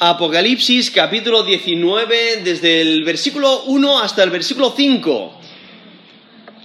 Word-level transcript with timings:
Apocalipsis 0.00 0.92
capítulo 0.92 1.42
19, 1.42 2.42
desde 2.44 2.82
el 2.82 3.02
versículo 3.02 3.64
1 3.64 3.98
hasta 3.98 4.22
el 4.22 4.30
versículo 4.30 4.72
5. 4.76 5.40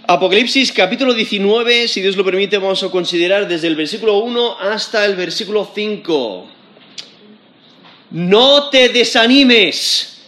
Apocalipsis 0.06 0.72
capítulo 0.72 1.16
19, 1.16 1.88
si 1.88 2.02
Dios 2.02 2.16
lo 2.16 2.24
permite, 2.24 2.60
vamos 2.60 2.84
a 2.84 2.90
considerar 2.90 3.48
desde 3.48 3.66
el 3.66 3.76
versículo 3.76 4.20
1 4.20 4.60
hasta 4.60 5.04
el 5.06 5.16
versículo 5.16 5.68
5. 5.74 6.48
No 8.12 8.70
te 8.70 8.90
desanimes 8.90 10.22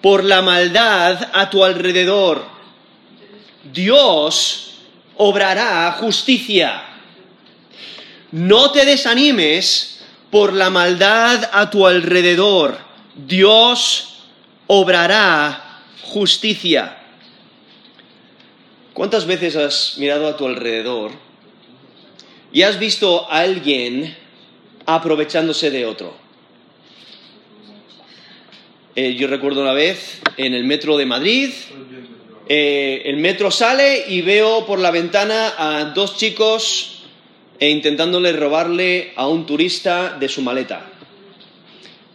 por 0.00 0.22
la 0.22 0.40
maldad 0.40 1.30
a 1.32 1.50
tu 1.50 1.64
alrededor. 1.64 2.44
Dios 3.72 4.74
obrará 5.16 5.90
justicia. 5.98 6.80
No 8.30 8.70
te 8.70 8.84
desanimes 8.84 9.91
por 10.32 10.54
la 10.54 10.70
maldad 10.70 11.50
a 11.52 11.68
tu 11.68 11.86
alrededor. 11.86 12.78
Dios 13.14 14.24
obrará 14.66 15.82
justicia. 16.04 16.96
¿Cuántas 18.94 19.26
veces 19.26 19.56
has 19.56 19.98
mirado 19.98 20.26
a 20.26 20.36
tu 20.38 20.46
alrededor 20.46 21.12
y 22.50 22.62
has 22.62 22.78
visto 22.78 23.30
a 23.30 23.40
alguien 23.40 24.16
aprovechándose 24.86 25.70
de 25.70 25.84
otro? 25.84 26.16
Eh, 28.96 29.14
yo 29.14 29.28
recuerdo 29.28 29.60
una 29.60 29.74
vez 29.74 30.22
en 30.38 30.54
el 30.54 30.64
metro 30.64 30.96
de 30.96 31.04
Madrid, 31.04 31.50
eh, 32.48 33.02
el 33.04 33.18
metro 33.18 33.50
sale 33.50 34.06
y 34.08 34.22
veo 34.22 34.64
por 34.64 34.78
la 34.78 34.90
ventana 34.90 35.52
a 35.58 35.84
dos 35.94 36.16
chicos 36.16 36.91
e 37.58 37.70
intentándole 37.70 38.32
robarle 38.32 39.12
a 39.16 39.28
un 39.28 39.46
turista 39.46 40.16
de 40.18 40.28
su 40.28 40.42
maleta. 40.42 40.86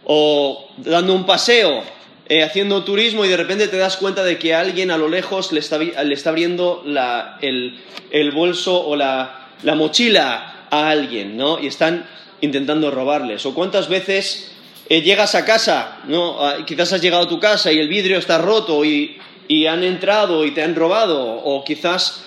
O 0.04 0.68
dando 0.78 1.14
un 1.14 1.26
paseo, 1.26 1.82
eh, 2.28 2.42
haciendo 2.42 2.84
turismo 2.84 3.24
y 3.24 3.28
de 3.28 3.38
repente 3.38 3.68
te 3.68 3.78
das 3.78 3.96
cuenta 3.96 4.22
de 4.22 4.38
que 4.38 4.54
alguien 4.54 4.90
a 4.90 4.98
lo 4.98 5.08
lejos 5.08 5.50
le 5.52 5.60
está, 5.60 5.78
le 5.78 6.12
está 6.12 6.28
abriendo 6.28 6.82
la, 6.84 7.38
el, 7.40 7.80
el, 8.10 8.32
bolso 8.32 8.86
o 8.86 8.96
la, 8.96 9.48
la, 9.62 9.74
mochila 9.74 10.66
a 10.70 10.90
alguien, 10.90 11.38
¿no? 11.38 11.58
Y 11.58 11.66
están 11.66 12.06
intentando 12.42 12.90
robarles. 12.90 13.46
O 13.46 13.54
cuántas 13.54 13.88
veces 13.88 14.52
eh, 14.90 15.00
llegas 15.00 15.34
a 15.34 15.46
casa, 15.46 16.00
¿no? 16.06 16.44
Ah, 16.44 16.66
quizás 16.66 16.92
has 16.92 17.00
llegado 17.00 17.24
a 17.24 17.28
tu 17.28 17.40
casa 17.40 17.72
y 17.72 17.78
el 17.78 17.88
vidrio 17.88 18.18
está 18.18 18.36
roto 18.36 18.84
y, 18.84 19.16
y 19.48 19.66
han 19.66 19.82
entrado 19.82 20.44
y 20.44 20.50
te 20.50 20.62
han 20.62 20.74
robado. 20.74 21.24
O 21.24 21.64
quizás 21.64 22.24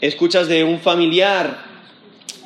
escuchas 0.00 0.48
de 0.48 0.64
un 0.64 0.80
familiar 0.80 1.73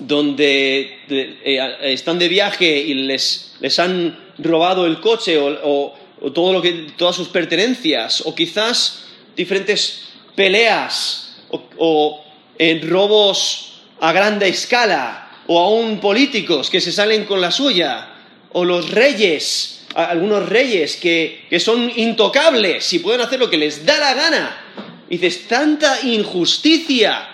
donde 0.01 1.01
eh, 1.09 1.79
están 1.83 2.19
de 2.19 2.29
viaje 2.29 2.79
y 2.79 2.95
les, 2.95 3.55
les, 3.61 3.79
han 3.79 4.19
robado 4.39 4.87
el 4.87 5.01
coche 5.01 5.39
o, 5.39 5.95
o, 6.21 6.33
todo 6.33 6.53
lo 6.53 6.63
que, 6.63 6.87
todas 6.97 7.17
sus 7.17 7.29
pertenencias, 7.29 8.23
o 8.27 8.35
quizás 8.35 9.05
diferentes 9.37 10.09
peleas 10.35 11.37
o, 11.79 12.25
en 12.59 12.89
robos 12.89 13.81
a 14.01 14.13
grande 14.13 14.49
escala, 14.49 15.31
o 15.47 15.59
aún 15.59 16.01
políticos 16.01 16.71
que 16.71 16.81
se 16.81 16.93
salen 16.93 17.25
con 17.25 17.41
la 17.41 17.51
suya, 17.51 18.15
o 18.53 18.65
los 18.65 18.91
reyes, 18.91 19.87
algunos 19.95 20.49
reyes 20.49 20.97
que, 20.97 21.47
que 21.49 21.61
son 21.61 21.91
intocables 21.97 22.93
y 22.93 22.99
pueden 22.99 23.21
hacer 23.21 23.39
lo 23.39 23.51
que 23.51 23.57
les 23.57 23.85
da 23.85 23.99
la 23.99 24.15
gana. 24.15 24.65
Y 25.09 25.17
dices, 25.17 25.49
tanta 25.49 26.03
injusticia. 26.03 27.27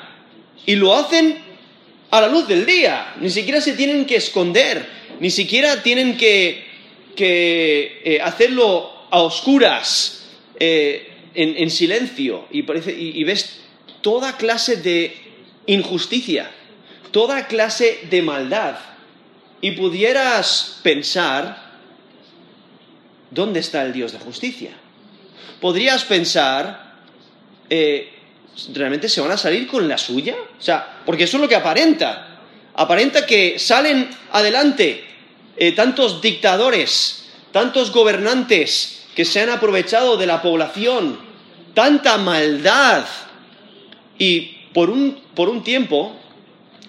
Y 0.65 0.77
lo 0.77 0.95
hacen 0.95 1.44
a 2.11 2.21
la 2.21 2.29
luz 2.29 2.47
del 2.47 2.65
día, 2.65 3.15
ni 3.21 3.31
siquiera 3.31 3.61
se 3.61 3.73
tienen 3.73 4.05
que 4.05 4.17
esconder, 4.17 4.87
ni 5.21 5.31
siquiera 5.31 5.83
tienen 5.83 6.17
que, 6.17 6.65
que 7.17 8.03
eh, 8.05 8.21
hacerlo 8.21 8.93
a 9.11 9.21
oscuras, 9.21 10.25
eh, 10.59 11.11
en, 11.35 11.57
en, 11.57 11.71
silencio, 11.71 12.47
y, 12.51 12.63
parece, 12.63 12.93
y, 12.93 13.23
ves 13.25 13.61
toda 14.01 14.37
clase 14.37 14.77
de 14.77 15.17
injusticia, 15.67 16.51
toda 17.11 17.49
clase 17.49 18.01
de 18.09 18.23
maldad, 18.23 18.77
y 19.61 19.73
pudieras 19.73 20.79
pensar, 20.83 21.73
¿dónde 23.31 23.61
está 23.61 23.83
el 23.85 23.93
Dios 23.93 24.13
de 24.13 24.19
justicia? 24.19 24.71
Podrías 25.61 26.05
pensar, 26.05 27.01
eh, 27.71 28.14
¿realmente 28.73 29.09
se 29.09 29.21
van 29.21 29.33
a 29.33 29.37
salir 29.37 29.67
con 29.67 29.89
la 29.89 29.99
suya? 29.99 30.35
O 30.59 30.63
sea, 30.63 31.03
porque 31.05 31.25
eso 31.25 31.37
es 31.37 31.43
lo 31.43 31.49
que 31.49 31.57
aparenta. 31.57 32.39
Aparenta 32.75 33.27
que 33.27 33.59
salen 33.59 34.11
adelante 34.33 35.05
eh, 35.57 35.73
tantos 35.73 36.21
dictadores, 36.21 37.27
tantos 37.53 37.93
gobernantes 37.93 39.07
que 39.15 39.25
se 39.25 39.41
han 39.41 39.51
aprovechado 39.51 40.17
de 40.17 40.27
la 40.27 40.43
población, 40.43 41.19
tanta 41.73 42.19
maldad. 42.19 43.05
Y 44.19 44.41
por 44.73 44.91
un, 44.91 45.21
por 45.35 45.49
un 45.49 45.63
tiempo 45.63 46.17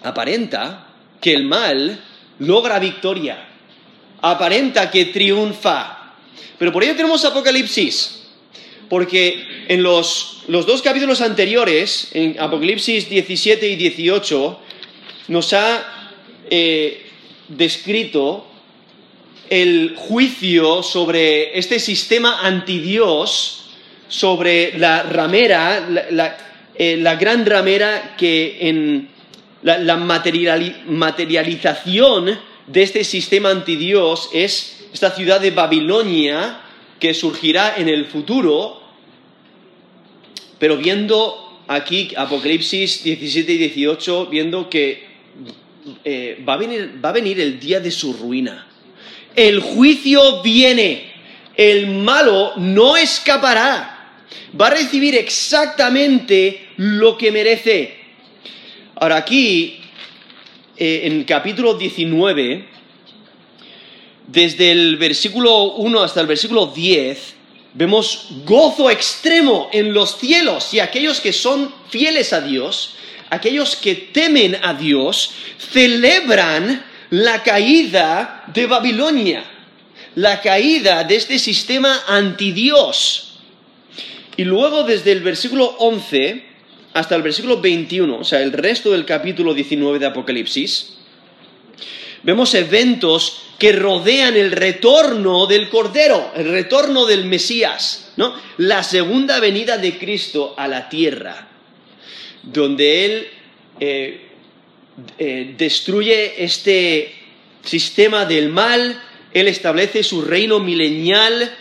aparenta 0.02 0.86
que 1.20 1.34
el 1.34 1.44
mal 1.44 2.00
logra 2.40 2.78
victoria, 2.78 3.46
aparenta 4.20 4.90
que 4.90 5.06
triunfa. 5.06 6.14
Pero 6.58 6.72
por 6.72 6.82
ello 6.82 6.96
tenemos 6.96 7.24
Apocalipsis, 7.24 8.25
porque 8.88 9.44
en 9.68 9.82
los, 9.82 10.44
los, 10.48 10.66
dos 10.66 10.82
capítulos 10.82 11.20
anteriores, 11.20 12.10
en 12.12 12.38
Apocalipsis 12.38 13.08
17 13.08 13.68
y 13.68 13.76
18, 13.76 14.60
nos 15.28 15.52
ha 15.52 16.12
eh, 16.50 17.06
descrito 17.48 18.46
el 19.50 19.94
juicio 19.96 20.82
sobre 20.82 21.58
este 21.58 21.78
sistema 21.78 22.40
antidios, 22.42 23.70
sobre 24.08 24.78
la 24.78 25.02
ramera, 25.02 25.80
la, 25.88 26.10
la, 26.10 26.36
eh, 26.74 27.16
gran 27.18 27.46
ramera 27.46 28.14
que 28.16 28.58
en 28.60 29.08
la, 29.62 29.78
la 29.78 29.96
materiali 29.96 30.76
materialización 30.86 32.38
de 32.66 32.82
este 32.82 33.04
sistema 33.04 33.50
antidios 33.50 34.28
es 34.32 34.86
esta 34.92 35.10
ciudad 35.10 35.40
de 35.40 35.50
Babilonia, 35.50 36.60
que 36.98 37.14
surgirá 37.14 37.74
en 37.76 37.88
el 37.88 38.06
futuro, 38.06 38.80
pero 40.58 40.76
viendo 40.76 41.62
aquí 41.68 42.12
Apocalipsis 42.16 43.02
17 43.04 43.52
y 43.52 43.58
18, 43.58 44.26
viendo 44.26 44.70
que 44.70 45.04
eh, 46.04 46.42
va, 46.46 46.54
a 46.54 46.56
venir, 46.56 47.00
va 47.04 47.10
a 47.10 47.12
venir 47.12 47.40
el 47.40 47.60
día 47.60 47.80
de 47.80 47.90
su 47.90 48.12
ruina. 48.12 48.66
El 49.34 49.60
juicio 49.60 50.42
viene, 50.42 51.12
el 51.56 51.88
malo 51.88 52.54
no 52.56 52.96
escapará, 52.96 54.14
va 54.58 54.68
a 54.68 54.70
recibir 54.70 55.14
exactamente 55.14 56.68
lo 56.76 57.18
que 57.18 57.30
merece. 57.30 57.94
Ahora 58.94 59.16
aquí, 59.16 59.80
eh, 60.78 61.02
en 61.04 61.24
capítulo 61.24 61.74
19, 61.74 62.75
desde 64.26 64.72
el 64.72 64.96
versículo 64.96 65.74
1 65.74 66.02
hasta 66.02 66.20
el 66.20 66.26
versículo 66.26 66.66
10, 66.66 67.34
vemos 67.74 68.28
gozo 68.44 68.90
extremo 68.90 69.68
en 69.72 69.92
los 69.92 70.18
cielos 70.18 70.72
y 70.72 70.80
aquellos 70.80 71.20
que 71.20 71.32
son 71.32 71.72
fieles 71.90 72.32
a 72.32 72.40
Dios, 72.40 72.94
aquellos 73.30 73.76
que 73.76 73.94
temen 73.94 74.56
a 74.62 74.74
Dios, 74.74 75.32
celebran 75.72 76.84
la 77.10 77.42
caída 77.42 78.44
de 78.52 78.66
Babilonia, 78.66 79.44
la 80.14 80.40
caída 80.40 81.04
de 81.04 81.16
este 81.16 81.38
sistema 81.38 82.02
antidios. 82.08 83.38
Y 84.36 84.44
luego 84.44 84.82
desde 84.82 85.12
el 85.12 85.20
versículo 85.20 85.76
11 85.78 86.44
hasta 86.94 87.14
el 87.14 87.22
versículo 87.22 87.60
21, 87.60 88.18
o 88.18 88.24
sea, 88.24 88.40
el 88.40 88.52
resto 88.52 88.92
del 88.92 89.04
capítulo 89.04 89.52
19 89.52 89.98
de 89.98 90.06
Apocalipsis, 90.06 90.95
vemos 92.22 92.54
eventos 92.54 93.42
que 93.58 93.72
rodean 93.72 94.36
el 94.36 94.52
retorno 94.52 95.46
del 95.46 95.68
Cordero, 95.68 96.32
el 96.36 96.50
retorno 96.50 97.06
del 97.06 97.24
Mesías, 97.24 98.12
¿no? 98.16 98.34
La 98.58 98.82
segunda 98.82 99.40
venida 99.40 99.78
de 99.78 99.98
Cristo 99.98 100.54
a 100.56 100.68
la 100.68 100.88
tierra, 100.88 101.48
donde 102.42 103.04
Él 103.04 103.28
eh, 103.80 104.28
eh, 105.18 105.54
destruye 105.56 106.44
este 106.44 107.14
sistema 107.62 108.24
del 108.24 108.50
mal, 108.50 109.00
Él 109.32 109.48
establece 109.48 110.02
su 110.02 110.22
reino 110.22 110.58
milenial 110.60 111.54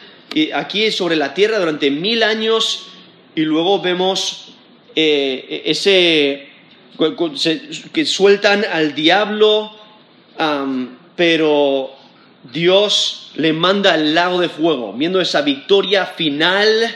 aquí 0.53 0.91
sobre 0.91 1.15
la 1.15 1.33
tierra 1.33 1.59
durante 1.59 1.89
mil 1.89 2.23
años 2.23 2.87
y 3.35 3.41
luego 3.41 3.81
vemos 3.81 4.53
eh, 4.95 5.63
ese 5.65 6.47
que 7.91 8.05
sueltan 8.05 8.63
al 8.63 8.95
diablo, 8.95 9.77
pero 11.15 11.93
Dios 12.51 13.31
le 13.35 13.53
manda 13.53 13.95
el 13.95 14.13
lago 14.13 14.39
de 14.39 14.49
fuego, 14.49 14.93
viendo 14.93 15.19
esa 15.21 15.41
victoria 15.41 16.05
final, 16.05 16.95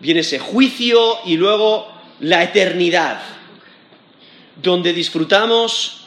viene 0.00 0.20
ese 0.20 0.38
juicio 0.38 1.18
y 1.26 1.36
luego 1.36 1.88
la 2.20 2.42
eternidad, 2.42 3.20
donde 4.62 4.92
disfrutamos 4.92 5.98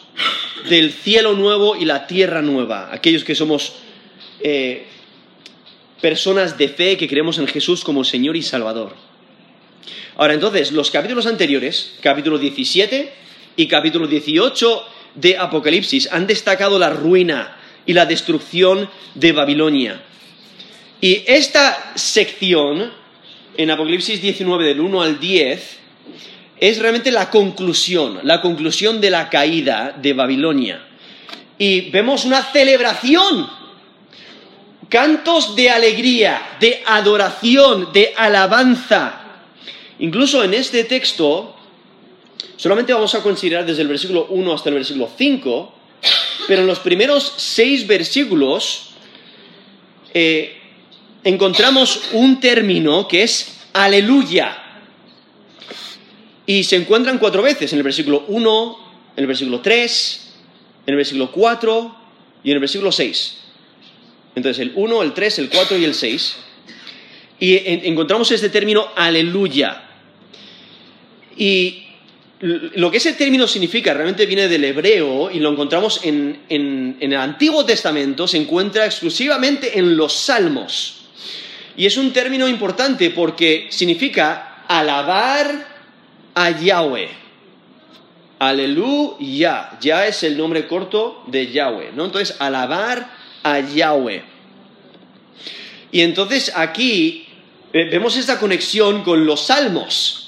del 0.70 0.92
cielo 0.92 1.34
nuevo 1.34 1.76
y 1.76 1.86
la 1.86 2.08
tierra 2.08 2.42
nueva, 2.42 2.90
aquellos 2.92 3.24
que 3.24 3.36
somos 3.36 3.74
eh, 4.40 4.88
personas 6.02 6.58
de 6.58 6.70
fe 6.70 6.98
que 6.98 7.08
creemos 7.08 7.38
en 7.38 7.48
Jesús 7.48 7.84
como 7.84 8.04
Señor 8.04 8.36
y 8.36 8.42
Salvador. 8.42 8.96
Ahora 10.18 10.34
entonces, 10.34 10.72
los 10.72 10.92
capítulos 10.92 11.26
anteriores, 11.26 11.96
capítulo 12.02 12.38
17 12.38 13.14
y 13.58 13.68
capítulo 13.68 14.08
18 14.08 14.84
de 15.16 15.38
Apocalipsis, 15.38 16.10
han 16.12 16.28
destacado 16.28 16.78
la 16.78 16.90
ruina 16.90 17.58
y 17.86 17.94
la 17.94 18.06
destrucción 18.06 18.90
de 19.14 19.32
Babilonia. 19.32 20.02
Y 21.02 21.24
esta 21.28 21.94
sección, 21.96 22.92
en 23.58 23.72
Apocalipsis 23.72 24.22
19 24.22 24.66
del 24.66 24.80
1 24.80 25.02
al 25.02 25.20
10, 25.20 25.80
es 26.58 26.80
realmente 26.80 27.12
la 27.12 27.30
conclusión, 27.30 28.20
la 28.24 28.42
conclusión 28.42 29.02
de 29.02 29.10
la 29.10 29.30
caída 29.30 29.96
de 30.02 30.14
Babilonia. 30.14 30.86
Y 31.58 31.90
vemos 31.90 32.26
una 32.26 32.42
celebración, 32.44 33.50
cantos 34.90 35.56
de 35.56 35.70
alegría, 35.70 36.58
de 36.60 36.84
adoración, 36.86 37.92
de 37.94 38.14
alabanza. 38.16 39.22
Incluso 40.00 40.44
en 40.44 40.54
este 40.54 40.84
texto, 40.84 41.55
solamente 42.58 42.94
vamos 42.94 43.16
a 43.16 43.22
considerar 43.22 43.66
desde 43.66 43.82
el 43.82 43.88
versículo 43.88 44.28
1 44.30 44.54
hasta 44.54 44.70
el 44.70 44.76
versículo 44.76 45.10
5, 45.16 45.74
pero 46.48 46.62
en 46.62 46.68
los 46.68 46.80
primeros 46.80 47.34
seis 47.38 47.88
versículos 47.88 48.92
eh, 50.14 50.58
encontramos 51.24 52.10
un 52.14 52.40
término 52.40 53.08
que 53.08 53.24
es 53.24 53.58
aleluya. 53.74 54.62
Y 56.46 56.64
se 56.64 56.76
encuentran 56.76 57.18
cuatro 57.18 57.42
veces, 57.42 57.74
en 57.74 57.80
el 57.80 57.84
versículo 57.84 58.26
1, 58.28 58.78
en 59.18 59.22
el 59.22 59.28
versículo 59.28 59.62
3, 59.62 60.34
en 60.86 60.92
el 60.92 60.96
versículo 60.96 61.32
4 61.32 61.96
y 62.44 62.52
en 62.52 62.54
el 62.54 62.60
versículo 62.60 62.92
6. 62.92 63.38
Entonces 64.36 64.62
el 64.62 64.74
1, 64.76 65.02
el 65.02 65.14
3, 65.14 65.40
el 65.40 65.50
4 65.50 65.78
y 65.78 65.84
el 65.84 65.96
6. 65.96 66.38
Y 67.40 67.58
encontramos 67.88 68.32
este 68.32 68.50
término 68.50 68.88
aleluya. 68.96 69.84
Y 71.38 71.85
lo 72.46 72.92
que 72.92 72.98
ese 72.98 73.14
término 73.14 73.48
significa 73.48 73.92
realmente 73.94 74.28
viene 74.28 74.48
del 74.48 74.64
hebreo 74.64 75.32
y 75.32 75.40
lo 75.40 75.50
encontramos 75.52 76.02
en, 76.04 76.96
el 77.00 77.16
Antiguo 77.16 77.66
Testamento, 77.66 78.28
se 78.28 78.38
encuentra 78.38 78.86
exclusivamente 78.86 79.80
en 79.80 79.98
los 79.98 80.14
salmos. 80.14 81.08
Y 81.76 81.88
es 81.88 81.98
un 81.98 82.14
término 82.14 82.48
importante 82.48 83.10
porque 83.10 83.68
significa 83.72 84.64
alabar 84.68 85.68
a 86.36 86.52
Yahweh. 86.52 87.10
Aleluya. 88.38 89.72
Ya 89.82 90.06
es 90.06 90.22
el 90.24 90.38
nombre 90.38 90.68
corto 90.68 91.24
de 91.26 91.52
Yahweh, 91.52 91.94
¿no? 91.96 92.06
Entonces, 92.06 92.36
alabar 92.40 93.10
a 93.42 93.60
Yahweh. 93.60 94.24
Y 95.92 96.02
entonces 96.02 96.52
aquí 96.56 97.26
eh, 97.74 97.90
vemos 97.90 98.16
esta 98.18 98.40
conexión 98.40 99.04
con 99.04 99.26
los 99.26 99.48
salmos, 99.48 100.25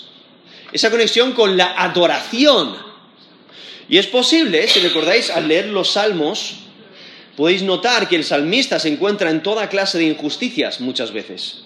esa 0.74 0.92
conexión 0.92 1.34
con 1.34 1.58
la 1.58 1.74
adoración. 1.82 2.76
Y 3.90 3.98
es 3.98 4.08
posible, 4.08 4.68
si 4.68 4.80
recordáis, 4.82 5.30
al 5.30 5.48
leer 5.48 5.68
los 5.68 5.92
salmos, 5.92 6.56
podéis 7.36 7.64
notar 7.64 8.10
que 8.10 8.16
el 8.16 8.24
salmista 8.24 8.80
se 8.80 8.90
encuentra 8.90 9.30
en 9.30 9.44
toda 9.44 9.70
clase 9.70 9.98
de 9.98 10.06
injusticias 10.06 10.82
muchas 10.82 11.14
veces. 11.14 11.64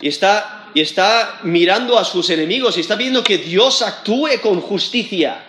Y 0.00 0.08
está 0.08 0.66
y 0.76 0.82
está 0.82 1.40
mirando 1.42 1.98
a 1.98 2.04
sus 2.04 2.28
enemigos 2.28 2.76
y 2.76 2.80
está 2.80 2.96
viendo 2.96 3.24
que 3.24 3.38
Dios 3.38 3.80
actúe 3.80 4.28
con 4.42 4.60
justicia. 4.60 5.42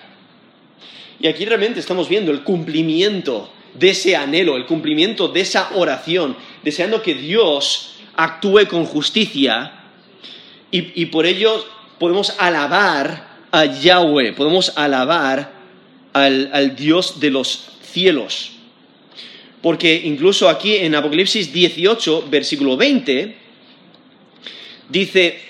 Y 1.20 1.28
aquí 1.28 1.44
realmente 1.44 1.82
estamos 1.82 2.08
viendo 2.08 2.32
el 2.32 2.44
cumplimiento 2.44 3.52
de 3.74 3.90
ese 3.90 4.16
anhelo, 4.16 4.56
el 4.56 4.66
cumplimiento 4.66 5.28
de 5.28 5.42
esa 5.42 5.72
oración, 5.76 6.38
deseando 6.64 7.02
que 7.02 7.14
Dios 7.14 7.96
actúe 8.16 8.68
con 8.70 8.86
justicia 8.86 9.74
y, 10.72 11.08
por 11.08 11.26
ello 11.26 11.66
podemos 12.00 12.34
alabar 12.38 13.28
a 13.52 13.66
Yahweh, 13.66 14.34
podemos 14.34 14.74
alabar 14.76 15.52
al, 16.14 16.76
Dios 16.76 17.20
de 17.20 17.32
los 17.32 17.66
cielos. 17.82 18.52
Porque 19.62 20.02
incluso 20.06 20.50
aquí 20.50 20.78
en 20.78 20.96
Apocalipsis 20.96 21.52
18, 21.52 22.28
versículo 22.30 22.78
20, 22.78 23.36
dice, 24.90 25.42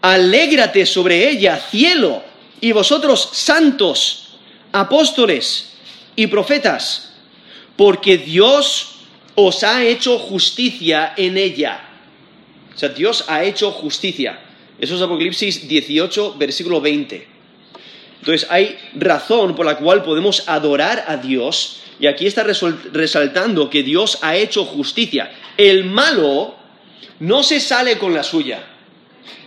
alégrate 0.00 0.84
sobre 0.86 1.30
ella, 1.30 1.56
cielo, 1.56 2.22
y 2.60 2.72
vosotros 2.72 3.30
santos, 3.32 4.36
apóstoles 4.72 5.72
y 6.14 6.26
profetas, 6.26 7.12
porque 7.76 8.18
Dios 8.18 8.96
os 9.34 9.62
ha 9.64 9.84
hecho 9.84 10.18
justicia 10.18 11.14
en 11.16 11.38
ella. 11.38 11.80
O 12.74 12.78
sea, 12.78 12.88
Dios 12.90 13.24
ha 13.28 13.44
hecho 13.44 13.70
justicia. 13.70 14.38
Eso 14.82 14.96
es 14.96 15.02
Apocalipsis 15.02 15.68
18, 15.68 16.34
versículo 16.38 16.80
20. 16.80 17.28
Entonces 18.18 18.48
hay 18.50 18.76
razón 18.94 19.54
por 19.54 19.64
la 19.64 19.76
cual 19.76 20.02
podemos 20.02 20.48
adorar 20.48 21.04
a 21.06 21.18
Dios 21.18 21.82
y 22.00 22.08
aquí 22.08 22.26
está 22.26 22.42
resaltando 22.42 23.70
que 23.70 23.84
Dios 23.84 24.18
ha 24.22 24.34
hecho 24.34 24.64
justicia. 24.64 25.30
El 25.56 25.84
malo 25.84 26.56
no 27.20 27.44
se 27.44 27.60
sale 27.60 27.96
con 27.96 28.12
la 28.12 28.24
suya. 28.24 28.64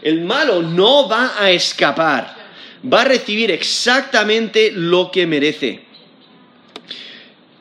El 0.01 0.21
malo 0.21 0.61
no 0.61 1.09
va 1.09 1.33
a 1.37 1.51
escapar, 1.51 2.33
va 2.81 3.01
a 3.01 3.05
recibir 3.05 3.51
exactamente 3.51 4.71
lo 4.71 5.11
que 5.11 5.27
merece. 5.27 5.81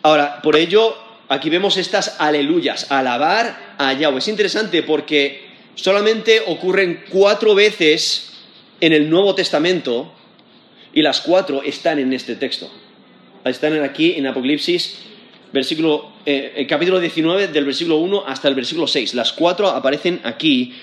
Ahora, 0.02 0.40
por 0.42 0.54
ello, 0.54 0.96
aquí 1.28 1.50
vemos 1.50 1.76
estas 1.76 2.20
aleluyas, 2.20 2.92
alabar 2.92 3.74
a 3.78 3.92
Yahweh. 3.94 4.18
Es 4.18 4.28
interesante 4.28 4.84
porque 4.84 5.53
solamente 5.74 6.42
ocurren 6.46 7.04
cuatro 7.10 7.54
veces 7.54 8.32
en 8.80 8.92
el 8.92 9.08
Nuevo 9.08 9.34
Testamento 9.34 10.12
y 10.92 11.02
las 11.02 11.20
cuatro 11.20 11.62
están 11.62 11.98
en 11.98 12.12
este 12.12 12.36
texto. 12.36 12.70
Están 13.44 13.82
aquí 13.82 14.14
en 14.16 14.26
Apocalipsis 14.26 14.98
versículo, 15.54 16.12
eh, 16.26 16.52
el 16.56 16.66
capítulo 16.66 16.98
19, 16.98 17.48
del 17.48 17.64
versículo 17.64 17.98
1 17.98 18.24
hasta 18.26 18.48
el 18.48 18.56
versículo 18.56 18.86
6. 18.86 19.14
Las 19.14 19.32
cuatro 19.32 19.68
aparecen 19.68 20.20
aquí, 20.24 20.74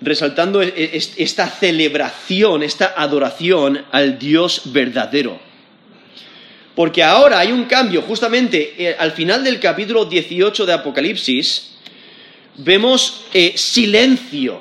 resaltando 0.00 0.62
e, 0.62 0.68
e, 0.74 0.96
esta 0.96 1.46
celebración, 1.46 2.62
esta 2.62 2.94
adoración 2.96 3.84
al 3.92 4.18
Dios 4.18 4.62
verdadero. 4.72 5.38
Porque 6.74 7.02
ahora 7.02 7.38
hay 7.38 7.52
un 7.52 7.64
cambio, 7.64 8.02
justamente 8.02 8.74
eh, 8.78 8.96
al 8.98 9.12
final 9.12 9.44
del 9.44 9.60
capítulo 9.60 10.06
18 10.06 10.64
de 10.64 10.72
Apocalipsis, 10.72 11.76
vemos 12.58 13.24
eh, 13.32 13.54
silencio 13.56 14.60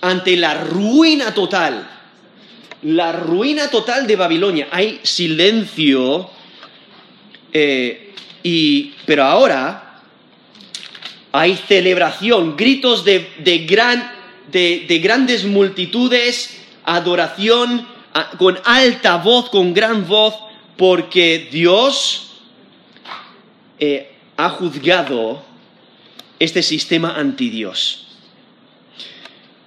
ante 0.00 0.36
la 0.36 0.54
ruina 0.54 1.34
total. 1.34 1.90
La 2.82 3.12
ruina 3.12 3.68
total 3.68 4.06
de 4.06 4.16
Babilonia. 4.16 4.68
Hay 4.70 5.00
silencio 5.02 6.30
pero 9.06 9.24
ahora 9.24 9.84
hay 11.32 11.56
celebración, 11.56 12.56
gritos 12.56 13.04
de, 13.04 13.28
grandes 15.02 15.44
multitudes, 15.44 16.60
adoración 16.84 17.88
con 18.38 18.58
alta 18.64 19.16
voz, 19.16 19.50
con 19.50 19.74
gran 19.74 20.06
voz, 20.06 20.34
porque 20.76 21.48
Dios 21.50 22.34
eh, 23.80 24.12
ha 24.36 24.50
juzgado 24.50 25.42
este 26.38 26.62
sistema 26.62 27.16
antidios. 27.16 28.06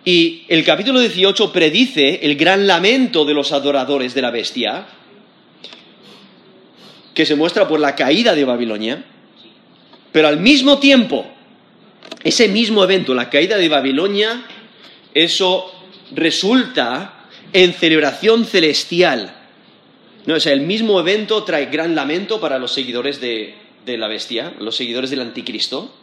Y 0.06 0.46
el 0.48 0.64
capítulo 0.64 1.00
18 1.00 1.52
predice 1.52 2.20
el 2.24 2.38
gran 2.38 2.66
lamento 2.66 3.26
de 3.26 3.34
los 3.34 3.52
adoradores 3.52 4.14
de 4.14 4.22
la 4.22 4.32
bestia, 4.32 4.88
que 7.14 7.26
se 7.26 7.36
muestra 7.36 7.68
por 7.68 7.80
la 7.80 7.96
caída 7.96 8.34
de 8.34 8.46
Babilonia, 8.46 9.04
pero 10.12 10.28
al 10.28 10.40
mismo 10.40 10.78
tiempo, 10.80 11.26
ese 12.24 12.48
mismo 12.48 12.84
evento, 12.84 13.14
la 13.14 13.30
caída 13.30 13.58
de 13.58 13.68
Babilonia, 13.68 14.46
eso 15.14 15.74
resulta 16.16 17.28
en 17.52 17.74
celebración 17.74 18.46
celestial. 18.46 19.36
No, 20.26 20.36
o 20.36 20.38
el 20.38 20.62
mismo 20.62 21.00
evento 21.00 21.44
trae 21.44 21.66
gran 21.66 21.96
lamento 21.96 22.40
para 22.40 22.60
los 22.60 22.72
seguidores 22.72 23.20
de, 23.20 23.56
de 23.86 23.98
la 23.98 24.08
bestia, 24.08 24.54
los 24.60 24.76
seguidores 24.76 25.10
del 25.10 25.22
anticristo, 25.22 25.94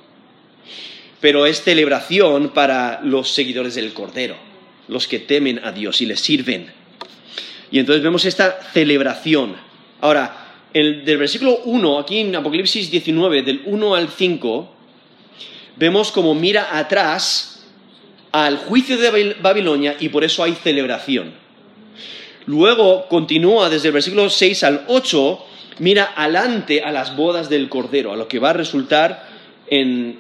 pero 1.25 1.47
es 1.47 1.63
celebración 1.63 2.51
para 2.51 3.01
los 3.03 3.31
seguidores 3.31 3.77
del 3.77 3.95
Cordero, 3.95 4.37
los 4.89 5.09
que 5.09 5.21
temen 5.21 5.59
a 5.65 5.73
Dios 5.73 6.03
y 6.03 6.05
le 6.05 6.19
sirven. 6.19 6.71
Y 7.71 7.79
entonces 7.79 8.03
vemos 8.03 8.27
esta 8.27 8.61
celebración. 8.75 9.57
Ahora, 10.03 10.59
del 10.75 11.17
versículo 11.17 11.61
1, 11.65 11.99
aquí 11.99 12.19
en 12.19 12.37
Apocalipsis 12.37 12.91
19, 12.91 13.41
del 13.41 13.63
1 13.65 13.95
al 13.95 14.11
5, 14.11 14.75
vemos 15.77 16.13
como 16.13 16.35
mira 16.35 16.77
atrás 16.77 17.65
al 18.31 18.59
juicio 18.59 18.99
de 18.99 19.35
Babilonia 19.41 19.97
y 19.99 20.11
por 20.11 20.25
eso 20.25 20.45
hay 20.45 20.53
celebración. 20.53 21.33
Luego 22.45 23.09
continúa 23.09 23.71
desde 23.71 23.89
el 23.89 23.95
versículo 23.95 24.29
6 24.29 24.63
al 24.65 24.85
8, 24.89 25.47
mira 25.79 26.13
adelante 26.15 26.83
a 26.83 26.93
las 26.93 27.17
bodas 27.17 27.49
del 27.49 27.71
Cordero, 27.71 28.13
a 28.13 28.17
lo 28.17 28.29
que 28.29 28.39
va 28.39 28.51
a 28.51 28.53
resultar 28.53 29.34
en, 29.67 30.19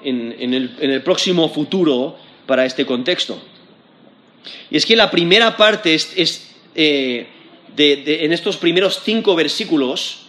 el, 0.81 1.03
próximo 1.03 1.49
futuro 1.49 2.17
para 2.47 2.65
este 2.65 2.87
contexto. 2.87 3.41
Y 4.71 4.77
es 4.77 4.87
que 4.87 4.97
la 4.97 5.11
primera 5.11 5.57
parte 5.57 5.95
es, 5.95 6.55
eh, 6.75 7.27
en 7.77 8.33
estos 8.33 8.57
primeros 8.57 9.01
cinco 9.05 9.35
versículos 9.35 10.27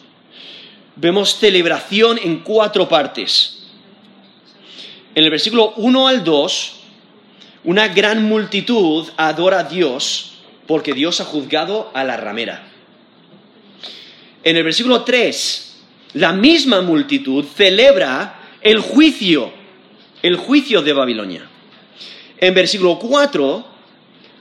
vemos 0.95 1.37
celebración 1.37 2.19
en 2.23 2.39
cuatro 2.39 2.87
partes. 2.87 3.67
En 5.13 5.23
el 5.23 5.29
versículo 5.29 5.73
1 5.77 6.07
al 6.07 6.23
2, 6.23 6.73
una 7.65 7.87
gran 7.87 8.23
multitud 8.23 9.07
adora 9.17 9.59
a 9.59 9.63
Dios 9.63 10.33
porque 10.67 10.93
Dios 10.93 11.21
ha 11.21 11.25
juzgado 11.25 11.91
a 11.93 12.03
la 12.03 12.17
ramera. 12.17 12.67
En 14.43 14.57
el 14.57 14.63
versículo 14.63 15.03
3, 15.03 15.75
la 16.13 16.33
misma 16.33 16.81
multitud 16.81 17.45
celebra 17.55 18.39
el 18.65 18.79
juicio, 18.79 19.53
el 20.23 20.37
juicio 20.37 20.81
de 20.81 20.91
Babilonia. 20.91 21.47
En 22.39 22.55
versículo 22.55 22.97
4, 22.97 23.63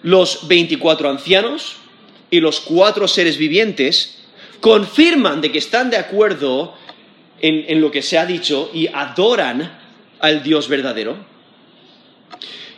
los 0.03 0.49
24 0.49 1.11
ancianos 1.11 1.77
y 2.31 2.41
los 2.41 2.61
cuatro 2.61 3.07
seres 3.07 3.37
vivientes 3.37 4.25
confirman 4.61 5.43
de 5.43 5.53
que 5.53 5.59
están 5.59 5.91
de 5.91 5.99
acuerdo 5.99 6.75
en, 7.43 7.83
lo 7.83 7.91
que 7.91 8.01
se 8.01 8.17
ha 8.17 8.25
dicho 8.25 8.71
y 8.73 8.87
adoran 8.87 9.79
al 10.21 10.43
Dios 10.43 10.69
verdadero. 10.69 11.19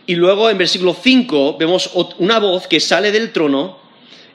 Y 0.04 0.16
luego 0.16 0.50
en 0.50 0.58
versículo 0.58 0.96
5 1.00 1.58
vemos 1.58 1.92
una 2.18 2.40
voz 2.40 2.66
que 2.66 2.80
sale 2.80 3.12
del 3.12 3.32
trono 3.32 3.78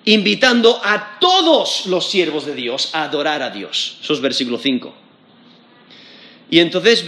invitando 0.06 0.80
a 0.82 1.20
todos 1.20 1.88
los 1.88 2.10
siervos 2.10 2.46
de 2.46 2.56
Dios 2.56 2.92
a 2.94 3.04
adorar 3.04 3.44
a 3.44 3.50
Dios. 3.50 3.98
Eso 4.02 4.14
es 4.14 4.22
versículo 4.22 4.58
5. 4.58 5.11
Y 6.52 6.60
entonces 6.60 7.06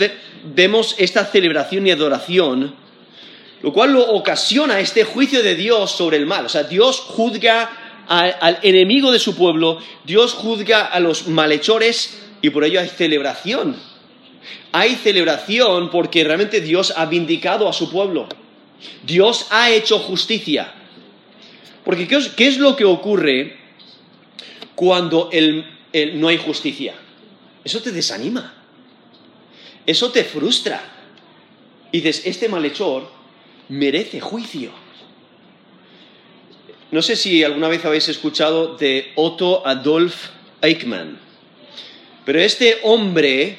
vemos 0.55 0.95
esta 0.97 1.25
celebración 1.25 1.85
y 1.85 1.91
adoración, 1.91 2.73
lo 3.61 3.73
cual 3.73 3.91
lo 3.91 4.01
ocasiona 4.13 4.79
este 4.79 5.03
juicio 5.03 5.43
de 5.43 5.55
Dios 5.55 5.91
sobre 5.91 6.17
el 6.17 6.25
mal. 6.25 6.45
O 6.45 6.49
sea, 6.49 6.63
Dios 6.63 7.01
juzga 7.01 8.05
al 8.07 8.59
enemigo 8.63 9.11
de 9.11 9.19
su 9.19 9.35
pueblo, 9.35 9.79
Dios 10.05 10.33
juzga 10.33 10.85
a 10.85 10.99
los 11.01 11.27
malhechores 11.27 12.21
y 12.41 12.49
por 12.49 12.63
ello 12.63 12.79
hay 12.79 12.87
celebración. 12.87 13.75
Hay 14.71 14.95
celebración 14.95 15.91
porque 15.91 16.23
realmente 16.23 16.61
Dios 16.61 16.93
ha 16.95 17.05
vindicado 17.05 17.67
a 17.67 17.73
su 17.73 17.91
pueblo. 17.91 18.29
Dios 19.05 19.47
ha 19.49 19.71
hecho 19.71 19.99
justicia. 19.99 20.73
Porque 21.83 22.07
¿qué 22.07 22.47
es, 22.47 22.57
lo 22.59 22.77
que 22.77 22.85
ocurre 22.85 23.57
cuando 24.73 25.29
no 26.13 26.27
hay 26.29 26.37
justicia? 26.37 26.93
Eso 27.61 27.81
te 27.81 27.91
desanima. 27.91 28.62
Eso 29.85 30.11
te 30.11 30.23
frustra. 30.23 30.81
Y 31.91 32.01
dices, 32.01 32.23
este 32.25 32.49
malhechor 32.49 33.09
merece 33.69 34.19
juicio. 34.19 34.71
No 36.91 37.01
sé 37.01 37.15
si 37.15 37.43
alguna 37.43 37.69
vez 37.69 37.83
habéis 37.85 38.07
escuchado 38.09 38.77
de 38.77 39.11
Otto 39.15 39.65
Adolf 39.65 40.29
Eichmann, 40.61 41.17
pero 42.23 42.39
este 42.39 42.77
hombre 42.83 43.57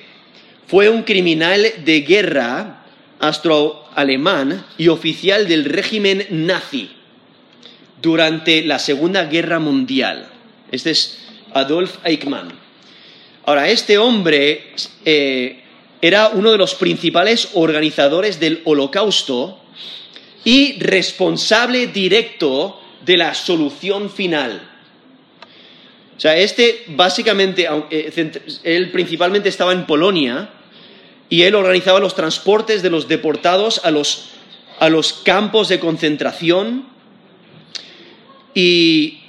fue 0.68 0.88
un 0.88 1.02
criminal 1.02 1.66
de 1.84 2.00
guerra 2.02 2.84
astroalemán 3.18 4.64
y 4.78 4.88
oficial 4.88 5.48
del 5.48 5.64
régimen 5.64 6.26
nazi 6.30 6.90
durante 8.00 8.62
la 8.62 8.78
Segunda 8.78 9.24
Guerra 9.24 9.58
Mundial. 9.58 10.28
Este 10.70 10.90
es 10.90 11.18
Adolf 11.54 11.98
Eichmann. 12.04 12.52
Ahora, 13.46 13.68
este 13.68 13.98
hombre 13.98 14.72
eh, 15.04 15.63
era 16.06 16.28
uno 16.28 16.52
de 16.52 16.58
los 16.58 16.74
principales 16.74 17.48
organizadores 17.54 18.38
del 18.38 18.60
Holocausto 18.66 19.58
y 20.44 20.78
responsable 20.78 21.86
directo 21.86 22.78
de 23.06 23.16
la 23.16 23.32
solución 23.32 24.10
final. 24.10 24.70
O 26.14 26.20
sea, 26.20 26.36
este 26.36 26.84
básicamente, 26.88 27.66
eh, 27.90 28.30
él 28.64 28.90
principalmente 28.90 29.48
estaba 29.48 29.72
en 29.72 29.86
Polonia 29.86 30.50
y 31.30 31.44
él 31.44 31.54
organizaba 31.54 32.00
los 32.00 32.14
transportes 32.14 32.82
de 32.82 32.90
los 32.90 33.08
deportados 33.08 33.80
a 33.82 33.90
los, 33.90 34.26
a 34.80 34.90
los 34.90 35.14
campos 35.14 35.70
de 35.70 35.80
concentración 35.80 36.86
y 38.52 39.23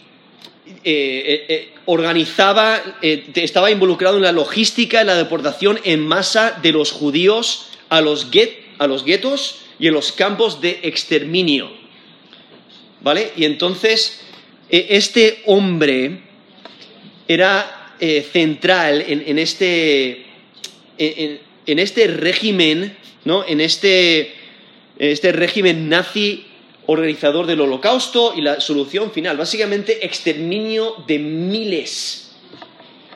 eh, 0.87 0.91
eh, 1.25 1.45
eh, 1.49 1.69
organizaba, 1.85 2.99
estaba 3.01 3.71
involucrado 3.71 4.17
en 4.17 4.21
la 4.21 4.31
logística 4.31 5.01
y 5.01 5.05
la 5.05 5.15
deportación 5.15 5.79
en 5.83 6.05
masa 6.05 6.59
de 6.61 6.71
los 6.71 6.91
judíos 6.91 7.69
a 7.89 8.01
los, 8.01 8.27
los 8.79 9.03
guetos 9.03 9.61
y 9.79 9.87
en 9.87 9.95
los 9.95 10.11
campos 10.11 10.61
de 10.61 10.81
exterminio. 10.83 11.71
¿Vale? 13.01 13.31
Y 13.35 13.45
entonces, 13.45 14.21
este 14.69 15.41
hombre 15.47 16.19
era 17.27 17.95
central 18.31 19.03
en, 19.07 19.39
este, 19.39 20.25
en, 20.99 21.79
este 21.79 22.07
régimen, 22.07 22.95
¿no? 23.23 23.43
En 23.43 23.59
este, 23.59 24.33
en 24.99 25.09
este 25.11 25.31
régimen 25.31 25.89
nazi 25.89 26.45
organizador 26.87 27.45
del 27.47 27.61
holocausto 27.61 28.33
y 28.35 28.41
la 28.41 28.59
solución 28.59 29.11
final. 29.11 29.37
Básicamente 29.37 30.05
exterminio 30.05 31.03
de 31.07 31.19
miles, 31.19 32.31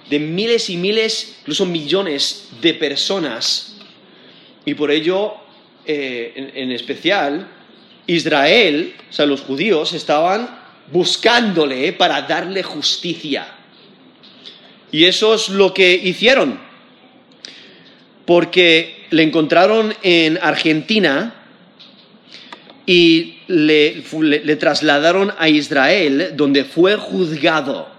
de 0.09 0.19
miles 0.19 0.69
y 0.69 0.77
miles, 0.77 1.37
incluso 1.41 1.65
millones 1.65 2.49
de 2.61 2.73
personas. 2.73 3.77
Y 4.65 4.73
por 4.73 4.91
ello, 4.91 5.33
eh, 5.85 6.51
en, 6.55 6.71
especial, 6.71 7.47
Israel, 8.07 8.95
o 9.09 9.13
sea, 9.13 9.25
los 9.25 9.41
judíos, 9.41 9.93
estaban 9.93 10.59
buscándole 10.91 11.93
para 11.93 12.23
darle 12.23 12.63
justicia. 12.63 13.47
Y 14.91 15.05
eso 15.05 15.35
es 15.35 15.49
lo 15.49 15.73
que 15.73 15.93
hicieron. 15.93 16.59
Porque 18.25 19.05
le 19.11 19.23
encontraron 19.23 19.93
en 20.01 20.39
Argentina 20.41 21.35
y 22.85 23.38
le, 23.49 24.55
trasladaron 24.57 25.33
a 25.37 25.49
Israel, 25.49 26.33
donde 26.35 26.63
fue 26.65 26.95
juzgado 26.97 27.89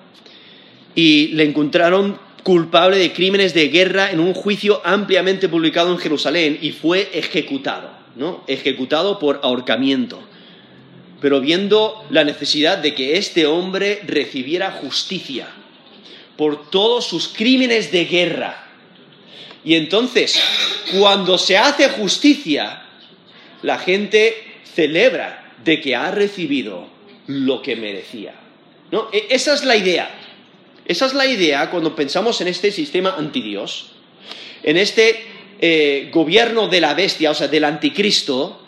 y 0.95 1.29
le 1.29 1.45
encontraron 1.45 2.19
culpable 2.45 2.99
de 2.99 3.13
crímenes 3.13 3.53
de 3.53 3.69
guerra 3.69 4.13
en 4.13 4.21
un 4.21 4.33
juicio 4.33 4.81
ampliamente 4.85 5.49
publicado 5.49 5.91
en 5.91 5.99
Jerusalén 5.99 6.59
y 6.63 6.71
fue 6.71 7.11
ejecutado, 7.13 7.91
¿no? 8.15 8.45
Ejecutado 8.47 9.19
por 9.19 9.41
ahorcamiento. 9.43 10.23
Pero 11.21 11.41
viendo 11.41 12.05
la 12.11 12.23
necesidad 12.23 12.79
de 12.79 12.95
que 12.95 13.19
este 13.19 13.45
hombre 13.45 14.03
recibiera 14.07 14.71
justicia 14.71 15.49
por 16.37 16.71
todos 16.71 17.07
sus 17.07 17.27
crímenes 17.29 17.91
de 17.91 18.05
guerra. 18.05 18.69
Y 19.65 19.75
entonces, 19.75 20.41
cuando 20.97 21.37
se 21.39 21.59
hace 21.59 21.89
justicia, 21.89 22.85
la 23.63 23.79
gente 23.79 24.35
celebra 24.75 25.40
de 25.65 25.81
que 25.81 25.95
ha 25.95 26.11
recibido 26.11 26.89
lo 27.27 27.63
que 27.63 27.77
merecía. 27.77 28.35
¿No? 28.91 29.09
E, 29.13 29.27
esa 29.31 29.55
es 29.55 29.65
la 29.65 29.77
idea. 29.77 30.11
Esa 30.85 31.07
es 31.07 31.15
la 31.15 31.27
idea 31.27 31.71
cuando 31.71 31.95
pensamos 31.95 32.41
en 32.41 32.49
este 32.49 32.73
sistema 32.73 33.15
antidios, 33.17 33.93
en 34.63 34.77
este 34.77 35.25
eh, 35.61 36.09
gobierno 36.13 36.69
de 36.69 36.81
la 36.81 36.95
bestia, 36.95 37.31
o 37.31 37.35
sea, 37.35 37.49
del 37.49 37.65
anticristo, 37.65 38.61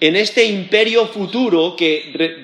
en 0.00 0.16
este 0.16 0.44
imperio 0.46 1.06
futuro 1.08 1.76
que, 1.76 2.40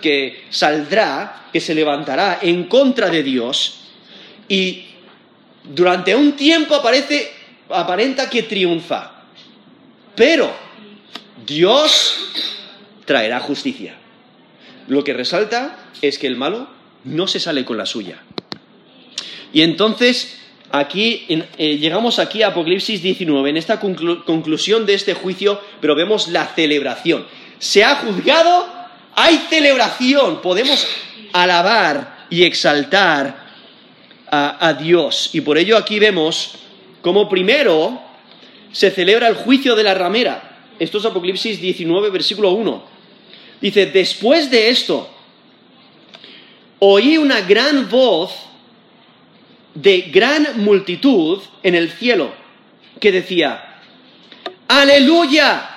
que 0.00 0.44
saldrá, 0.48 1.48
que 1.52 1.60
se 1.60 1.74
levantará 1.74 2.38
en 2.40 2.64
contra 2.64 3.10
de 3.10 3.22
Dios 3.22 3.80
y 4.48 4.86
durante 5.62 6.14
un 6.14 6.32
tiempo 6.32 6.74
aparece, 6.74 7.30
aparenta 7.68 8.30
que 8.30 8.44
triunfa. 8.44 9.24
Pero 10.14 10.50
Dios 11.46 12.16
traerá 13.04 13.40
justicia. 13.40 13.96
Lo 14.88 15.04
que 15.04 15.14
resalta 15.14 15.78
es 16.02 16.18
que 16.18 16.26
el 16.26 16.36
malo 16.36 16.68
no 17.04 17.26
se 17.26 17.40
sale 17.40 17.64
con 17.64 17.76
la 17.76 17.86
suya. 17.86 18.22
Y 19.52 19.62
entonces, 19.62 20.38
aquí 20.70 21.24
eh, 21.28 21.78
llegamos 21.78 22.18
aquí 22.18 22.42
a 22.42 22.48
Apocalipsis 22.48 23.02
19, 23.02 23.50
en 23.50 23.56
esta 23.56 23.78
conclusión 23.78 24.84
de 24.86 24.94
este 24.94 25.14
juicio, 25.14 25.60
pero 25.80 25.94
vemos 25.94 26.28
la 26.28 26.46
celebración. 26.46 27.26
Se 27.58 27.84
ha 27.84 27.96
juzgado, 27.96 28.66
hay 29.14 29.38
celebración, 29.48 30.42
podemos 30.42 30.86
alabar 31.32 32.26
y 32.30 32.44
exaltar 32.44 33.44
a, 34.30 34.72
Dios. 34.72 35.30
Y 35.32 35.42
por 35.42 35.58
ello 35.58 35.76
aquí 35.76 36.00
vemos 36.00 36.56
cómo 37.02 37.28
primero 37.28 38.02
se 38.72 38.90
celebra 38.90 39.28
el 39.28 39.36
juicio 39.36 39.76
de 39.76 39.84
la 39.84 39.94
ramera. 39.94 40.72
Esto 40.80 40.98
es 40.98 41.04
Apocalipsis 41.04 41.60
19, 41.60 42.10
versículo 42.10 42.50
1. 42.50 42.93
Dice, 43.64 43.86
después 43.86 44.50
de 44.50 44.68
esto, 44.68 45.08
oí 46.80 47.16
una 47.16 47.40
gran 47.40 47.88
voz 47.88 48.30
de 49.74 50.02
gran 50.02 50.62
multitud 50.62 51.40
en 51.62 51.74
el 51.74 51.90
cielo 51.90 52.34
que 53.00 53.10
decía, 53.10 53.80
Aleluya. 54.68 55.70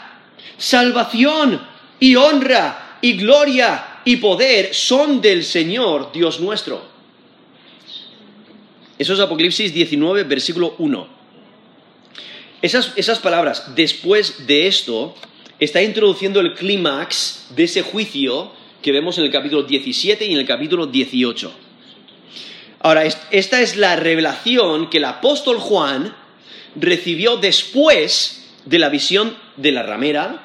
Salvación 0.58 1.66
y 1.98 2.18
honra 2.18 2.98
y 3.00 3.14
gloria 3.14 4.02
y 4.04 4.18
poder 4.18 4.74
son 4.74 5.22
del 5.22 5.46
Señor 5.46 6.12
Dios 6.12 6.42
nuestro. 6.42 6.86
Eso 9.00 9.14
es 9.14 9.20
Apocalipsis 9.22 9.74
19, 9.74 10.24
versículo 10.24 10.76
1. 10.78 11.08
Esas, 12.62 12.92
esas 12.98 13.20
palabras, 13.20 13.76
después 13.76 14.46
de 14.46 14.68
esto, 14.68 15.16
está 15.60 15.82
introduciendo 15.82 16.40
el 16.40 16.54
clímax 16.54 17.48
de 17.56 17.64
ese 17.64 17.82
juicio 17.82 18.52
que 18.82 18.92
vemos 18.92 19.18
en 19.18 19.26
el 19.26 19.32
capítulo 19.32 19.64
17 19.64 20.26
y 20.26 20.34
en 20.34 20.40
el 20.40 20.46
capítulo 20.46 20.88
18. 20.88 21.52
Ahora, 22.80 23.04
esta 23.32 23.62
es 23.62 23.76
la 23.76 23.96
revelación 23.96 24.90
que 24.90 24.98
el 24.98 25.06
apóstol 25.06 25.58
Juan 25.58 26.16
recibió 26.76 27.38
después 27.38 28.50
de 28.66 28.80
la 28.80 28.90
visión 28.90 29.36
de 29.56 29.72
la 29.72 29.84
ramera, 29.84 30.44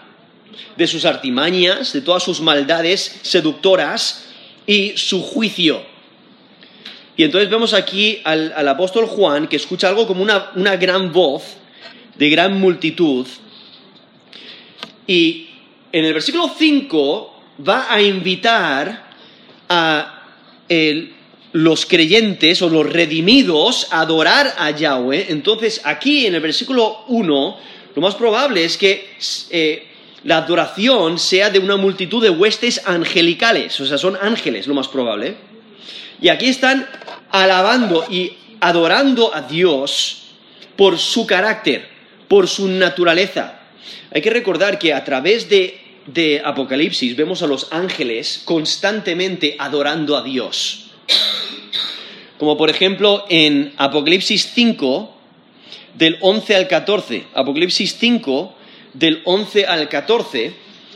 de 0.76 0.86
sus 0.86 1.04
artimañas, 1.04 1.92
de 1.92 2.00
todas 2.00 2.22
sus 2.22 2.40
maldades 2.40 3.20
seductoras 3.22 4.26
y 4.66 4.94
su 4.96 5.22
juicio. 5.22 5.82
Y 7.16 7.24
entonces 7.24 7.50
vemos 7.50 7.74
aquí 7.74 8.20
al, 8.24 8.68
apóstol 8.68 9.06
Juan 9.06 9.46
que 9.46 9.56
escucha 9.56 9.88
algo 9.88 10.06
como 10.06 10.22
una, 10.22 10.50
una, 10.54 10.76
gran 10.76 11.12
voz 11.12 11.42
de 12.16 12.30
gran 12.30 12.58
multitud. 12.58 13.26
Y 15.12 15.50
en 15.92 16.06
el 16.06 16.14
versículo 16.14 16.50
5 16.56 17.42
va 17.68 17.92
a 17.92 18.00
invitar 18.00 19.12
a 19.68 20.22
los 21.52 21.84
creyentes 21.84 22.62
o 22.62 22.70
los 22.70 22.90
redimidos 22.90 23.88
a 23.90 24.00
adorar 24.00 24.54
a 24.56 24.70
Yahweh. 24.70 25.26
Entonces 25.28 25.82
aquí 25.84 26.24
en 26.24 26.34
el 26.34 26.40
versículo 26.40 27.04
1 27.08 27.56
lo 27.94 28.00
más 28.00 28.14
probable 28.14 28.64
es 28.64 28.78
que 28.78 29.06
eh, 29.50 29.86
la 30.24 30.38
adoración 30.38 31.18
sea 31.18 31.50
de 31.50 31.58
una 31.58 31.76
multitud 31.76 32.22
de 32.22 32.30
huestes 32.30 32.80
angelicales, 32.86 33.78
o 33.82 33.84
sea, 33.84 33.98
son 33.98 34.16
ángeles, 34.18 34.66
lo 34.66 34.72
más 34.72 34.88
probable. 34.88 35.36
Y 36.22 36.30
aquí 36.30 36.46
están 36.46 36.88
alabando 37.30 38.06
y 38.08 38.32
adorando 38.60 39.34
a 39.34 39.42
Dios 39.42 40.22
por 40.74 40.98
su 40.98 41.26
carácter, 41.26 41.86
por 42.28 42.48
su 42.48 42.66
naturaleza. 42.66 43.58
Hay 44.14 44.20
que 44.20 44.30
recordar 44.30 44.78
que 44.78 44.92
a 44.92 45.04
través 45.04 45.48
de, 45.48 45.80
de 46.06 46.42
Apocalipsis 46.44 47.16
vemos 47.16 47.42
a 47.42 47.46
los 47.46 47.68
ángeles 47.70 48.42
constantemente 48.44 49.56
adorando 49.58 50.16
a 50.16 50.22
Dios. 50.22 50.90
Como 52.38 52.56
por 52.56 52.70
ejemplo 52.70 53.24
en 53.28 53.72
Apocalipsis 53.76 54.50
5, 54.54 55.16
del 55.94 56.18
11 56.20 56.56
al 56.56 56.68
14. 56.68 57.24
Apocalipsis 57.34 57.96
5, 57.98 58.54
del 58.94 59.22
11 59.24 59.66
al 59.66 59.88
14, 59.88 60.52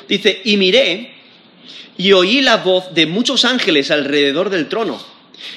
dice, 0.09 0.41
y 0.45 0.57
miré 0.57 1.15
y 1.99 2.13
oí 2.13 2.43
la 2.43 2.59
voz 2.59 2.93
de 2.93 3.07
muchos 3.07 3.45
ángeles 3.45 3.91
alrededor 3.91 4.51
del 4.51 4.69
trono, 4.69 5.03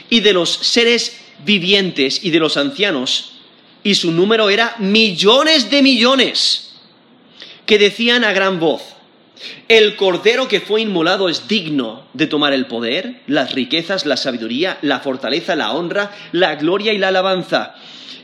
y 0.09 0.21
de 0.21 0.33
los 0.33 0.49
seres 0.49 1.19
vivientes 1.43 2.23
y 2.23 2.29
de 2.31 2.39
los 2.39 2.55
ancianos, 2.55 3.31
y 3.83 3.95
su 3.95 4.11
número 4.11 4.49
era 4.49 4.75
millones 4.79 5.69
de 5.69 5.81
millones, 5.81 6.68
que 7.69 7.77
decían 7.77 8.23
a 8.23 8.33
gran 8.33 8.59
voz, 8.59 8.81
el 9.67 9.95
cordero 9.95 10.47
que 10.47 10.59
fue 10.59 10.81
inmolado 10.81 11.29
es 11.29 11.47
digno 11.47 12.03
de 12.13 12.25
tomar 12.25 12.51
el 12.51 12.65
poder, 12.65 13.21
las 13.27 13.53
riquezas, 13.53 14.07
la 14.07 14.17
sabiduría, 14.17 14.79
la 14.81 15.01
fortaleza, 15.01 15.55
la 15.55 15.73
honra, 15.73 16.09
la 16.31 16.55
gloria 16.55 16.93
y 16.93 16.97
la 16.97 17.09
alabanza. 17.09 17.75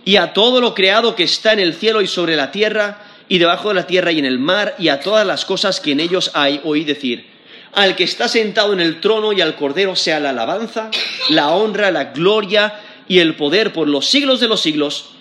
Y 0.03 0.15
a 0.15 0.33
todo 0.33 0.61
lo 0.61 0.73
creado 0.73 1.15
que 1.15 1.21
está 1.21 1.53
en 1.53 1.59
el 1.59 1.75
cielo 1.75 2.01
y 2.01 2.07
sobre 2.07 2.35
la 2.35 2.49
tierra, 2.49 3.03
y 3.29 3.37
debajo 3.37 3.67
de 3.67 3.75
la 3.75 3.85
tierra 3.85 4.11
y 4.11 4.17
en 4.17 4.25
el 4.25 4.39
mar, 4.39 4.73
y 4.79 4.87
a 4.87 4.99
todas 4.99 5.27
las 5.27 5.45
cosas 5.45 5.79
que 5.79 5.91
en 5.91 5.99
ellos 5.99 6.31
hay, 6.33 6.59
oí 6.63 6.83
decir, 6.83 7.27
al 7.73 7.95
que 7.95 8.03
está 8.03 8.27
sentado 8.27 8.73
en 8.73 8.79
el 8.79 8.99
trono 8.99 9.31
y 9.31 9.41
al 9.41 9.55
cordero 9.55 9.95
sea 9.95 10.19
la 10.19 10.31
alabanza, 10.31 10.89
la 11.29 11.51
honra, 11.51 11.91
la 11.91 12.05
gloria 12.05 12.79
y 13.07 13.19
el 13.19 13.35
poder 13.35 13.73
por 13.73 13.87
los 13.87 14.07
siglos 14.07 14.39
de 14.39 14.47
los 14.47 14.61
siglos. 14.61 15.11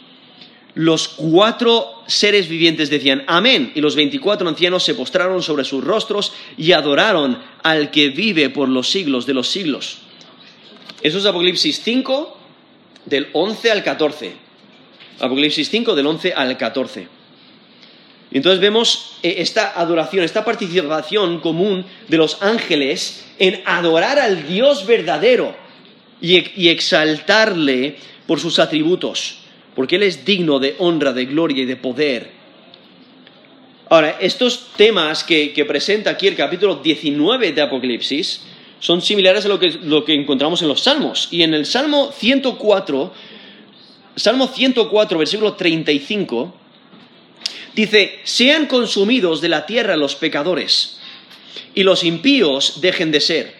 Los 0.74 1.06
cuatro 1.06 2.02
seres 2.06 2.48
vivientes 2.48 2.90
decían 2.90 3.22
amén, 3.28 3.70
y 3.76 3.80
los 3.80 3.94
veinticuatro 3.94 4.48
ancianos 4.48 4.82
se 4.82 4.94
postraron 4.94 5.40
sobre 5.42 5.64
sus 5.64 5.84
rostros 5.84 6.32
y 6.56 6.72
adoraron 6.72 7.38
al 7.62 7.92
que 7.92 8.08
vive 8.08 8.50
por 8.50 8.68
los 8.68 8.90
siglos 8.90 9.24
de 9.24 9.34
los 9.34 9.48
siglos. 9.48 9.98
Eso 11.00 11.18
es 11.18 11.26
Apocalipsis 11.26 11.80
5, 11.80 12.38
del 13.04 13.28
11 13.32 13.70
al 13.70 13.84
14. 13.84 14.32
Apocalipsis 15.20 15.68
5, 15.70 15.94
del 15.94 16.06
11 16.06 16.32
al 16.34 16.56
14. 16.56 17.08
Entonces 18.32 18.60
vemos 18.60 19.18
eh, 19.22 19.36
esta 19.38 19.78
adoración, 19.78 20.24
esta 20.24 20.44
participación 20.44 21.38
común 21.38 21.86
de 22.08 22.16
los 22.16 22.42
ángeles 22.42 23.24
en 23.38 23.62
adorar 23.64 24.18
al 24.18 24.48
Dios 24.48 24.86
verdadero 24.86 25.54
y 26.20 26.68
exaltarle 26.68 27.96
por 28.26 28.40
sus 28.40 28.58
atributos 28.58 29.43
porque 29.74 29.96
Él 29.96 30.02
es 30.04 30.24
digno 30.24 30.58
de 30.58 30.76
honra, 30.78 31.12
de 31.12 31.26
gloria 31.26 31.62
y 31.62 31.66
de 31.66 31.76
poder. 31.76 32.30
Ahora, 33.90 34.16
estos 34.20 34.68
temas 34.76 35.24
que, 35.24 35.64
presenta 35.66 36.10
aquí 36.10 36.26
el 36.26 36.36
capítulo 36.36 36.76
19 36.76 37.52
de 37.52 37.62
Apocalipsis 37.62 38.42
son 38.80 39.02
similares 39.02 39.44
a 39.44 39.48
lo 39.48 39.58
que, 39.58 39.70
lo 39.70 40.04
que 40.04 40.14
encontramos 40.14 40.62
en 40.62 40.68
los 40.68 40.82
Salmos. 40.82 41.28
Y 41.30 41.42
en 41.42 41.54
el 41.54 41.66
Salmo 41.66 42.10
104, 42.12 43.12
Salmo 44.16 44.48
104, 44.48 45.18
versículo 45.18 45.54
35, 45.54 46.54
dice, 47.74 48.20
sean 48.24 48.66
consumidos 48.66 49.40
de 49.40 49.48
la 49.48 49.66
tierra 49.66 49.96
los 49.96 50.14
pecadores, 50.14 51.00
y 51.74 51.82
los 51.82 52.04
impíos 52.04 52.80
dejen 52.80 53.10
de 53.10 53.20
ser. 53.20 53.54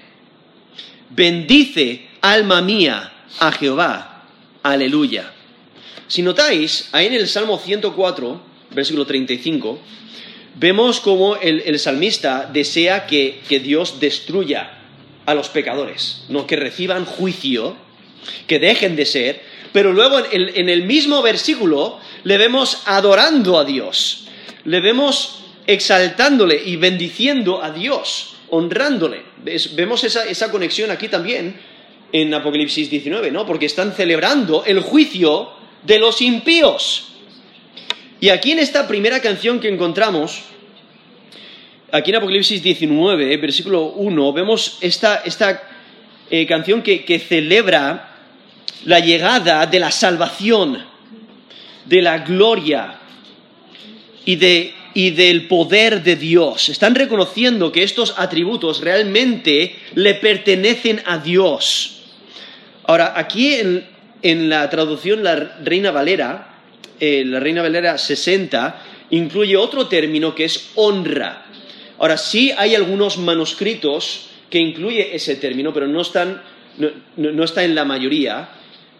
Bendice, 1.11 2.07
alma 2.21 2.61
mía, 2.63 3.13
a 3.39 3.53
Jehová. 3.53 4.25
Aleluya. 4.63 5.33
Si 6.09 6.23
notáis, 6.23 6.89
ahí 6.93 7.07
en 7.07 7.15
el 7.15 7.29
Salmo 7.29 7.59
104, 7.59 8.41
versículo 8.71 9.07
35, 9.07 9.79
vemos 10.57 11.01
cómo 11.01 11.37
el, 11.37 11.79
salmista 11.79 12.49
desea 12.53 13.07
que, 13.07 13.41
Dios 13.49 14.01
destruya 14.01 14.79
a 15.27 15.35
los 15.35 15.49
pecadores, 15.49 16.25
no 16.29 16.47
que 16.47 16.57
reciban 16.57 17.07
juicio, 17.07 17.77
que 18.47 18.59
dejen 18.59 18.97
de 18.97 19.07
ser, 19.07 19.43
pero 19.73 19.93
luego 19.93 20.19
en 20.31 20.69
el, 20.69 20.85
mismo 20.85 21.23
versículo 21.23 21.99
le 22.23 22.39
vemos 22.39 22.83
adorando 22.85 23.59
a 23.59 23.65
Dios, 23.65 24.29
le 24.65 24.81
vemos 24.81 25.45
exaltándole 25.67 26.61
y 26.65 26.77
bendiciendo 26.77 27.63
a 27.63 27.71
Dios, 27.71 28.37
honrándole. 28.51 29.23
Vemos 29.73 30.05
esa, 30.05 30.25
esa 30.25 30.51
conexión 30.51 30.91
aquí 30.91 31.09
también 31.09 31.57
en 32.13 32.33
Apocalipsis 32.33 32.89
19, 32.91 33.31
¿no? 33.31 33.47
Porque 33.47 33.67
están 33.67 33.93
celebrando 33.93 34.63
el 34.65 34.81
juicio 34.81 35.64
de 35.85 35.99
los 35.99 36.21
impíos. 36.21 37.09
Y 38.21 38.31
aquí 38.31 38.53
en 38.53 38.59
esta 38.59 38.89
primera 38.89 39.21
canción 39.21 39.61
que 39.61 39.69
encontramos, 39.69 40.41
aquí 41.93 42.11
en 42.11 42.17
Apocalipsis 42.17 42.63
19, 42.63 43.37
versículo 43.37 43.87
1, 43.87 44.33
vemos 44.33 44.79
esta, 44.81 45.23
eh, 46.31 46.47
canción 46.47 46.83
que, 46.83 47.05
que 47.05 47.19
celebra 47.19 48.11
la 48.85 49.01
llegada 49.01 49.67
de 49.67 49.79
la 49.79 49.91
salvación, 49.91 50.85
de 51.85 52.03
la 52.03 52.19
gloria 52.19 52.99
y, 54.25 54.37
de, 54.37 54.75
y 54.95 55.11
del 55.11 55.47
poder 55.47 56.03
de 56.03 56.17
Dios. 56.17 56.69
Están 56.69 56.95
reconociendo 56.95 57.73
que 57.73 57.83
estos 57.83 58.15
atributos 58.17 58.81
realmente 58.81 59.77
le 59.95 60.15
pertenecen 60.15 61.03
a 61.05 61.19
Dios. 61.19 62.03
Ahora, 62.85 63.15
aquí 63.17 63.55
en, 63.55 63.94
en 64.25 64.49
la 64.49 64.69
traducción 64.71 65.23
la 65.23 65.59
Reina 65.63 65.91
Valera, 65.91 66.63
eh, 66.99 67.23
la 67.27 67.41
Reina 67.41 67.61
Valera 67.61 67.99
60, 67.99 68.83
incluye 69.11 69.55
otro 69.55 69.87
término 69.87 70.35
que 70.35 70.47
es 70.47 70.71
honra. 70.77 71.45
Ahora, 71.99 72.17
sí 72.17 72.51
hay 72.57 72.75
algunos 72.75 73.19
manuscritos 73.19 74.31
que 74.49 74.59
incluye 74.59 75.15
ese 75.15 75.37
término, 75.37 75.75
pero 75.75 75.87
no, 75.87 76.01
están, 76.01 76.41
no, 77.17 77.45
está 77.45 77.65
en 77.65 77.75
la 77.75 77.85
mayoría, 77.85 78.49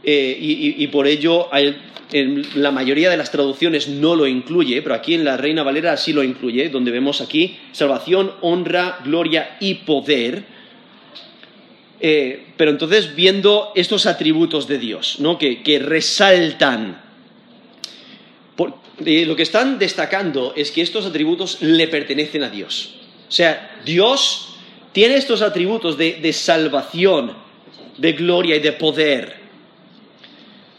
eh, 0.03 0.37
y, 0.39 0.87
por 0.89 1.07
ello 1.07 1.49
en 2.13 2.43
la 2.57 2.71
mayoría 2.71 3.09
de 3.09 3.17
las 3.17 3.31
traducciones 3.31 3.89
no 3.89 4.15
lo 4.15 4.27
incluye, 4.27 4.83
pero 4.83 4.95
aquí 4.95 5.15
en 5.15 5.25
la 5.25 5.39
Reina 5.39 5.63
Valera 5.63 5.97
sí 5.97 6.13
lo 6.13 6.23
incluye, 6.23 6.69
donde 6.69 6.91
vemos 6.91 7.23
aquí 7.23 7.57
salvación, 7.73 8.33
honra, 8.43 8.99
gloria 9.03 9.57
y 9.59 9.75
poder. 9.77 10.54
Eh, 12.07 12.49
pero 12.59 12.71
entonces 12.71 13.15
viendo 13.15 13.73
estos 13.75 14.05
atributos 14.05 14.69
de 14.69 14.77
Dios, 14.77 15.21
¿no? 15.21 15.39
que, 15.39 15.83
resaltan, 15.83 17.01
eh, 19.07 19.25
lo 19.25 19.35
que 19.35 19.43
están 19.43 19.79
destacando 19.79 20.53
es 20.55 20.71
que 20.71 20.83
estos 20.83 21.07
atributos 21.07 21.63
le 21.63 21.89
pertenecen 21.89 22.43
a 22.43 22.51
Dios. 22.51 22.97
O 23.27 23.33
sea, 23.33 23.81
Dios 23.87 24.55
tiene 24.93 25.15
estos 25.15 25.41
atributos 25.41 25.97
de, 25.97 26.31
salvación, 26.35 27.33
de 27.97 28.13
gloria 28.13 28.57
y 28.57 28.61
de 28.61 28.73
poder, 28.73 29.37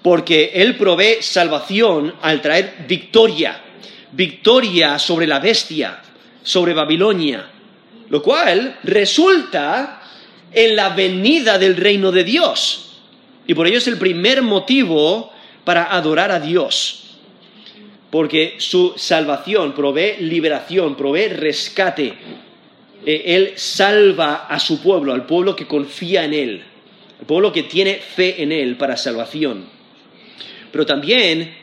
porque 0.04 0.52
Él 0.54 0.78
provee 0.78 1.24
salvación 1.24 2.14
al 2.22 2.40
traer 2.40 2.86
victoria, 2.88 3.64
victoria 4.12 5.00
sobre 5.00 5.26
la 5.26 5.40
bestia, 5.40 6.04
sobre 6.44 6.76
Babilonia, 6.76 7.50
lo 8.12 8.22
cual 8.22 8.78
resulta 8.84 10.04
en 10.56 10.76
la 10.76 10.90
venida 10.90 11.60
del 11.60 11.76
reino 11.76 12.12
de 12.12 12.24
Dios. 12.24 13.02
Y 13.46 13.54
por 13.54 13.68
ello 13.68 13.78
es 13.78 13.88
el 13.88 13.98
primer 13.98 14.42
motivo 14.42 15.32
para 15.64 15.96
adorar 15.96 16.32
a 16.32 16.40
Dios. 16.40 17.18
Porque 18.10 18.56
su 18.58 18.94
salvación 18.96 19.74
provee 19.74 20.16
liberación, 20.22 20.96
provee 20.96 21.28
rescate. 21.28 22.14
Eh, 23.06 23.24
él 23.26 23.54
salva 23.56 24.48
a 24.48 24.60
su 24.60 24.82
pueblo, 24.82 25.14
al 25.14 25.26
pueblo 25.26 25.56
que 25.56 25.68
confía 25.68 26.24
en 26.24 26.34
Él, 26.34 26.64
al 27.20 27.26
pueblo 27.26 27.52
que 27.52 27.64
tiene 27.64 27.96
fe 27.96 28.42
en 28.42 28.52
Él 28.52 28.78
para 28.78 28.96
salvación. 28.96 29.66
Pero 30.72 30.86
también 30.86 31.54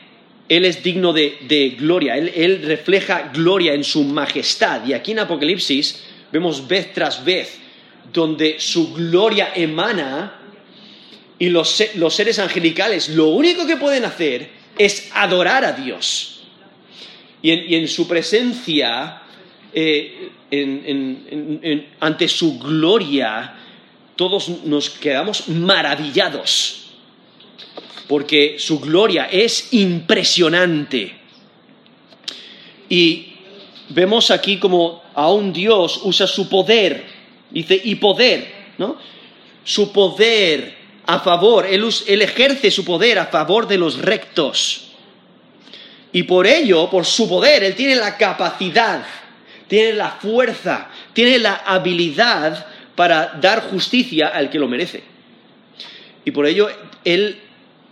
Él 0.47 0.65
es 0.65 0.83
digno 0.83 1.11
de, 1.11 1.75
gloria, 1.77 2.15
él, 2.15 2.31
él 2.35 2.61
refleja 2.63 3.31
gloria 3.33 3.73
en 3.73 3.83
su 3.83 4.03
majestad. 4.03 4.85
Y 4.85 4.93
aquí 4.93 5.11
en 5.11 5.19
Apocalipsis 5.19 6.03
vemos 6.31 6.67
vez 6.67 6.93
tras 6.93 7.25
vez 7.25 7.62
donde 8.13 8.59
su 8.59 8.93
gloria 8.93 9.51
emana 9.55 10.39
y 11.39 11.49
los, 11.49 11.69
seres 11.69 12.39
angelicales 12.39 13.09
lo 13.09 13.29
único 13.29 13.65
que 13.65 13.75
pueden 13.75 14.05
hacer 14.05 14.49
es 14.77 15.09
adorar 15.13 15.65
a 15.65 15.73
Dios. 15.73 16.41
Y 17.41 17.75
en, 17.75 17.87
su 17.89 18.07
presencia, 18.07 19.23
eh, 19.73 20.29
ante 21.99 22.27
su 22.29 22.57
gloria, 22.57 23.55
todos 24.15 24.47
nos 24.63 24.89
quedamos 24.91 25.49
maravillados, 25.49 26.91
porque 28.07 28.55
su 28.59 28.79
gloria 28.79 29.27
es 29.29 29.73
impresionante. 29.73 31.17
Y 32.87 33.33
vemos 33.89 34.31
aquí 34.31 34.57
como 34.57 35.03
aún 35.13 35.51
Dios 35.51 35.99
usa 36.03 36.27
su 36.27 36.47
poder 36.47 37.12
Dice, 37.53 37.79
y 37.81 37.95
poder, 37.95 38.51
¿no? 38.79 38.97
Su 39.63 39.93
poder 39.93 40.83
a 41.05 41.19
favor, 41.19 41.65
él, 41.65 41.83
ejerce 42.21 42.71
su 42.71 42.83
poder 42.83 43.19
a 43.19 43.27
favor 43.27 43.67
de 43.67 43.77
los 43.77 43.99
rectos. 43.99 44.89
Y 46.11 46.23
por 46.23 46.47
ello, 46.47 46.89
por 46.89 47.05
su 47.05 47.29
poder, 47.29 47.63
él 47.63 47.75
tiene 47.75 47.95
la 47.95 48.17
capacidad, 48.17 49.05
tiene 49.67 49.93
la 49.93 50.11
fuerza, 50.11 50.89
tiene 51.13 51.39
la 51.39 51.55
habilidad 51.65 52.65
para 52.95 53.37
dar 53.41 53.69
justicia 53.69 54.27
al 54.27 54.49
que 54.49 54.59
lo 54.59 54.67
merece. 54.67 55.03
Y 56.25 56.31
por 56.31 56.45
ello, 56.45 56.69
él 57.03 57.39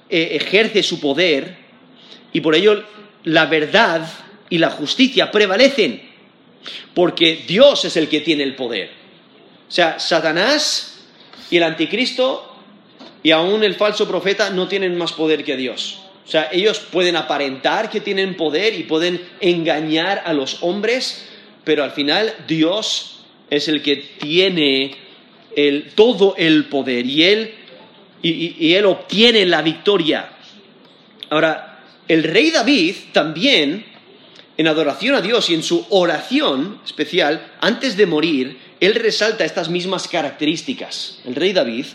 eh, 0.09 0.29
ejerce 0.41 0.83
su 0.83 0.99
poder 0.99 1.57
y 2.33 2.41
por 2.41 2.55
ello 2.55 2.83
la 3.23 3.45
verdad 3.45 4.07
y 4.49 4.57
la 4.57 4.69
justicia 4.69 5.31
prevalecen, 5.31 6.01
porque 6.93 7.43
Dios 7.47 7.85
es 7.85 7.97
el 7.97 8.07
que 8.07 8.21
tiene 8.21 8.43
el 8.43 8.55
poder. 8.55 9.00
O 9.71 9.73
sea, 9.73 10.01
Satanás 10.01 10.99
y 11.49 11.55
el 11.55 11.63
anticristo 11.63 12.53
y 13.23 13.31
aún 13.31 13.63
el 13.63 13.75
falso 13.75 14.05
profeta 14.05 14.49
no 14.49 14.67
tienen 14.67 14.97
más 14.97 15.13
poder 15.13 15.45
que 15.45 15.55
Dios. 15.55 15.99
O 16.25 16.29
sea, 16.29 16.49
ellos 16.51 16.79
pueden 16.79 17.15
aparentar 17.15 17.89
que 17.89 18.01
tienen 18.01 18.35
poder 18.35 18.75
y 18.75 18.83
pueden 18.83 19.25
engañar 19.39 20.23
a 20.25 20.33
los 20.33 20.61
hombres, 20.61 21.25
pero 21.63 21.85
al 21.85 21.91
final 21.91 22.35
Dios 22.49 23.21
es 23.49 23.69
el 23.69 23.81
que 23.81 23.95
tiene 23.95 24.97
todo 25.95 26.35
el 26.37 26.65
poder 26.65 27.05
y 27.05 27.23
él, 27.23 27.53
y 28.21 28.73
él 28.73 28.85
obtiene 28.85 29.45
la 29.45 29.61
victoria. 29.61 30.31
Ahora, 31.29 31.79
el 32.09 32.23
rey 32.25 32.51
David 32.51 32.95
también, 33.13 33.85
en 34.57 34.67
adoración 34.67 35.15
a 35.15 35.21
Dios 35.21 35.49
y 35.49 35.53
en 35.53 35.63
su 35.63 35.85
oración 35.91 36.81
especial, 36.83 37.53
antes 37.61 37.95
de 37.95 38.05
morir, 38.05 38.70
él 38.81 38.95
resalta 38.95 39.45
estas 39.45 39.69
mismas 39.69 40.07
características, 40.07 41.19
el 41.25 41.35
rey 41.35 41.53
David, 41.53 41.85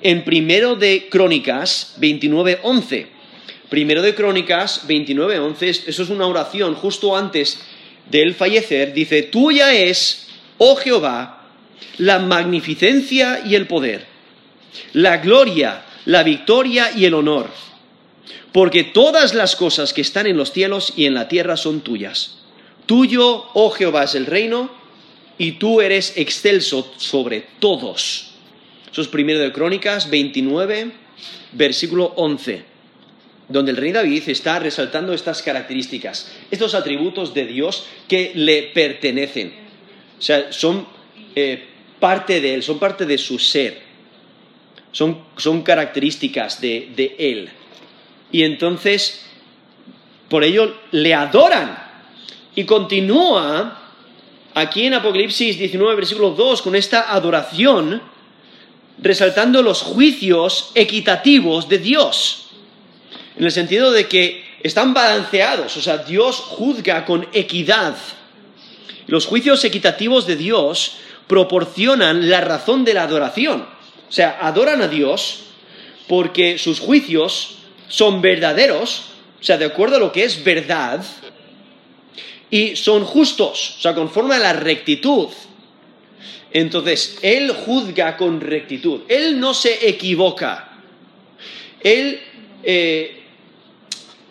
en 0.00 0.24
primero 0.24 0.76
de 0.76 1.08
Crónicas 1.10 1.96
29.11. 2.00 3.06
Primero 3.68 4.00
de 4.00 4.14
Crónicas 4.14 4.86
29.11, 4.86 5.82
eso 5.88 6.02
es 6.04 6.08
una 6.08 6.28
oración 6.28 6.76
justo 6.76 7.16
antes 7.16 7.60
de 8.08 8.22
él 8.22 8.34
fallecer, 8.36 8.94
dice, 8.94 9.24
tuya 9.24 9.74
es, 9.74 10.28
oh 10.58 10.76
Jehová, 10.76 11.48
la 11.98 12.20
magnificencia 12.20 13.42
y 13.44 13.56
el 13.56 13.66
poder, 13.66 14.06
la 14.92 15.16
gloria, 15.16 15.84
la 16.04 16.22
victoria 16.22 16.92
y 16.94 17.06
el 17.06 17.14
honor, 17.14 17.50
porque 18.52 18.84
todas 18.84 19.34
las 19.34 19.56
cosas 19.56 19.92
que 19.92 20.02
están 20.02 20.28
en 20.28 20.36
los 20.36 20.52
cielos 20.52 20.92
y 20.94 21.06
en 21.06 21.14
la 21.14 21.26
tierra 21.26 21.56
son 21.56 21.80
tuyas. 21.80 22.38
Tuyo, 22.86 23.46
oh 23.54 23.70
Jehová, 23.70 24.04
es 24.04 24.14
el 24.14 24.26
reino 24.26 24.75
y 25.38 25.52
tú 25.52 25.80
eres 25.80 26.16
excelso 26.16 26.92
sobre 26.96 27.44
todos. 27.58 28.32
Eso 28.90 29.02
es 29.02 29.08
primero 29.08 29.40
de 29.40 29.52
Crónicas 29.52 30.08
29, 30.08 30.90
versículo 31.52 32.12
11, 32.16 32.62
donde 33.48 33.70
el 33.72 33.76
rey 33.76 33.92
David 33.92 34.22
está 34.28 34.58
resaltando 34.58 35.12
estas 35.12 35.42
características, 35.42 36.32
estos 36.50 36.74
atributos 36.74 37.34
de 37.34 37.46
Dios 37.46 37.86
que 38.08 38.32
le 38.34 38.62
pertenecen. 38.62 39.52
O 40.18 40.22
sea, 40.22 40.50
son 40.52 40.86
eh, 41.34 41.62
parte 42.00 42.40
de 42.40 42.54
él, 42.54 42.62
son 42.62 42.78
parte 42.78 43.04
de 43.04 43.18
su 43.18 43.38
ser, 43.38 43.82
son, 44.92 45.24
son 45.36 45.62
características 45.62 46.60
de, 46.60 46.92
de 46.96 47.16
él. 47.18 47.50
Y 48.32 48.42
entonces, 48.42 49.26
por 50.28 50.42
ello, 50.42 50.74
le 50.90 51.14
adoran. 51.14 51.84
Y 52.54 52.64
continúa 52.64 53.85
aquí 54.56 54.86
en 54.86 54.94
Apocalipsis 54.94 55.58
19, 55.58 55.94
versículo 55.94 56.30
2, 56.30 56.62
con 56.62 56.74
esta 56.74 57.12
adoración, 57.12 58.00
resaltando 58.98 59.62
los 59.62 59.82
juicios 59.82 60.72
equitativos 60.74 61.68
de 61.68 61.78
Dios, 61.78 62.46
en 63.36 63.44
el 63.44 63.52
sentido 63.52 63.92
de 63.92 64.08
que 64.08 64.42
están 64.62 64.94
balanceados, 64.94 65.76
o 65.76 65.82
sea, 65.82 65.98
Dios 65.98 66.36
juzga 66.36 67.04
con 67.04 67.28
equidad. 67.34 67.96
Los 69.06 69.26
juicios 69.26 69.62
equitativos 69.64 70.26
de 70.26 70.36
Dios 70.36 70.96
proporcionan 71.26 72.30
la 72.30 72.40
razón 72.40 72.82
de 72.82 72.94
la 72.94 73.02
adoración. 73.02 73.60
O 74.08 74.12
sea, 74.12 74.38
adoran 74.40 74.80
a 74.80 74.88
Dios 74.88 75.40
porque 76.08 76.56
sus 76.56 76.80
juicios 76.80 77.58
son 77.88 78.22
verdaderos, 78.22 79.02
o 79.38 79.44
sea, 79.44 79.58
de 79.58 79.66
acuerdo 79.66 79.96
a 79.96 80.00
lo 80.00 80.12
que 80.12 80.24
es 80.24 80.42
verdad, 80.42 81.04
y 82.50 82.76
son 82.76 83.04
justos, 83.04 83.76
o 83.78 83.80
sea, 83.80 83.94
conforme 83.94 84.36
a 84.36 84.38
la 84.38 84.52
rectitud. 84.52 85.28
Entonces, 86.52 87.18
Él 87.22 87.52
juzga 87.52 88.16
con 88.16 88.40
rectitud, 88.40 89.02
Él 89.08 89.38
no 89.40 89.52
se 89.52 89.88
equivoca, 89.88 90.78
Él, 91.80 92.20
eh, 92.62 93.22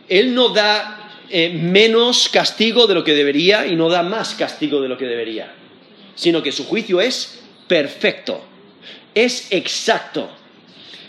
él 0.07 0.33
no 0.33 0.49
da 0.49 1.11
eh, 1.29 1.49
menos 1.49 2.29
castigo 2.29 2.87
de 2.87 2.93
lo 2.93 3.03
que 3.03 3.13
debería 3.13 3.65
y 3.65 3.75
no 3.75 3.89
da 3.89 4.03
más 4.03 4.35
castigo 4.35 4.81
de 4.81 4.89
lo 4.89 4.97
que 4.97 5.05
debería, 5.05 5.53
sino 6.15 6.43
que 6.43 6.51
su 6.51 6.65
juicio 6.65 7.01
es 7.01 7.43
perfecto, 7.67 8.43
es 9.13 9.51
exacto 9.51 10.29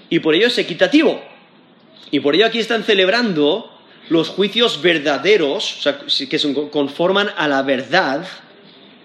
y 0.08 0.20
por 0.20 0.34
ello 0.34 0.46
es 0.46 0.58
equitativo. 0.58 1.22
Y 2.10 2.20
por 2.20 2.34
ello 2.34 2.46
aquí 2.46 2.58
están 2.58 2.84
celebrando 2.84 3.75
los 4.08 4.28
juicios 4.28 4.82
verdaderos, 4.82 5.86
que 6.28 6.38
se 6.38 6.54
conforman 6.70 7.30
a 7.36 7.48
la 7.48 7.62
verdad, 7.62 8.26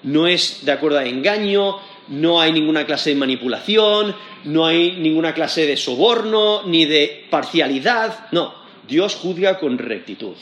no 0.03 0.27
es 0.27 0.65
de 0.65 0.71
acuerdo 0.71 0.99
a 0.99 1.05
engaño, 1.05 1.77
no 2.07 2.41
hay 2.41 2.51
ninguna 2.51 2.85
clase 2.85 3.11
de 3.11 3.15
manipulación, 3.15 4.15
no 4.43 4.65
hay 4.65 4.97
ninguna 4.97 5.33
clase 5.33 5.65
de 5.65 5.77
soborno, 5.77 6.63
ni 6.63 6.85
de 6.85 7.25
parcialidad, 7.29 8.27
no, 8.31 8.53
Dios 8.87 9.15
juzga 9.15 9.59
con 9.59 9.77
rectitud. 9.77 10.35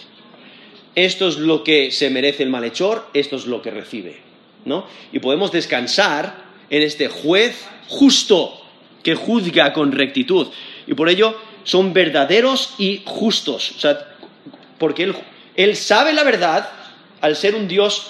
Esto 0.96 1.28
es 1.28 1.38
lo 1.38 1.64
que 1.64 1.92
se 1.92 2.10
merece 2.10 2.44
el 2.44 2.50
malhechor, 2.50 3.08
esto 3.14 3.36
es 3.36 3.46
lo 3.46 3.62
que 3.62 3.72
recibe, 3.72 4.18
¿no? 4.66 4.86
Y 5.12 5.20
podemos 5.20 5.52
descansar 5.52 6.50
en 6.70 6.82
este 6.82 7.08
juez 7.08 7.68
justo 7.88 8.60
que 9.04 9.16
juzga 9.16 9.72
con 9.74 9.92
rectitud. 9.92 10.48
Y 10.88 10.94
por 10.94 11.10
ello 11.10 11.36
son 11.64 11.94
verdaderos 11.94 12.74
y 12.78 13.02
justos. 13.06 13.74
O 13.78 13.80
sea, 13.80 14.18
porque 14.80 15.14
él, 15.56 15.76
sabe 15.76 16.14
la 16.14 16.24
verdad 16.24 16.70
al 17.22 17.36
ser 17.36 17.54
un 17.54 17.68
Dios 17.68 18.08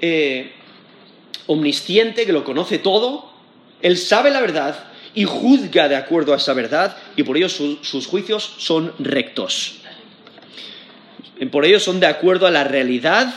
eh, 0.00 0.52
omnisciente 1.46 2.26
que 2.26 2.32
lo 2.32 2.44
conoce 2.44 2.78
todo, 2.78 3.32
él 3.80 3.96
sabe 3.96 4.30
la 4.30 4.40
verdad 4.40 4.92
y 5.14 5.24
juzga 5.24 5.88
de 5.88 5.96
acuerdo 5.96 6.34
a 6.34 6.36
esa 6.36 6.52
verdad 6.52 6.96
y 7.16 7.22
por 7.22 7.36
ello 7.36 7.48
sus 7.48 8.06
juicios 8.06 8.54
son 8.58 8.92
rectos. 8.98 9.76
Por 11.50 11.64
ello 11.64 11.80
son 11.80 12.00
de 12.00 12.06
acuerdo 12.06 12.46
a 12.46 12.50
la 12.50 12.64
realidad 12.64 13.34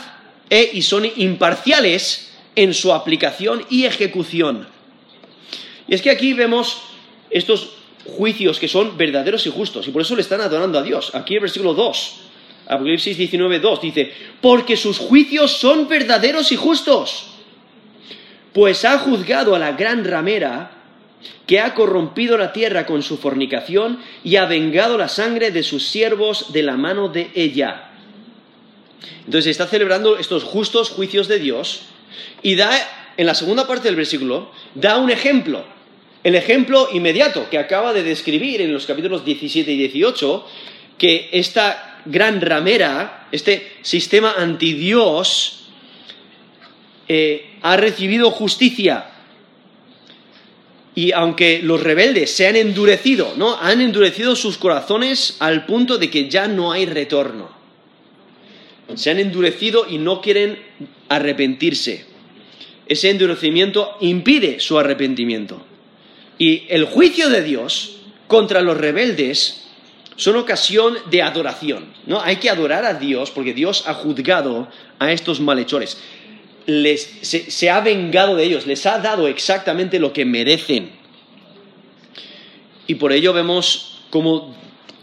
e, 0.50 0.70
y 0.72 0.82
son 0.82 1.06
imparciales 1.16 2.32
en 2.54 2.74
su 2.74 2.92
aplicación 2.92 3.64
y 3.70 3.84
ejecución. 3.84 4.68
Y 5.86 5.94
es 5.94 6.02
que 6.02 6.10
aquí 6.10 6.32
vemos 6.34 6.82
estos 7.30 7.70
juicios 8.04 8.58
que 8.58 8.68
son 8.68 8.96
verdaderos 8.96 9.46
y 9.46 9.50
justos 9.50 9.86
y 9.88 9.90
por 9.90 10.02
eso 10.02 10.14
le 10.14 10.22
están 10.22 10.40
adorando 10.40 10.78
a 10.78 10.82
Dios. 10.82 11.14
Aquí 11.14 11.34
el 11.34 11.40
versículo 11.40 11.74
2 11.74 12.27
Apocalipsis 12.68 13.16
19, 13.16 13.60
2 13.60 13.80
dice, 13.80 14.12
porque 14.42 14.76
sus 14.76 14.98
juicios 14.98 15.52
son 15.52 15.88
verdaderos 15.88 16.52
y 16.52 16.56
justos, 16.56 17.28
pues 18.52 18.84
ha 18.84 18.98
juzgado 18.98 19.54
a 19.54 19.58
la 19.58 19.72
gran 19.72 20.04
ramera 20.04 20.72
que 21.46 21.60
ha 21.60 21.72
corrompido 21.74 22.36
la 22.36 22.52
tierra 22.52 22.84
con 22.84 23.02
su 23.02 23.16
fornicación 23.16 24.00
y 24.22 24.36
ha 24.36 24.44
vengado 24.44 24.98
la 24.98 25.08
sangre 25.08 25.50
de 25.50 25.62
sus 25.62 25.86
siervos 25.86 26.52
de 26.52 26.62
la 26.62 26.76
mano 26.76 27.08
de 27.08 27.30
ella. 27.34 27.90
Entonces 29.24 29.50
está 29.50 29.66
celebrando 29.66 30.18
estos 30.18 30.44
justos 30.44 30.90
juicios 30.90 31.26
de 31.26 31.38
Dios 31.38 31.84
y 32.42 32.54
da, 32.54 32.70
en 33.16 33.24
la 33.24 33.34
segunda 33.34 33.66
parte 33.66 33.88
del 33.88 33.96
versículo, 33.96 34.50
da 34.74 34.98
un 34.98 35.10
ejemplo. 35.10 35.64
El 36.22 36.34
ejemplo 36.34 36.88
inmediato 36.92 37.48
que 37.48 37.58
acaba 37.58 37.94
de 37.94 38.02
describir 38.02 38.60
en 38.60 38.74
los 38.74 38.84
capítulos 38.84 39.24
17 39.24 39.72
y 39.72 39.78
18, 39.78 40.46
que 40.98 41.30
esta 41.32 41.87
gran 42.10 42.40
ramera, 42.40 43.28
este 43.32 43.78
sistema 43.82 44.34
antidios, 44.36 45.68
eh, 47.08 47.54
ha 47.62 47.76
recibido 47.76 48.30
justicia 48.30 49.06
y 50.98 51.12
aunque 51.12 51.60
los 51.62 51.80
rebeldes 51.80 52.32
se 52.32 52.48
han 52.48 52.56
endurecido, 52.56 53.34
¿no? 53.36 53.56
Han 53.56 53.80
endurecido 53.80 54.34
sus 54.34 54.58
corazones 54.58 55.36
al 55.38 55.64
punto 55.64 55.96
de 55.96 56.10
que 56.10 56.28
ya 56.28 56.48
no 56.48 56.72
hay 56.72 56.86
retorno. 56.86 57.50
Se 58.96 59.10
han 59.10 59.20
endurecido 59.20 59.86
y 59.88 59.98
no 59.98 60.20
quieren 60.20 60.58
arrepentirse. 61.08 62.04
Ese 62.88 63.10
endurecimiento 63.10 63.96
impide 64.00 64.58
su 64.58 64.76
arrepentimiento. 64.76 65.64
Y 66.36 66.64
el 66.68 66.84
juicio 66.86 67.28
de 67.28 67.44
Dios 67.44 68.00
contra 68.26 68.60
los 68.60 68.76
rebeldes 68.76 69.67
son 70.18 70.36
ocasión 70.36 70.98
de 71.10 71.22
adoración. 71.22 71.86
¿no? 72.06 72.20
Hay 72.20 72.36
que 72.36 72.50
adorar 72.50 72.84
a 72.84 72.92
Dios 72.92 73.30
porque 73.30 73.54
Dios 73.54 73.84
ha 73.86 73.94
juzgado 73.94 74.68
a 74.98 75.10
estos 75.10 75.40
malhechores 75.40 75.96
se, 77.22 77.70
ha 77.70 77.80
vengado 77.80 78.36
de 78.36 78.44
ellos, 78.44 78.66
les 78.66 78.84
ha 78.84 78.98
dado 78.98 79.26
exactamente 79.26 79.98
lo 79.98 80.12
que 80.12 80.24
merecen. 80.24 80.90
Y 82.86 82.96
por 82.96 83.12
ello 83.12 83.32
vemos 83.32 84.00
como 84.10 84.54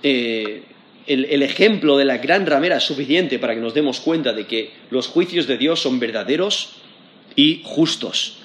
eh, 0.04 0.64
el, 1.08 1.26
el, 1.26 1.42
ejemplo 1.42 1.98
de 1.98 2.06
la 2.06 2.18
gran 2.18 2.46
ramera 2.46 2.78
es 2.78 2.84
suficiente 2.84 3.40
para 3.40 3.56
que 3.56 3.62
nos 3.62 3.74
demos 3.74 4.00
cuenta 4.00 4.34
de 4.34 4.46
que 4.46 4.72
los 4.92 5.08
juicios 5.08 5.48
de 5.48 5.58
Dios 5.58 5.80
son 5.80 6.00
verdaderos 6.00 6.74
y 7.36 7.62
justos. 7.64 8.38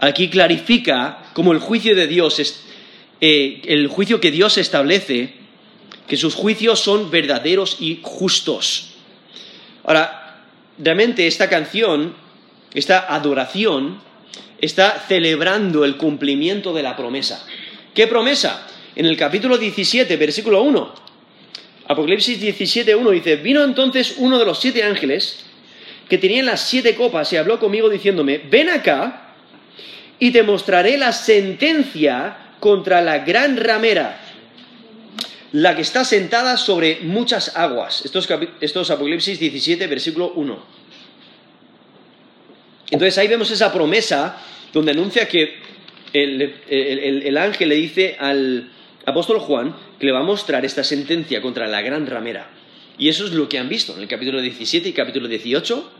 Aquí 0.00 0.28
clarifica 0.28 1.30
cómo 1.34 1.52
el 1.52 1.58
juicio 1.58 1.94
de 1.94 2.06
Dios 2.06 2.38
es 2.38 2.64
eh, 3.20 3.60
el 3.66 3.88
juicio 3.88 4.20
que 4.20 4.30
Dios 4.30 4.56
establece, 4.56 5.34
que 6.06 6.16
sus 6.16 6.34
juicios 6.34 6.80
son 6.80 7.10
verdaderos 7.10 7.76
y 7.80 8.00
justos. 8.02 8.94
Ahora, 9.84 10.42
realmente 10.78 11.26
esta 11.26 11.48
canción 11.48 12.14
esta 12.74 13.14
adoración, 13.14 14.00
está 14.60 15.02
celebrando 15.08 15.84
el 15.84 15.96
cumplimiento 15.96 16.74
de 16.74 16.82
la 16.82 16.96
promesa. 16.96 17.46
¿Qué 17.94 18.08
promesa? 18.08 18.66
En 18.96 19.06
el 19.06 19.16
capítulo 19.16 19.56
17, 19.56 20.16
versículo 20.16 20.62
1, 20.62 20.94
Apocalipsis 21.86 22.40
17, 22.40 22.94
1 22.94 23.10
dice, 23.10 23.36
vino 23.36 23.62
entonces 23.62 24.16
uno 24.18 24.38
de 24.38 24.44
los 24.44 24.58
siete 24.58 24.82
ángeles 24.82 25.44
que 26.08 26.18
tenían 26.18 26.46
las 26.46 26.62
siete 26.62 26.94
copas 26.94 27.32
y 27.32 27.36
habló 27.36 27.58
conmigo 27.58 27.88
diciéndome, 27.88 28.38
ven 28.38 28.70
acá 28.70 29.34
y 30.18 30.30
te 30.30 30.42
mostraré 30.42 30.98
la 30.98 31.12
sentencia 31.12 32.54
contra 32.58 33.02
la 33.02 33.18
gran 33.18 33.56
ramera, 33.56 34.20
la 35.54 35.76
que 35.76 35.82
está 35.82 36.04
sentada 36.04 36.56
sobre 36.56 36.98
muchas 37.02 37.56
aguas. 37.56 38.04
Esto 38.04 38.18
es, 38.18 38.90
Apocalipsis 38.90 39.38
17, 39.38 39.86
versículo 39.86 40.32
1. 40.34 40.58
Entonces 42.90 43.16
ahí 43.18 43.28
vemos 43.28 43.52
esa 43.52 43.72
promesa 43.72 44.36
donde 44.72 44.90
anuncia 44.90 45.28
que 45.28 45.54
el, 46.12 47.36
ángel 47.38 47.68
le 47.68 47.76
dice 47.76 48.16
al 48.18 48.68
apóstol 49.06 49.38
Juan 49.38 49.76
que 50.00 50.06
le 50.06 50.12
va 50.12 50.20
a 50.20 50.24
mostrar 50.24 50.64
esta 50.64 50.82
sentencia 50.82 51.40
contra 51.40 51.68
la 51.68 51.82
gran 51.82 52.08
ramera. 52.08 52.50
Y 52.98 53.08
eso 53.08 53.24
es 53.24 53.32
lo 53.32 53.48
que 53.48 53.60
han 53.60 53.68
visto 53.68 53.94
en 53.94 54.02
el 54.02 54.08
capítulo 54.08 54.40
17 54.40 54.88
y 54.88 54.92
capítulo 54.92 55.28
18. 55.28 55.92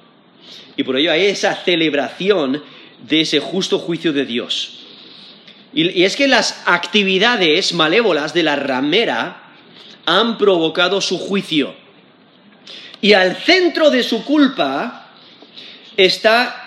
Y 0.79 0.83
por 0.83 0.97
ello 0.97 1.13
hay 1.13 1.27
esa 1.27 1.55
celebración 1.55 2.61
de 3.09 3.21
ese 3.21 3.39
justo 3.39 3.79
juicio 3.79 4.13
de 4.13 4.27
Dios. 4.27 4.81
y 5.73 6.03
es 6.03 6.17
que 6.17 6.27
las 6.27 6.61
actividades 6.67 7.73
malévolas 7.73 8.35
de 8.35 8.43
la 8.43 8.57
ramera 8.57 9.44
han 10.07 10.39
provocado 10.39 11.01
su 11.01 11.19
juicio. 11.19 11.75
Y 13.01 13.13
al 13.13 13.37
centro 13.37 13.91
de 13.91 14.03
su 14.03 14.25
culpa 14.25 15.13
está 15.97 16.65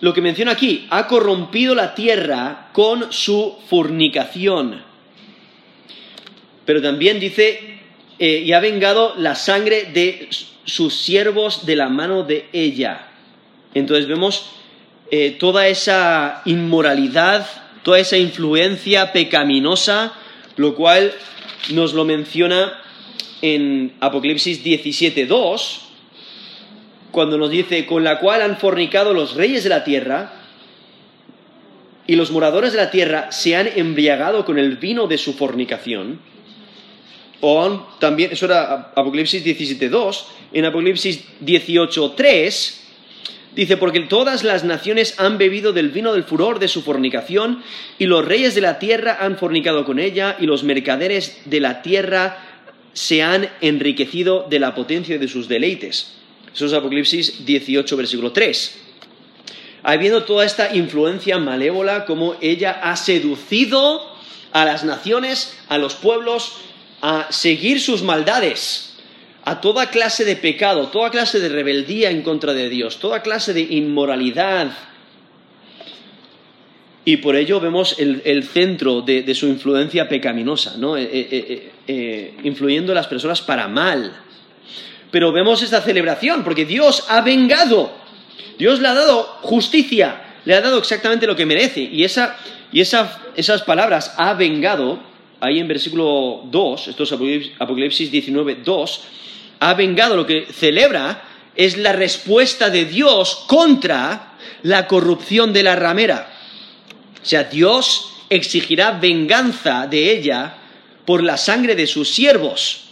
lo 0.00 0.14
que 0.14 0.22
menciona 0.22 0.52
aquí, 0.52 0.86
ha 0.90 1.06
corrompido 1.06 1.74
la 1.74 1.94
tierra 1.94 2.70
con 2.72 3.12
su 3.12 3.58
fornicación. 3.68 4.82
Pero 6.64 6.80
también 6.80 7.20
dice, 7.20 7.80
eh, 8.18 8.42
y 8.44 8.52
ha 8.52 8.60
vengado 8.60 9.14
la 9.16 9.34
sangre 9.34 9.90
de 9.92 10.28
sus 10.64 10.94
siervos 10.94 11.66
de 11.66 11.76
la 11.76 11.88
mano 11.88 12.22
de 12.22 12.48
ella. 12.52 13.08
Entonces 13.74 14.06
vemos 14.06 14.50
eh, 15.10 15.36
toda 15.38 15.66
esa 15.68 16.42
inmoralidad, 16.44 17.46
toda 17.82 17.98
esa 17.98 18.16
influencia 18.16 19.12
pecaminosa, 19.12 20.12
lo 20.56 20.74
cual 20.74 21.12
nos 21.72 21.94
lo 21.94 22.04
menciona 22.04 22.82
en 23.42 23.94
Apocalipsis 24.00 24.64
17.2, 24.64 25.78
cuando 27.10 27.38
nos 27.38 27.50
dice, 27.50 27.86
con 27.86 28.04
la 28.04 28.20
cual 28.20 28.42
han 28.42 28.56
fornicado 28.56 29.14
los 29.14 29.34
reyes 29.34 29.64
de 29.64 29.70
la 29.70 29.84
tierra, 29.84 30.32
y 32.06 32.16
los 32.16 32.32
moradores 32.32 32.72
de 32.72 32.78
la 32.78 32.90
tierra 32.90 33.30
se 33.30 33.54
han 33.54 33.68
embriagado 33.76 34.44
con 34.44 34.58
el 34.58 34.78
vino 34.78 35.06
de 35.06 35.16
su 35.16 35.32
fornicación. 35.34 36.18
O 37.40 37.86
también, 38.00 38.32
eso 38.32 38.46
era 38.46 38.92
Apocalipsis 38.96 39.44
17.2, 39.44 40.24
en 40.52 40.64
Apocalipsis 40.64 41.24
18.3, 41.40 42.79
dice, 43.54 43.76
porque 43.76 44.00
todas 44.00 44.44
las 44.44 44.64
naciones 44.64 45.14
han 45.18 45.38
bebido 45.38 45.72
del 45.72 45.90
vino 45.90 46.12
del 46.12 46.24
furor 46.24 46.58
de 46.58 46.68
su 46.68 46.82
fornicación, 46.82 47.62
y 47.98 48.06
los 48.06 48.24
reyes 48.24 48.54
de 48.54 48.60
la 48.60 48.78
tierra 48.78 49.18
han 49.20 49.36
fornicado 49.36 49.84
con 49.84 49.98
ella, 49.98 50.36
y 50.38 50.46
los 50.46 50.64
mercaderes 50.64 51.40
de 51.44 51.60
la 51.60 51.82
tierra 51.82 52.38
se 52.92 53.22
han 53.22 53.48
enriquecido 53.60 54.46
de 54.48 54.58
la 54.58 54.74
potencia 54.74 55.18
de 55.18 55.28
sus 55.28 55.48
deleites. 55.48 56.16
Eso 56.54 56.66
es 56.66 56.72
Apocalipsis 56.72 57.46
18, 57.46 57.96
versículo 57.96 58.32
3. 58.32 58.78
Habiendo 59.82 60.24
toda 60.24 60.44
esta 60.44 60.74
influencia 60.74 61.38
malévola, 61.38 62.04
como 62.04 62.36
ella 62.40 62.80
ha 62.82 62.96
seducido 62.96 64.00
a 64.52 64.64
las 64.64 64.84
naciones, 64.84 65.56
a 65.68 65.78
los 65.78 65.94
pueblos, 65.94 66.56
a 67.00 67.28
seguir 67.30 67.80
sus 67.80 68.02
maldades, 68.02 68.89
a 69.44 69.60
toda 69.60 69.90
clase 69.90 70.24
de 70.24 70.36
pecado, 70.36 70.88
toda 70.88 71.10
clase 71.10 71.40
de 71.40 71.48
rebeldía 71.48 72.10
en 72.10 72.22
contra 72.22 72.52
de 72.52 72.68
Dios, 72.68 72.98
toda 72.98 73.22
clase 73.22 73.52
de 73.52 73.60
inmoralidad. 73.60 74.70
Y 77.04 77.16
por 77.18 77.36
ello 77.36 77.60
vemos 77.60 77.96
el, 77.98 78.44
centro 78.44 79.00
de, 79.00 79.34
su 79.34 79.46
influencia 79.46 80.08
pecaminosa, 80.08 80.76
¿no? 80.76 80.96
Eh, 80.96 81.08
eh, 81.10 81.70
eh, 81.88 82.34
influyendo 82.44 82.92
a 82.92 82.94
las 82.94 83.06
personas 83.06 83.40
para 83.40 83.66
mal 83.68 84.12
pero 85.10 85.32
vemos 85.32 85.62
esta 85.62 85.80
celebración, 85.80 86.44
porque 86.44 86.64
Dios 86.64 87.04
ha 87.08 87.20
vengado, 87.20 87.90
Dios 88.58 88.80
le 88.80 88.88
ha 88.88 88.94
dado 88.94 89.22
justicia, 89.42 90.22
le 90.44 90.54
ha 90.54 90.60
dado 90.60 90.78
exactamente 90.78 91.26
lo 91.26 91.36
que 91.36 91.46
merece. 91.46 91.80
Y, 91.80 92.04
esa, 92.04 92.38
y 92.72 92.80
esas 92.80 93.62
palabras, 93.66 94.14
ha 94.16 94.34
vengado, 94.34 95.00
ahí 95.40 95.58
en 95.58 95.68
versículo 95.68 96.42
2, 96.44 96.88
esto 96.88 97.02
es 97.02 97.12
Apocalipsis 97.58 98.10
19, 98.10 98.58
2, 98.64 99.00
ha 99.60 99.74
vengado, 99.74 100.16
lo 100.16 100.26
que 100.26 100.46
celebra 100.52 101.22
es 101.54 101.76
la 101.76 101.92
respuesta 101.92 102.70
de 102.70 102.86
Dios 102.86 103.44
contra 103.46 104.34
la 104.62 104.86
corrupción 104.86 105.52
de 105.52 105.62
la 105.62 105.76
ramera. 105.76 106.32
O 107.22 107.26
sea, 107.26 107.44
Dios 107.44 108.12
exigirá 108.30 108.92
venganza 108.92 109.86
de 109.86 110.12
ella 110.12 110.56
por 111.04 111.22
la 111.22 111.36
sangre 111.36 111.74
de 111.74 111.86
sus 111.86 112.08
siervos. 112.08 112.88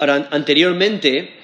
Ahora, 0.00 0.28
anteriormente, 0.32 1.34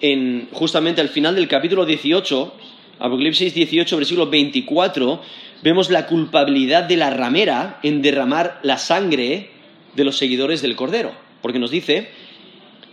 en, 0.00 0.48
justamente 0.52 1.00
al 1.00 1.08
final 1.08 1.34
del 1.34 1.48
capítulo 1.48 1.86
18, 1.86 2.54
Apocalipsis 2.98 3.54
18, 3.54 3.96
versículo 3.96 4.28
24, 4.28 5.22
vemos 5.62 5.90
la 5.90 6.06
culpabilidad 6.06 6.84
de 6.84 6.96
la 6.96 7.10
ramera 7.10 7.78
en 7.82 8.02
derramar 8.02 8.60
la 8.62 8.76
sangre 8.76 9.50
de 9.94 10.04
los 10.04 10.18
seguidores 10.18 10.60
del 10.60 10.76
Cordero. 10.76 11.12
Porque 11.40 11.58
nos 11.58 11.70
dice, 11.70 12.10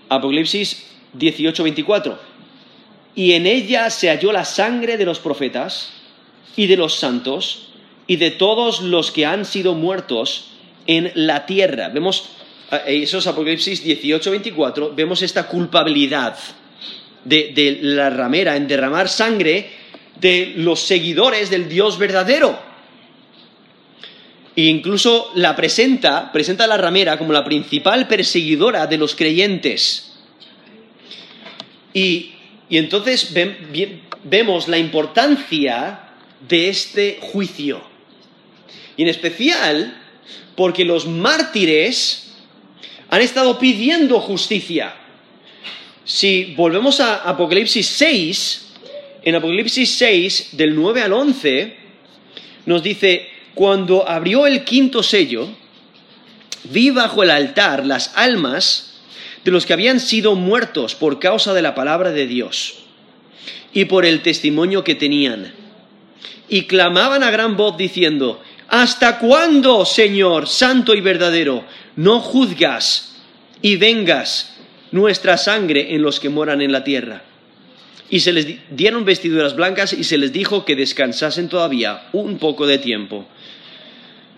Apocalipsis 0.10 0.86
18, 1.14 1.64
24, 1.64 2.20
y 3.16 3.34
en 3.34 3.48
ella 3.48 3.90
se 3.90 4.10
halló 4.10 4.32
la 4.32 4.46
sangre 4.46 4.98
de 4.98 5.06
los 5.06 5.20
profetas 5.20 5.92
y 6.56 6.68
de 6.68 6.78
los 6.78 6.96
santos 6.96 7.70
y 8.08 8.18
de 8.18 8.32
todos 8.32 8.82
los 8.82 9.12
que 9.12 9.26
han 9.26 9.46
sido 9.46 9.74
muertos 9.76 10.52
en 10.88 11.12
la 11.16 11.46
tierra. 11.46 11.90
Vemos 11.90 12.30
eso 12.86 13.18
es 13.18 13.28
Apocalipsis 13.28 13.84
18, 13.84 14.32
24, 14.32 14.94
vemos 14.96 15.22
esta 15.22 15.48
culpabilidad 15.48 16.38
de, 17.26 17.52
de 17.54 17.80
la 17.82 18.10
ramera 18.10 18.56
en 18.56 18.68
derramar 18.68 19.10
sangre 19.10 19.72
de 20.20 20.54
los 20.58 20.82
seguidores 20.82 21.50
del 21.50 21.68
Dios 21.68 21.98
verdadero. 21.98 22.69
E 24.60 24.64
incluso 24.64 25.32
la 25.36 25.56
presenta, 25.56 26.34
presenta 26.34 26.66
a 26.66 26.68
la 26.68 26.76
ramera 26.76 27.18
como 27.18 27.32
la 27.32 27.46
principal 27.46 28.10
perseguidora 28.10 28.88
de 28.88 28.98
los 28.98 29.16
creyentes. 29.16 30.12
Y, 31.94 32.34
entonces 32.70 33.34
vemos 34.26 34.68
la 34.68 34.78
importancia 34.78 36.10
de 36.46 36.68
este 36.68 37.20
juicio. 37.22 37.82
Y 38.98 39.04
en 39.04 39.08
especial 39.08 39.98
porque 40.58 40.84
los 40.84 41.08
mártires 41.08 42.34
han 43.10 43.22
estado 43.22 43.58
pidiendo 43.60 44.20
justicia. 44.20 44.94
Si 46.04 46.54
volvemos 46.58 47.00
a 47.00 47.30
Apocalipsis 47.30 47.88
6, 47.88 48.72
en 49.24 49.36
Apocalipsis 49.36 49.90
6, 49.90 50.50
del 50.58 50.76
9 50.76 51.02
al 51.02 51.14
11, 51.14 51.78
nos 52.66 52.84
dice, 52.84 53.39
cuando 53.54 54.08
abrió 54.08 54.48
el 54.48 54.64
quinto 54.64 55.04
sello, 55.04 55.50
vi 56.66 56.90
bajo 56.90 57.24
el 57.24 57.32
altar 57.32 57.86
las 57.86 58.12
almas 58.16 59.02
de 59.44 59.52
los 59.52 59.66
que 59.66 59.74
habían 59.74 60.00
sido 60.00 60.36
muertos 60.36 60.96
por 60.96 61.20
causa 61.20 61.54
de 61.54 61.62
la 61.62 61.76
palabra 61.76 62.12
de 62.12 62.28
Dios 62.28 62.80
y 63.74 63.86
por 63.86 64.06
el 64.06 64.22
testimonio 64.22 64.84
que 64.84 64.96
tenían. 64.96 65.54
Y 66.48 66.64
clamaban 66.64 67.24
a 67.24 67.32
gran 67.32 67.58
voz 67.58 67.78
diciendo, 67.78 68.42
¿Hasta 68.68 69.18
cuándo, 69.20 69.86
Señor, 69.86 70.48
santo 70.48 70.94
y 70.94 71.02
verdadero, 71.02 71.66
no 71.96 72.20
juzgas 72.20 73.16
y 73.62 73.78
vengas 73.78 74.56
nuestra 74.92 75.38
sangre 75.38 75.96
en 75.96 76.02
los 76.02 76.20
que 76.20 76.30
moran 76.30 76.62
en 76.62 76.72
la 76.72 76.84
tierra? 76.84 77.24
Y 78.10 78.22
se 78.22 78.34
les 78.34 78.48
dieron 78.72 79.06
vestiduras 79.06 79.56
blancas 79.56 79.94
y 79.94 80.04
se 80.04 80.18
les 80.18 80.34
dijo 80.34 80.66
que 80.66 80.76
descansasen 80.76 81.48
todavía 81.48 82.08
un 82.12 82.40
poco 82.40 82.66
de 82.66 82.80
tiempo, 82.80 83.28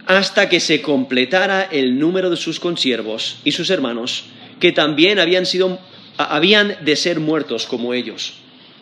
hasta 0.05 0.49
que 0.49 0.59
se 0.59 0.81
completara 0.81 1.63
el 1.63 1.97
número 1.97 2.29
de 2.29 2.37
sus 2.37 2.59
consiervos 2.59 3.37
y 3.45 3.53
sus 3.53 3.69
hermanos, 3.69 4.25
que 4.59 4.71
también 4.71 5.19
habían, 5.19 5.45
sido, 5.45 5.79
habían 6.17 6.77
de 6.81 6.95
ser 6.95 7.19
muertos 7.19 7.65
como 7.65 7.93
ellos. 7.93 8.33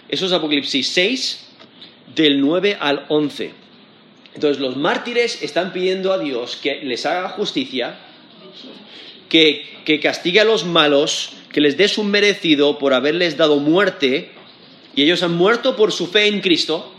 Eso 0.09 0.25
es 0.25 0.31
Apocalipsis 0.31 0.87
6, 0.87 1.47
del 2.15 2.41
9 2.41 2.77
al 2.79 3.05
11. 3.09 3.51
Entonces 4.33 4.59
los 4.59 4.75
mártires 4.75 5.43
están 5.43 5.71
pidiendo 5.71 6.13
a 6.13 6.17
Dios 6.17 6.55
que 6.55 6.81
les 6.83 7.05
haga 7.05 7.29
justicia, 7.29 7.97
que, 9.27 9.65
que 9.85 9.99
castigue 9.99 10.39
a 10.39 10.45
los 10.45 10.65
malos, 10.65 11.31
que 11.51 11.61
les 11.61 11.77
dé 11.77 11.87
su 11.87 12.03
merecido 12.03 12.79
por 12.79 12.93
haberles 12.93 13.37
dado 13.37 13.59
muerte 13.59 14.31
y 14.99 15.03
ellos 15.03 15.23
han 15.23 15.37
muerto 15.37 15.77
por 15.77 15.93
su 15.93 16.07
fe 16.07 16.27
en 16.27 16.41
Cristo, 16.41 16.93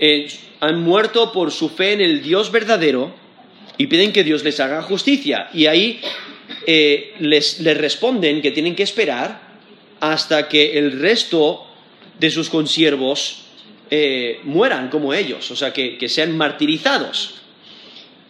eh, 0.00 0.26
han 0.58 0.82
muerto 0.82 1.30
por 1.30 1.52
su 1.52 1.68
fe 1.68 1.92
en 1.92 2.00
el 2.00 2.24
Dios 2.24 2.50
verdadero 2.50 3.14
y 3.78 3.86
piden 3.86 4.12
que 4.12 4.24
Dios 4.24 4.42
les 4.42 4.58
haga 4.58 4.82
justicia. 4.82 5.48
Y 5.54 5.66
ahí 5.66 6.00
eh, 6.66 7.14
les, 7.20 7.62
responden 7.78 8.42
que 8.42 8.50
tienen 8.50 8.74
que 8.74 8.82
esperar 8.82 9.60
hasta 10.00 10.48
que 10.48 10.76
el 10.76 10.98
resto 10.98 11.64
de 12.18 12.32
sus 12.32 12.50
consiervos 12.50 13.42
eh, 13.88 14.40
mueran 14.42 14.88
como 14.88 15.14
ellos, 15.14 15.52
o 15.52 15.54
sea, 15.54 15.72
que, 15.72 15.96
que 15.96 16.08
sean 16.08 16.36
martirizados. 16.36 17.42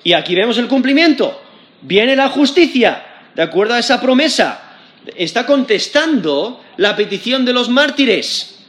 Y 0.04 0.12
aquí 0.12 0.34
vemos 0.34 0.58
el 0.58 0.68
cumplimiento. 0.68 1.40
Viene 1.80 2.16
la 2.16 2.28
justicia, 2.28 3.02
de 3.34 3.40
acuerdo 3.40 3.72
a 3.72 3.78
esa 3.78 3.98
promesa 3.98 4.71
está 5.16 5.46
contestando 5.46 6.60
la 6.76 6.96
petición 6.96 7.44
de 7.44 7.52
los 7.52 7.68
mártires. 7.68 8.64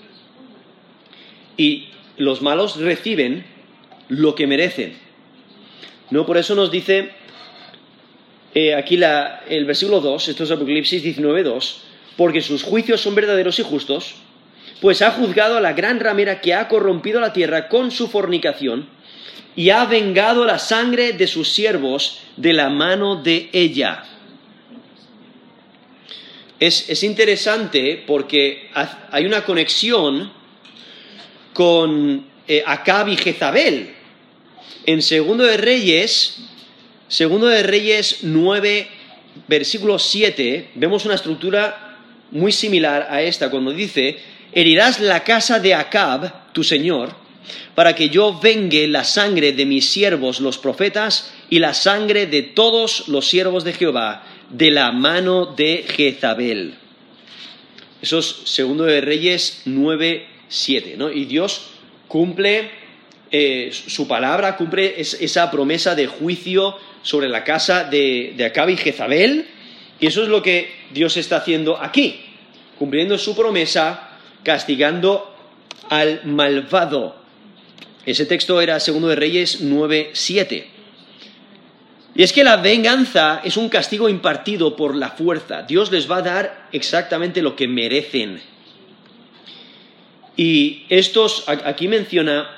Y 1.57 1.89
los 2.17 2.41
malos 2.41 2.77
reciben 2.77 3.45
lo 4.09 4.35
que 4.35 4.47
merecen. 4.47 4.97
No, 6.09 6.25
por 6.25 6.37
eso 6.37 6.55
nos 6.55 6.71
dice 6.71 7.11
eh, 8.53 8.75
aquí 8.75 8.99
el 9.49 9.65
versículo 9.65 9.99
2, 9.99 10.27
esto 10.29 10.43
es 10.43 10.51
Apocalipsis 10.51 11.01
19, 11.03 11.43
2, 11.43 11.81
porque 12.17 12.41
sus 12.41 12.63
juicios 12.63 13.01
son 13.01 13.15
verdaderos 13.15 13.57
y 13.59 13.63
justos, 13.63 14.15
pues 14.81 15.01
ha 15.01 15.11
juzgado 15.11 15.57
a 15.57 15.61
la 15.61 15.73
gran 15.73 15.99
ramera 15.99 16.41
que 16.41 16.53
ha 16.53 16.67
corrompido 16.67 17.19
la 17.19 17.33
tierra 17.33 17.69
con 17.69 17.89
su 17.89 18.07
fornicación 18.07 18.87
y 19.55 19.69
ha 19.69 19.85
vengado 19.85 20.45
la 20.45 20.59
sangre 20.59 21.13
de 21.13 21.27
sus 21.27 21.49
siervos 21.49 22.19
de 22.37 22.53
la 22.53 22.69
mano 22.69 23.15
de 23.15 23.49
ella 23.53 24.03
es, 26.67 27.03
interesante 27.03 28.01
porque 28.07 28.69
hay 29.11 29.25
una 29.25 29.43
conexión 29.43 30.31
con 31.53 32.25
eh, 32.47 32.63
Acab 32.65 33.09
y 33.09 33.17
Jezabel. 33.17 33.93
En 34.85 35.01
Segundo 35.01 35.43
de 35.43 35.57
Reyes, 35.57 36.37
Segundo 37.09 37.47
de 37.47 37.63
Reyes 37.63 38.19
9, 38.21 38.87
versículo 39.47 39.99
7, 39.99 40.71
vemos 40.75 41.03
una 41.05 41.15
estructura 41.15 41.97
muy 42.31 42.53
similar 42.53 43.07
a 43.09 43.21
esta 43.21 43.49
cuando 43.49 43.71
dice, 43.71 44.17
herirás 44.53 45.01
la 45.01 45.23
casa 45.23 45.59
de 45.59 45.73
Acab, 45.73 46.53
tu 46.53 46.63
señor, 46.63 47.13
para 47.75 47.93
que 47.93 48.07
yo 48.07 48.39
vengue 48.39 48.87
la 48.87 49.03
sangre 49.03 49.51
de 49.51 49.65
mis 49.65 49.89
siervos 49.89 50.39
los 50.39 50.57
profetas 50.57 51.33
y 51.49 51.59
la 51.59 51.73
sangre 51.73 52.25
de 52.25 52.41
todos 52.41 53.09
los 53.09 53.27
siervos 53.27 53.65
de 53.65 53.73
Jehová 53.73 54.23
de 54.53 54.71
la 54.71 54.91
mano 54.91 55.47
de 55.47 55.83
Jezabel. 55.87 56.75
Eso 58.01 58.19
es 58.19 58.41
segundo 58.45 58.85
de 58.85 59.01
Reyes 59.01 59.63
9, 59.65 60.27
7, 60.47 60.95
¿no? 60.97 61.11
Y 61.11 61.25
Dios 61.25 61.69
cumple 62.07 62.69
eh, 63.31 63.71
su 63.71 64.07
palabra, 64.07 64.55
cumple 64.55 64.95
esa 64.97 65.49
promesa 65.49 65.95
de 65.95 66.07
juicio 66.07 66.77
sobre 67.01 67.29
la 67.29 67.43
casa 67.43 67.83
de, 67.83 68.33
de 68.37 68.45
Acab 68.45 68.69
y 68.69 68.77
Jezabel, 68.77 69.47
y 69.99 70.07
eso 70.07 70.21
es 70.21 70.29
lo 70.29 70.43
que 70.43 70.71
Dios 70.93 71.17
está 71.17 71.37
haciendo 71.37 71.81
aquí, 71.81 72.21
cumpliendo 72.77 73.17
su 73.17 73.35
promesa, 73.35 74.19
castigando 74.43 75.35
al 75.89 76.21
malvado. 76.25 77.15
Ese 78.05 78.25
texto 78.25 78.61
era 78.61 78.79
segundo 78.79 79.07
de 79.07 79.15
Reyes 79.15 79.61
9, 79.61 80.11
7. 80.13 80.72
Y 82.15 82.23
es 82.23 82.31
que 82.31 82.43
la 82.43 82.57
venganza 82.57 83.41
es 83.43 83.57
un 83.57 83.69
castigo 83.69 84.07
impartido 84.07 84.75
por 84.75 84.95
la 84.95 85.09
fuerza. 85.09 85.63
Dios 85.63 85.91
les 85.91 86.09
va 86.09 86.17
a 86.17 86.21
dar 86.21 86.67
exactamente 86.71 87.41
lo 87.41 87.55
que 87.55 87.67
merecen. 87.67 88.41
Y 90.35 90.83
estos, 90.89 91.43
aquí 91.47 91.87
menciona 91.87 92.49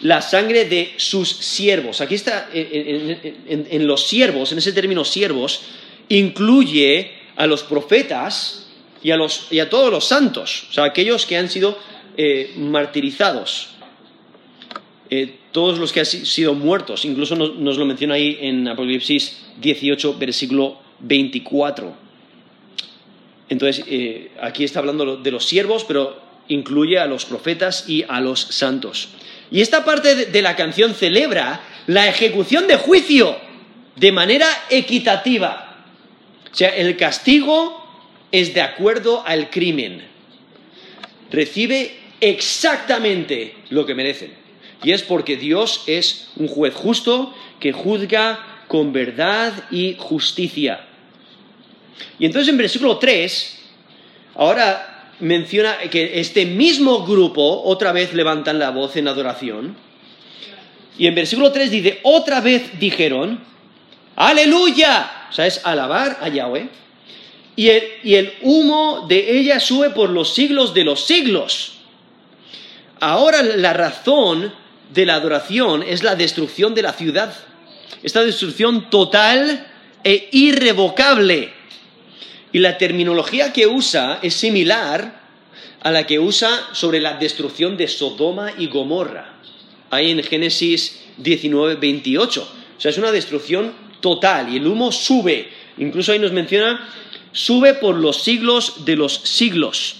la 0.00 0.20
sangre 0.20 0.66
de 0.66 0.94
sus 0.96 1.28
siervos. 1.28 2.00
Aquí 2.00 2.14
está, 2.14 2.48
en, 2.52 3.86
los 3.86 4.06
siervos, 4.06 4.52
en 4.52 4.58
ese 4.58 4.72
término 4.72 5.04
siervos, 5.04 5.62
incluye 6.08 7.12
a 7.36 7.46
los 7.46 7.62
profetas 7.62 8.66
y 9.02 9.10
a, 9.10 9.70
todos 9.70 9.90
los 9.90 10.04
santos, 10.06 10.66
o 10.70 10.72
sea, 10.72 10.84
aquellos 10.84 11.26
que 11.26 11.36
han 11.36 11.50
sido 11.50 11.78
eh, 12.16 12.52
martirizados. 12.56 13.73
Eh, 15.16 15.32
todos 15.52 15.78
los 15.78 15.92
que 15.92 16.00
han 16.00 16.06
sido 16.06 16.54
muertos, 16.54 17.04
incluso 17.04 17.36
nos, 17.36 17.76
lo 17.76 17.84
menciona 17.84 18.14
ahí 18.14 18.36
en 18.40 18.66
Apocalipsis 18.66 19.44
18, 19.60 20.18
versículo 20.18 20.80
24. 20.98 21.94
Entonces, 23.48 23.84
eh, 23.86 24.32
aquí 24.42 24.64
está 24.64 24.80
hablando 24.80 25.16
de 25.16 25.30
los 25.30 25.44
siervos, 25.44 25.84
pero 25.84 26.20
incluye 26.48 26.98
a 26.98 27.06
los 27.06 27.26
profetas 27.26 27.88
y 27.88 28.04
a 28.08 28.20
los 28.20 28.40
santos. 28.40 29.10
Y 29.52 29.60
esta 29.60 29.84
parte 29.84 30.26
de 30.26 30.42
la 30.42 30.56
canción 30.56 30.94
celebra 30.94 31.60
la 31.86 32.08
ejecución 32.08 32.66
de 32.66 32.74
juicio 32.74 33.36
de 33.94 34.10
manera 34.10 34.48
equitativa. 34.68 35.84
O 36.52 36.56
sea, 36.56 36.70
el 36.70 36.96
castigo 36.96 37.86
es 38.32 38.52
de 38.52 38.62
acuerdo 38.62 39.22
al 39.24 39.48
crimen. 39.48 40.02
Recibe 41.30 41.98
exactamente 42.20 43.54
lo 43.70 43.86
que 43.86 43.94
merecen. 43.94 44.43
Y 44.84 44.92
es 44.92 45.02
porque 45.02 45.36
Dios 45.36 45.82
es 45.86 46.28
un 46.36 46.46
juez 46.46 46.74
justo 46.74 47.34
que 47.58 47.72
juzga 47.72 48.64
con 48.68 48.92
verdad 48.92 49.52
y 49.70 49.96
justicia. 49.98 50.84
Y 52.18 52.26
entonces 52.26 52.50
en 52.50 52.58
versículo 52.58 52.98
3, 52.98 53.58
ahora 54.34 55.12
menciona 55.20 55.78
que 55.90 56.20
este 56.20 56.44
mismo 56.44 57.06
grupo 57.06 57.62
otra 57.64 57.92
vez 57.92 58.12
levantan 58.12 58.58
la 58.58 58.70
voz 58.70 58.96
en 58.96 59.08
adoración. 59.08 59.76
Y 60.98 61.06
en 61.06 61.14
versículo 61.14 61.50
3 61.50 61.70
dice, 61.70 62.00
otra 62.02 62.40
vez 62.40 62.78
dijeron, 62.78 63.40
aleluya, 64.16 65.28
o 65.30 65.32
sea, 65.32 65.46
es 65.46 65.64
alabar 65.64 66.18
a 66.20 66.28
Yahweh. 66.28 66.68
Y 67.56 67.68
el, 67.68 67.84
y 68.02 68.14
el 68.16 68.34
humo 68.42 69.06
de 69.08 69.38
ella 69.38 69.60
sube 69.60 69.90
por 69.90 70.10
los 70.10 70.34
siglos 70.34 70.74
de 70.74 70.84
los 70.84 71.04
siglos. 71.04 71.78
Ahora 73.00 73.42
la 73.42 73.72
razón 73.72 74.52
de 74.92 75.06
la 75.06 75.14
adoración 75.14 75.82
es 75.82 76.02
la 76.02 76.14
destrucción 76.14 76.74
de 76.74 76.82
la 76.82 76.92
ciudad. 76.92 77.34
Esta 78.02 78.22
destrucción 78.22 78.90
total 78.90 79.66
e 80.02 80.28
irrevocable. 80.32 81.52
Y 82.52 82.58
la 82.58 82.78
terminología 82.78 83.52
que 83.52 83.66
usa 83.66 84.20
es 84.22 84.34
similar 84.34 85.22
a 85.80 85.90
la 85.90 86.06
que 86.06 86.18
usa 86.18 86.68
sobre 86.72 87.00
la 87.00 87.14
destrucción 87.14 87.76
de 87.76 87.88
Sodoma 87.88 88.52
y 88.56 88.68
Gomorra. 88.68 89.34
Ahí 89.90 90.10
en 90.10 90.22
Génesis 90.22 91.04
19, 91.18 91.76
28. 91.76 92.48
O 92.76 92.80
sea, 92.80 92.90
es 92.90 92.98
una 92.98 93.12
destrucción 93.12 93.72
total 94.00 94.52
y 94.52 94.56
el 94.56 94.66
humo 94.66 94.92
sube. 94.92 95.48
Incluso 95.78 96.12
ahí 96.12 96.18
nos 96.18 96.32
menciona, 96.32 96.88
sube 97.32 97.74
por 97.74 97.96
los 97.96 98.22
siglos 98.22 98.84
de 98.84 98.96
los 98.96 99.14
siglos. 99.24 99.96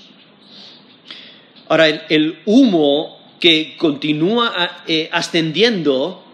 Ahora, 1.69 1.89
el, 1.89 2.41
humo 2.45 3.19
que 3.41 3.75
continúa 3.77 4.83
eh, 4.87 5.09
ascendiendo, 5.13 6.25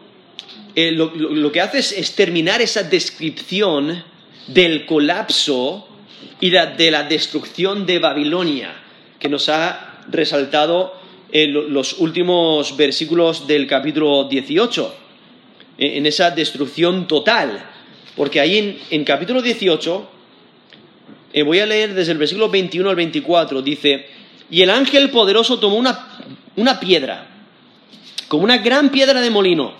eh, 0.75 0.93
lo, 0.93 1.53
que 1.53 1.61
hace 1.61 1.79
es, 1.79 2.15
terminar 2.15 2.61
esa 2.61 2.83
descripción 2.83 4.03
del 4.47 4.87
colapso 4.87 5.89
y 6.41 6.51
de 6.51 6.91
la 6.91 7.03
destrucción 7.05 7.87
de 7.87 7.99
Babilonia, 7.99 8.75
que 9.19 9.29
nos 9.29 9.49
ha 9.49 10.05
resaltado 10.09 10.95
en 11.33 11.73
los 11.73 11.99
últimos 11.99 12.77
versículos 12.77 13.47
del 13.47 13.67
capítulo 13.67 14.25
18, 14.25 14.95
en 15.79 16.07
esa 16.07 16.31
destrucción 16.31 17.07
total. 17.07 17.65
Porque 18.17 18.41
ahí 18.41 18.59
en, 18.59 18.79
en 18.91 19.05
capítulo 19.05 19.41
18, 19.41 20.09
eh, 21.33 21.43
voy 21.43 21.61
a 21.61 21.67
leer 21.67 21.95
desde 21.95 22.13
el 22.13 22.19
versículo 22.19 22.49
21 22.49 22.91
al 22.91 22.97
24, 22.97 23.63
dice, 23.63 24.07
y 24.51 24.63
el 24.63 24.71
ángel 24.71 25.11
poderoso 25.11 25.61
tomó 25.61 25.77
una, 25.77 26.19
piedra, 26.81 27.27
como 28.29 28.45
una 28.45 28.59
gran 28.59 28.91
piedra 28.91 29.21
de 29.21 29.31
molino, 29.31 29.73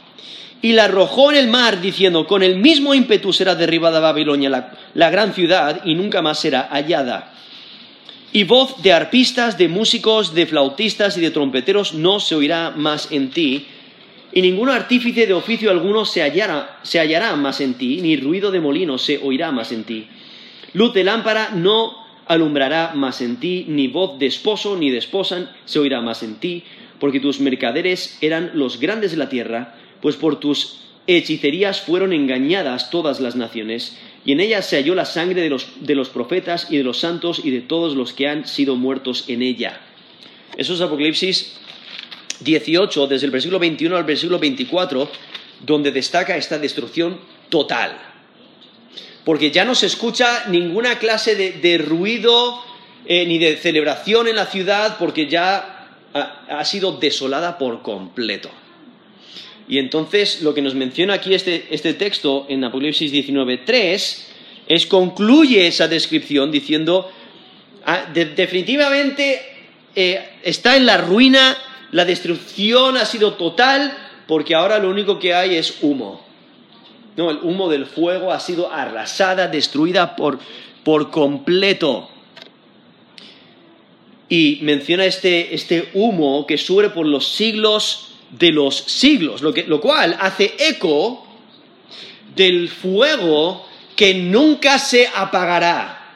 y 0.63 0.73
la 0.73 0.85
arrojó 0.85 1.31
en 1.31 1.39
el 1.39 1.49
mar, 1.49 1.81
diciendo, 1.81 2.27
con 2.27 2.43
el 2.43 2.57
mismo 2.57 2.95
ímpetu 2.95 3.33
será 3.33 3.55
derribada 3.55 4.01
Babilonia, 4.01 4.77
la 4.95 5.11
gran 5.11 5.33
ciudad, 5.33 5.83
y 5.85 5.95
nunca 5.95 6.21
más 6.21 6.39
será 6.39 6.69
hallada 6.71 7.33
y 8.33 8.45
voz 8.45 8.83
de 8.83 8.93
arpistas, 8.93 9.59
de 9.59 9.69
músicos, 9.69 10.35
de 10.35 10.47
flautistas 10.47 11.17
y 11.17 11.21
de 11.21 11.31
trompeteros 11.31 11.95
no 11.95 12.21
se 12.21 12.35
oirá 12.35 12.71
más 12.71 13.11
en 13.11 13.31
ti, 13.31 13.67
y 14.33 14.43
ningún 14.43 14.69
artífice 14.69 15.27
de 15.27 15.35
oficio 15.35 15.71
alguno 15.71 16.05
se 16.05 16.23
hallará, 16.23 16.79
se 16.83 17.01
hallará 17.01 17.35
más 17.35 17.61
en 17.61 17.75
ti, 17.75 18.01
ni 18.01 18.17
ruido 18.17 18.53
de 18.53 18.61
molino 18.61 18.99
se 18.99 19.19
oirá 19.19 19.51
más 19.51 19.73
en 19.73 19.85
ti. 19.85 20.07
Luz 20.73 20.95
de 20.95 21.03
lámpara 21.03 21.51
no 21.53 22.00
alumbrará 22.31 22.93
más 22.95 23.23
en 23.23 23.39
ti, 23.39 23.65
ni 23.67 23.89
voz 23.89 24.17
de 24.21 24.27
esposo 24.27 24.77
ni 24.77 24.89
de 24.89 24.99
esposa 24.99 25.51
se 25.65 25.81
oirá 25.81 26.01
más 26.01 26.23
en 26.23 26.37
ti, 26.37 26.63
porque 27.01 27.19
tus 27.19 27.41
mercaderes 27.41 28.19
eran 28.21 28.53
los 28.55 28.79
grandes 28.79 29.11
de 29.11 29.17
la 29.17 29.29
tierra, 29.29 29.75
pues 30.01 30.15
por 30.15 30.39
tus 30.39 30.79
hechicerías 31.09 31.81
fueron 31.81 32.13
engañadas 32.13 32.91
todas 32.91 33.19
las 33.19 33.35
naciones, 33.35 33.99
y 34.25 34.31
en 34.31 34.39
ella 34.39 34.63
se 34.63 34.77
halló 34.77 34.95
la 34.95 35.07
sangre 35.07 35.43
de 35.43 35.51
los, 35.97 36.09
profetas 36.11 36.69
y 36.71 36.77
de 36.77 36.85
los 36.85 37.01
santos 37.01 37.41
y 37.43 37.51
de 37.51 37.63
todos 37.63 37.97
los 37.97 38.13
que 38.13 38.29
han 38.29 38.47
sido 38.47 38.77
muertos 38.77 39.25
en 39.27 39.43
ella. 39.43 39.81
Eso 40.57 40.75
es 40.75 40.81
Apocalipsis 40.81 41.59
18, 42.39 43.09
desde 43.09 43.27
el 43.27 43.33
versículo 43.33 43.59
21 43.59 43.97
al 43.97 44.05
versículo 44.05 44.39
24, 44.39 45.11
donde 45.67 45.91
destaca 45.91 46.37
esta 46.37 46.61
destrucción 46.61 47.19
total. 47.49 48.10
Porque 49.25 49.51
ya 49.51 49.65
no 49.65 49.75
se 49.75 49.87
escucha 49.87 50.45
ninguna 50.49 50.99
clase 50.99 51.35
de, 51.37 51.79
ruido 51.79 52.63
eh, 53.07 53.27
ni 53.27 53.39
de 53.39 53.57
celebración 53.57 54.29
en 54.29 54.37
la 54.37 54.47
ciudad, 54.47 54.97
porque 54.99 55.27
ya 55.27 55.81
ha, 56.13 56.65
sido 56.65 56.93
desolada 56.93 57.59
por 57.59 57.83
completo. 57.83 58.51
Y 59.69 59.79
entonces 59.79 60.43
lo 60.43 60.53
que 60.55 60.63
nos 60.63 60.75
menciona 60.75 61.15
aquí 61.15 61.35
este, 61.35 61.67
este 61.71 61.95
texto 61.95 62.47
en 62.49 62.65
Apocalipsis 62.65 63.13
19.3 63.13 64.19
es 64.67 64.87
concluye 64.87 65.67
esa 65.67 65.87
descripción 65.87 66.51
diciendo, 66.51 67.11
ah, 67.85 68.07
definitivamente 68.13 69.41
eh, 69.95 70.29
está 70.43 70.77
en 70.77 70.87
la 70.87 70.97
ruina, 70.97 71.57
la 71.93 72.05
destrucción 72.05 72.97
ha 72.97 73.05
sido 73.05 73.35
total, 73.35 73.97
porque 74.27 74.55
ahora 74.55 74.79
lo 74.79 74.89
único 74.91 75.19
que 75.19 75.35
hay 75.35 75.57
es 75.57 75.79
humo. 75.83 76.25
No, 77.21 77.31
el 77.31 77.41
humo 77.43 77.69
del 77.69 77.85
fuego 77.85 78.33
ha 78.33 78.41
sido 78.41 78.73
arrasada, 78.73 79.47
destruida 79.47 80.17
por, 80.17 80.39
por 80.83 81.11
completo. 81.11 82.09
Y 84.27 84.61
menciona 84.63 85.05
este, 85.05 85.55
este 85.55 85.91
humo 85.93 86.47
que 86.47 86.57
sube 86.57 86.89
por 86.89 87.05
los 87.05 87.29
siglos 87.29 88.15
de 88.31 88.53
los 88.53 88.75
siglos, 88.75 89.43
lo, 89.43 89.53
lo 89.67 89.83
cual 89.83 90.17
hace 90.19 90.55
eco 90.59 91.27
del 92.35 92.71
fuego 92.71 93.67
que 93.95 94.15
nunca 94.15 94.79
se 94.79 95.07
apagará. 95.15 96.15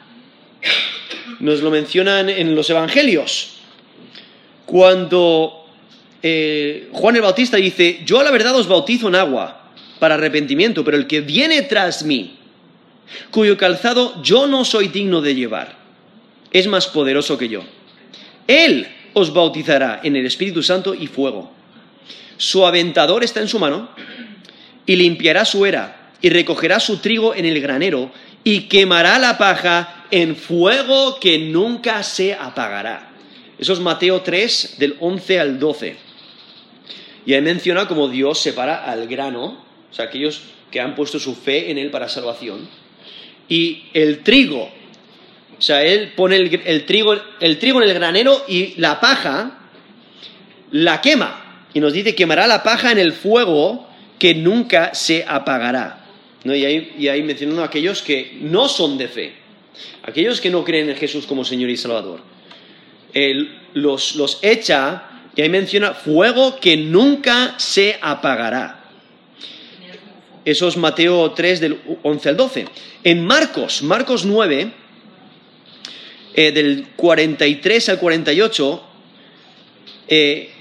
Nos 1.39 1.61
lo 1.61 1.69
mencionan 1.69 2.29
en 2.29 2.55
los 2.55 2.67
Evangelios. 2.71 3.57
Cuando 4.65 5.67
eh, 6.23 6.89
Juan 6.93 7.15
el 7.15 7.21
Bautista 7.21 7.57
dice, 7.57 8.01
yo 8.03 8.21
a 8.21 8.23
la 8.23 8.31
verdad 8.31 8.55
os 8.55 8.67
bautizo 8.67 9.09
en 9.09 9.13
agua 9.13 9.64
para 9.99 10.15
arrepentimiento, 10.15 10.83
pero 10.83 10.97
el 10.97 11.07
que 11.07 11.21
viene 11.21 11.61
tras 11.63 12.03
mí, 12.03 12.37
cuyo 13.31 13.57
calzado 13.57 14.21
yo 14.21 14.47
no 14.47 14.65
soy 14.65 14.87
digno 14.87 15.21
de 15.21 15.35
llevar, 15.35 15.77
es 16.51 16.67
más 16.67 16.87
poderoso 16.87 17.37
que 17.37 17.49
yo. 17.49 17.63
Él 18.47 18.87
os 19.13 19.33
bautizará 19.33 20.01
en 20.03 20.15
el 20.15 20.25
Espíritu 20.25 20.61
Santo 20.61 20.93
y 20.93 21.07
fuego. 21.07 21.51
Su 22.37 22.65
aventador 22.65 23.23
está 23.23 23.39
en 23.39 23.47
su 23.47 23.59
mano 23.59 23.89
y 24.85 24.95
limpiará 24.95 25.45
su 25.45 25.65
era 25.65 26.11
y 26.21 26.29
recogerá 26.29 26.79
su 26.79 26.97
trigo 26.97 27.33
en 27.33 27.45
el 27.45 27.61
granero 27.61 28.11
y 28.43 28.61
quemará 28.61 29.17
la 29.19 29.37
paja 29.37 30.05
en 30.11 30.35
fuego 30.35 31.19
que 31.19 31.39
nunca 31.39 32.03
se 32.03 32.33
apagará. 32.33 33.11
Eso 33.57 33.73
es 33.73 33.79
Mateo 33.79 34.21
3 34.21 34.75
del 34.77 34.95
11 34.99 35.39
al 35.39 35.59
12. 35.59 35.97
Y 37.25 37.33
ahí 37.33 37.41
menciona 37.41 37.87
cómo 37.87 38.07
Dios 38.07 38.39
separa 38.39 38.83
al 38.83 39.07
grano, 39.07 39.64
sea, 39.95 40.05
aquellos 40.05 40.41
que 40.71 40.79
han 40.79 40.95
puesto 40.95 41.19
su 41.19 41.35
fe 41.35 41.71
en 41.71 41.77
Él 41.77 41.91
para 41.91 42.09
salvación, 42.09 42.67
y 43.47 43.85
el 43.93 44.23
trigo. 44.23 44.69
O 45.57 45.61
sea, 45.61 45.83
Él 45.83 46.13
pone 46.15 46.35
el, 46.35 46.85
trigo, 46.85 47.15
el 47.39 47.59
trigo 47.59 47.81
en 47.81 47.89
el 47.89 47.93
granero 47.93 48.43
y 48.47 48.73
la 48.77 48.99
paja 48.99 49.59
la 50.71 50.99
quema 51.01 51.45
y 51.75 51.81
nos 51.81 51.91
dice, 51.91 52.15
quemará 52.15 52.47
la 52.47 52.63
paja 52.63 52.93
en 52.93 52.99
el 52.99 53.11
fuego 53.11 53.85
que 54.17 54.33
nunca 54.33 54.93
se 54.93 55.25
apagará. 55.27 56.05
Y, 56.45 56.63
ahí, 57.07 57.21
mencionando 57.23 57.63
a 57.63 57.65
aquellos 57.65 58.01
que 58.01 58.37
no 58.39 58.69
son 58.69 58.97
de 58.97 59.09
fe, 59.09 59.33
aquellos 60.03 60.39
que 60.39 60.49
no 60.49 60.63
creen 60.63 60.89
en 60.89 60.95
Jesús 60.95 61.25
como 61.25 61.43
Señor 61.43 61.69
y 61.69 61.75
Salvador. 61.75 62.21
los, 63.73 64.15
los 64.15 64.39
echa, 64.41 65.03
y 65.35 65.41
ahí 65.41 65.49
menciona, 65.49 65.93
fuego 65.93 66.59
que 66.61 66.77
nunca 66.77 67.55
se 67.57 67.97
apagará. 68.01 68.84
Eso 70.45 70.67
es 70.67 70.77
Mateo 70.77 71.31
3 71.31 71.59
del 71.59 71.79
11 72.03 72.29
al 72.29 72.37
12. 72.37 72.65
En 73.03 73.25
Marcos, 73.25 73.81
Marcos 73.81 74.25
9, 74.25 74.71
eh, 76.35 76.51
del 76.51 76.87
43 76.95 77.89
al 77.89 77.99
48, 77.99 78.83
eh, 80.07 80.51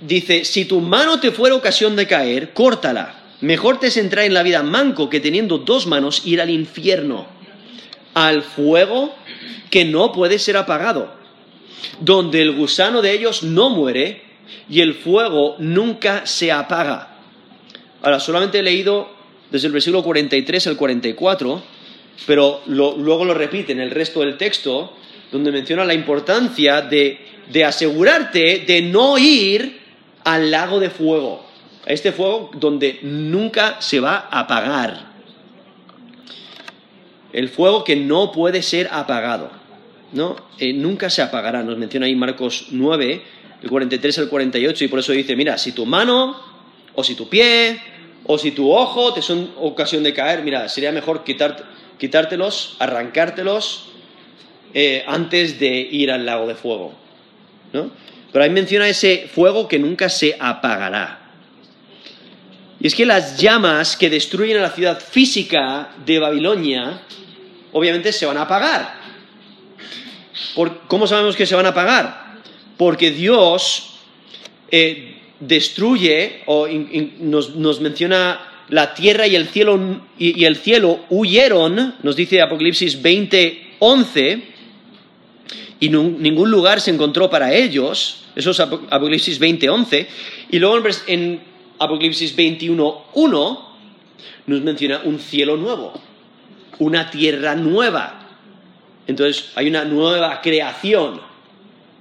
dice, 0.00 0.46
si 0.46 0.64
tu 0.64 0.80
mano 0.80 1.20
te 1.20 1.32
fuera 1.32 1.54
ocasión 1.54 1.96
de 1.96 2.06
caer, 2.06 2.54
córtala. 2.54 3.16
Mejor 3.42 3.78
te 3.78 3.88
es 3.88 3.96
entrar 3.98 4.24
en 4.24 4.34
la 4.34 4.42
vida 4.42 4.62
manco 4.62 5.10
que 5.10 5.20
teniendo 5.20 5.58
dos 5.58 5.86
manos 5.86 6.22
ir 6.26 6.40
al 6.40 6.50
infierno, 6.50 7.26
al 8.14 8.42
fuego 8.42 9.14
que 9.70 9.84
no 9.84 10.12
puede 10.12 10.38
ser 10.38 10.56
apagado, 10.56 11.12
donde 12.00 12.40
el 12.42 12.52
gusano 12.52 13.02
de 13.02 13.12
ellos 13.12 13.42
no 13.42 13.70
muere 13.70 14.22
y 14.68 14.80
el 14.80 14.94
fuego 14.94 15.56
nunca 15.58 16.26
se 16.26 16.52
apaga. 16.52 17.09
Ahora, 18.02 18.20
solamente 18.20 18.58
he 18.58 18.62
leído 18.62 19.08
desde 19.50 19.66
el 19.66 19.72
versículo 19.72 20.02
43 20.02 20.66
al 20.68 20.76
44, 20.76 21.62
pero 22.26 22.62
luego 22.66 23.24
lo 23.24 23.34
repite 23.34 23.72
en 23.72 23.80
el 23.80 23.90
resto 23.90 24.20
del 24.20 24.36
texto, 24.36 24.94
donde 25.30 25.52
menciona 25.52 25.84
la 25.84 25.94
importancia 25.94 26.82
de 26.82 27.64
asegurarte 27.64 28.64
de 28.66 28.82
no 28.82 29.18
ir 29.18 29.80
al 30.24 30.50
lago 30.50 30.80
de 30.80 30.90
fuego, 30.90 31.44
a 31.86 31.92
este 31.92 32.12
fuego 32.12 32.50
donde 32.54 32.98
nunca 33.02 33.80
se 33.80 34.00
va 34.00 34.28
a 34.30 34.40
apagar. 34.40 35.10
El 37.32 37.48
fuego 37.48 37.84
que 37.84 37.96
no 37.96 38.32
puede 38.32 38.62
ser 38.62 38.88
apagado, 38.90 39.50
¿no? 40.12 40.36
Eh, 40.58 40.72
nunca 40.72 41.10
se 41.10 41.22
apagará, 41.22 41.62
nos 41.62 41.78
menciona 41.78 42.06
ahí 42.06 42.16
Marcos 42.16 42.66
9, 42.70 43.22
del 43.60 43.70
43 43.70 44.18
al 44.18 44.28
48, 44.28 44.84
y 44.84 44.88
por 44.88 44.98
eso 44.98 45.12
dice, 45.12 45.36
mira, 45.36 45.56
si 45.58 45.72
tu 45.72 45.86
mano, 45.86 46.36
o 46.94 47.04
si 47.04 47.14
tu 47.14 47.28
pie, 47.28 47.80
o 48.26 48.38
si 48.38 48.50
tu 48.52 48.72
ojo 48.72 49.12
te 49.12 49.22
son 49.22 49.50
ocasión 49.58 50.02
de 50.02 50.14
caer, 50.14 50.42
mira, 50.42 50.68
sería 50.68 50.92
mejor 50.92 51.24
quitártelos, 51.24 52.76
arrancártelos 52.78 53.88
eh, 54.74 55.04
antes 55.06 55.58
de 55.58 55.80
ir 55.80 56.10
al 56.10 56.26
lago 56.26 56.46
de 56.46 56.54
fuego, 56.54 56.92
¿no? 57.72 57.90
Pero 58.32 58.44
ahí 58.44 58.50
menciona 58.50 58.88
ese 58.88 59.28
fuego 59.32 59.66
que 59.66 59.78
nunca 59.78 60.08
se 60.08 60.36
apagará. 60.38 61.32
Y 62.78 62.86
es 62.86 62.94
que 62.94 63.04
las 63.04 63.38
llamas 63.38 63.96
que 63.96 64.08
destruyen 64.08 64.58
a 64.58 64.62
la 64.62 64.70
ciudad 64.70 65.00
física 65.00 65.90
de 66.06 66.18
Babilonia, 66.18 67.02
obviamente 67.72 68.12
se 68.12 68.26
van 68.26 68.38
a 68.38 68.42
apagar. 68.42 69.00
¿Cómo 70.86 71.06
sabemos 71.06 71.36
que 71.36 71.46
se 71.46 71.54
van 71.54 71.66
a 71.66 71.70
apagar? 71.70 72.38
Porque 72.78 73.10
Dios 73.10 73.94
eh, 74.70 75.19
destruye 75.40 76.42
o 76.46 76.68
nos, 77.20 77.80
menciona 77.80 78.40
la 78.68 78.94
tierra 78.94 79.26
y 79.26 79.34
el 79.34 79.48
cielo 79.48 80.02
y, 80.18 80.44
el 80.44 80.56
cielo 80.56 81.00
huyeron, 81.10 81.94
nos 82.02 82.14
dice 82.14 82.40
Apocalipsis 82.40 83.00
20, 83.02 83.76
11, 83.80 84.42
y 85.80 85.88
ningún 85.88 86.50
lugar 86.50 86.80
se 86.80 86.90
encontró 86.90 87.30
para 87.30 87.54
ellos. 87.54 88.24
Eso 88.36 88.50
es 88.50 88.60
Apocalipsis 88.60 89.38
20, 89.38 89.70
11. 89.70 90.08
Y 90.50 90.58
luego 90.58 90.86
en 91.06 91.40
Apocalipsis 91.78 92.36
21, 92.36 93.04
1 93.14 93.70
nos 94.46 94.60
menciona 94.60 95.00
un 95.04 95.18
cielo 95.18 95.56
nuevo, 95.56 95.94
una 96.78 97.10
tierra 97.10 97.54
nueva. 97.54 98.28
Entonces 99.06 99.52
hay 99.54 99.68
una 99.68 99.84
nueva 99.84 100.40
creación. 100.42 101.20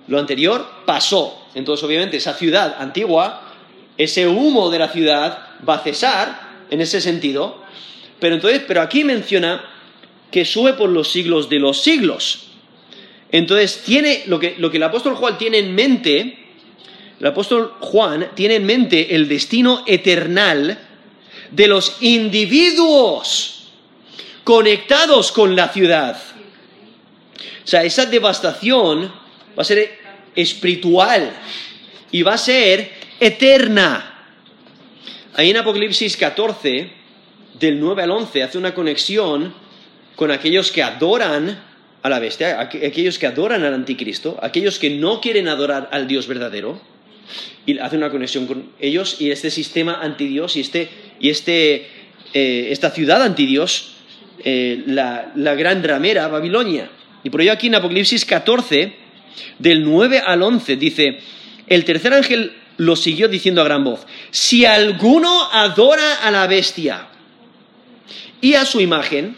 Lo 0.07 0.19
anterior 0.19 0.65
pasó. 0.85 1.38
Entonces 1.55 1.83
obviamente 1.83 2.17
esa 2.17 2.33
ciudad 2.33 2.75
antigua, 2.79 3.53
ese 3.97 4.27
humo 4.27 4.69
de 4.69 4.79
la 4.79 4.89
ciudad 4.89 5.47
va 5.67 5.75
a 5.75 5.79
cesar 5.79 6.49
en 6.69 6.81
ese 6.81 7.01
sentido. 7.01 7.63
Pero 8.19 8.35
entonces, 8.35 8.61
pero 8.67 8.81
aquí 8.81 9.03
menciona 9.03 9.63
que 10.31 10.45
sube 10.45 10.73
por 10.73 10.89
los 10.89 11.11
siglos 11.11 11.49
de 11.49 11.59
los 11.59 11.81
siglos. 11.81 12.47
Entonces 13.31 13.83
tiene 13.85 14.23
lo 14.27 14.39
que, 14.39 14.55
lo 14.57 14.71
que 14.71 14.77
el 14.77 14.83
apóstol 14.83 15.15
Juan 15.15 15.37
tiene 15.37 15.59
en 15.59 15.75
mente 15.75 16.39
el 17.19 17.27
apóstol 17.27 17.73
Juan 17.81 18.31
tiene 18.33 18.55
en 18.55 18.65
mente 18.65 19.13
el 19.13 19.27
destino 19.27 19.83
eternal 19.85 20.79
de 21.51 21.67
los 21.67 21.97
individuos 21.99 23.71
conectados 24.45 25.31
con 25.33 25.55
la 25.55 25.67
ciudad. 25.67 26.17
O 27.63 27.67
sea, 27.67 27.83
esa 27.83 28.05
devastación 28.05 29.11
va 29.57 29.61
a 29.61 29.65
ser 29.65 29.99
espiritual 30.35 31.31
y 32.11 32.21
va 32.21 32.33
a 32.33 32.37
ser 32.37 32.91
eterna. 33.19 34.05
Ahí 35.35 35.51
en 35.51 35.57
Apocalipsis 35.57 36.17
14, 36.17 36.91
del 37.59 37.79
9 37.79 38.03
al 38.03 38.11
11, 38.11 38.43
hace 38.43 38.57
una 38.57 38.73
conexión 38.73 39.53
con 40.15 40.31
aquellos 40.31 40.71
que 40.71 40.83
adoran 40.83 41.63
a 42.01 42.09
la 42.09 42.19
bestia, 42.19 42.59
aquellos 42.59 43.19
que 43.19 43.27
adoran 43.27 43.63
al 43.63 43.73
anticristo, 43.73 44.37
aquellos 44.41 44.79
que 44.79 44.89
no 44.89 45.21
quieren 45.21 45.47
adorar 45.47 45.89
al 45.91 46.07
Dios 46.07 46.27
verdadero 46.27 46.81
y 47.65 47.77
hace 47.79 47.97
una 47.97 48.09
conexión 48.09 48.47
con 48.47 48.71
ellos 48.79 49.17
y 49.19 49.31
este 49.31 49.51
sistema 49.51 49.99
antidios 50.01 50.55
y, 50.55 50.61
este, 50.61 50.89
y 51.19 51.29
este, 51.29 51.87
eh, 52.33 52.67
esta 52.71 52.91
ciudad 52.91 53.21
antidios, 53.21 53.95
eh, 54.43 54.83
la, 54.87 55.31
la, 55.35 55.55
gran 55.55 55.83
ramera 55.83 56.27
Babilonia. 56.27 56.89
Y 57.23 57.29
por 57.29 57.41
ello 57.41 57.51
aquí 57.51 57.67
en 57.67 57.75
Apocalipsis 57.75 58.25
14, 58.25 58.93
del 59.57 59.83
9 59.83 60.21
al 60.25 60.41
11, 60.41 60.75
dice, 60.75 61.19
el 61.67 61.85
tercer 61.85 62.13
ángel 62.13 62.53
lo 62.77 62.95
siguió 62.95 63.27
diciendo 63.27 63.61
a 63.61 63.65
gran 63.65 63.83
voz, 63.83 64.05
si 64.31 64.65
alguno 64.65 65.51
adora 65.51 66.15
a 66.23 66.31
la 66.31 66.47
bestia 66.47 67.07
y 68.41 68.53
a 68.53 68.65
su 68.65 68.79
imagen, 68.79 69.35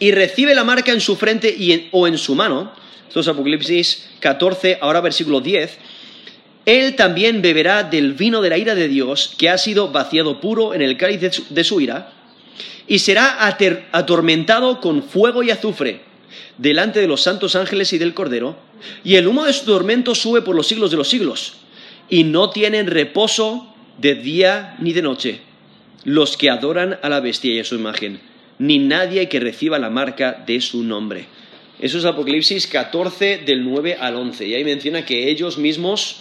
y 0.00 0.12
recibe 0.12 0.54
la 0.54 0.64
marca 0.64 0.92
en 0.92 1.00
su 1.00 1.14
frente 1.14 1.54
y 1.56 1.88
o 1.92 2.08
en 2.08 2.18
su 2.18 2.34
mano, 2.34 2.72
esto 3.06 3.20
es 3.20 3.28
Apocalipsis 3.28 4.08
14, 4.20 4.78
ahora 4.80 5.00
versículo 5.00 5.40
10, 5.40 5.78
él 6.66 6.96
también 6.96 7.42
beberá 7.42 7.82
del 7.82 8.14
vino 8.14 8.40
de 8.40 8.50
la 8.50 8.58
ira 8.58 8.74
de 8.74 8.88
Dios, 8.88 9.34
que 9.36 9.48
ha 9.48 9.58
sido 9.58 9.90
vaciado 9.92 10.40
puro 10.40 10.74
en 10.74 10.82
el 10.82 10.96
cáliz 10.96 11.20
de 11.48 11.64
su, 11.64 11.80
ira, 11.80 12.12
y 12.86 12.98
será 12.98 13.38
atormentado 13.92 14.80
con 14.80 15.02
fuego 15.02 15.42
y 15.42 15.50
azufre 15.50 16.09
delante 16.58 17.00
de 17.00 17.08
los 17.08 17.22
santos 17.22 17.56
ángeles 17.56 17.92
y 17.92 17.98
del 17.98 18.14
Cordero, 18.14 18.56
y 19.04 19.16
el 19.16 19.26
humo 19.26 19.44
de 19.44 19.52
su 19.52 19.64
tormento 19.66 20.14
sube 20.14 20.42
por 20.42 20.56
los 20.56 20.66
siglos 20.66 20.90
de 20.90 20.96
los 20.96 21.08
siglos, 21.08 21.54
y 22.08 22.24
no 22.24 22.50
tienen 22.50 22.86
reposo 22.86 23.74
de 23.98 24.14
día 24.14 24.76
ni 24.78 24.92
de 24.92 25.02
noche 25.02 25.40
los 26.04 26.36
que 26.36 26.50
adoran 26.50 26.98
a 27.02 27.08
la 27.08 27.20
bestia 27.20 27.52
y 27.52 27.60
a 27.60 27.64
su 27.64 27.74
imagen, 27.74 28.20
ni 28.58 28.78
nadie 28.78 29.28
que 29.28 29.40
reciba 29.40 29.78
la 29.78 29.90
marca 29.90 30.42
de 30.46 30.60
su 30.60 30.82
nombre. 30.82 31.26
Eso 31.78 31.98
es 31.98 32.04
Apocalipsis 32.04 32.66
14 32.66 33.38
del 33.38 33.64
9 33.64 33.96
al 34.00 34.16
11, 34.16 34.46
y 34.46 34.54
ahí 34.54 34.64
menciona 34.64 35.04
que 35.04 35.30
ellos 35.30 35.58
mismos 35.58 36.16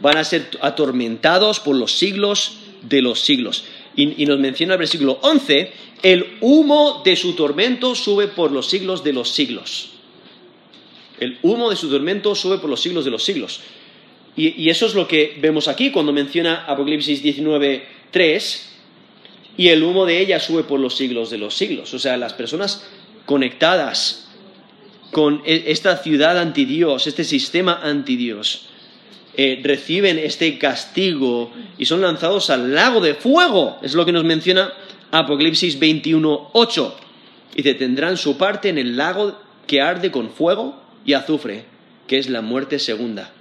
van 0.00 0.16
a 0.16 0.24
ser 0.24 0.48
atormentados 0.60 1.60
por 1.60 1.76
los 1.76 1.98
siglos 1.98 2.58
de 2.82 3.02
los 3.02 3.20
siglos. 3.20 3.64
Y, 3.96 4.26
nos 4.26 4.38
menciona 4.38 4.74
el 4.74 4.78
versículo 4.78 5.18
11, 5.22 5.72
el 6.02 6.38
humo 6.40 7.02
de 7.04 7.16
su 7.16 7.34
tormento 7.34 7.94
sube 7.94 8.28
por 8.28 8.52
los 8.52 8.68
siglos 8.68 9.02
de 9.02 9.12
los 9.12 9.30
siglos. 9.30 9.90
El 11.18 11.38
humo 11.42 11.70
de 11.70 11.76
su 11.76 11.90
tormento 11.90 12.34
sube 12.34 12.58
por 12.58 12.70
los 12.70 12.80
siglos 12.80 13.04
de 13.04 13.10
los 13.10 13.24
siglos. 13.24 13.60
Y, 14.36 14.70
eso 14.70 14.86
es 14.86 14.94
lo 14.94 15.08
que 15.08 15.36
vemos 15.40 15.66
aquí 15.66 15.90
cuando 15.90 16.12
menciona 16.12 16.64
Apocalipsis 16.66 17.24
19, 17.24 17.84
3, 18.12 18.68
y 19.56 19.68
el 19.68 19.82
humo 19.82 20.06
de 20.06 20.20
ella 20.20 20.38
sube 20.38 20.62
por 20.62 20.78
los 20.78 20.96
siglos 20.96 21.30
de 21.30 21.38
los 21.38 21.56
siglos. 21.56 21.92
O 21.92 21.98
sea, 21.98 22.16
las 22.16 22.34
personas 22.34 22.86
conectadas 23.26 24.28
con 25.10 25.42
e, 25.44 25.64
esta 25.66 25.96
ciudad 25.96 26.38
anti 26.38 26.64
Dios, 26.66 27.08
este 27.08 27.24
sistema 27.24 27.80
anti 27.82 28.14
Dios, 28.14 28.66
eh, 29.36 29.60
reciben 29.64 30.18
este 30.18 30.56
castigo 30.56 31.50
y 31.76 31.86
son 31.86 32.00
lanzados 32.00 32.50
al 32.50 32.72
lago 32.72 33.00
de 33.00 33.14
fuego. 33.14 33.78
Es 33.82 33.94
lo 33.94 34.06
que 34.06 34.12
nos 34.12 34.22
menciona 34.22 34.72
Apocalipsis 35.10 35.78
21, 35.78 36.50
8. 36.52 36.96
Dice, 37.54 37.74
tendrán 37.74 38.16
su 38.16 38.36
parte 38.36 38.68
en 38.68 38.78
el 38.78 38.96
lago 38.96 39.38
que 39.66 39.80
arde 39.80 40.10
con 40.10 40.30
fuego 40.30 40.80
y 41.04 41.14
azufre, 41.14 41.64
que 42.06 42.18
es 42.18 42.28
la 42.28 42.42
muerte 42.42 42.78
segunda. 42.78 43.32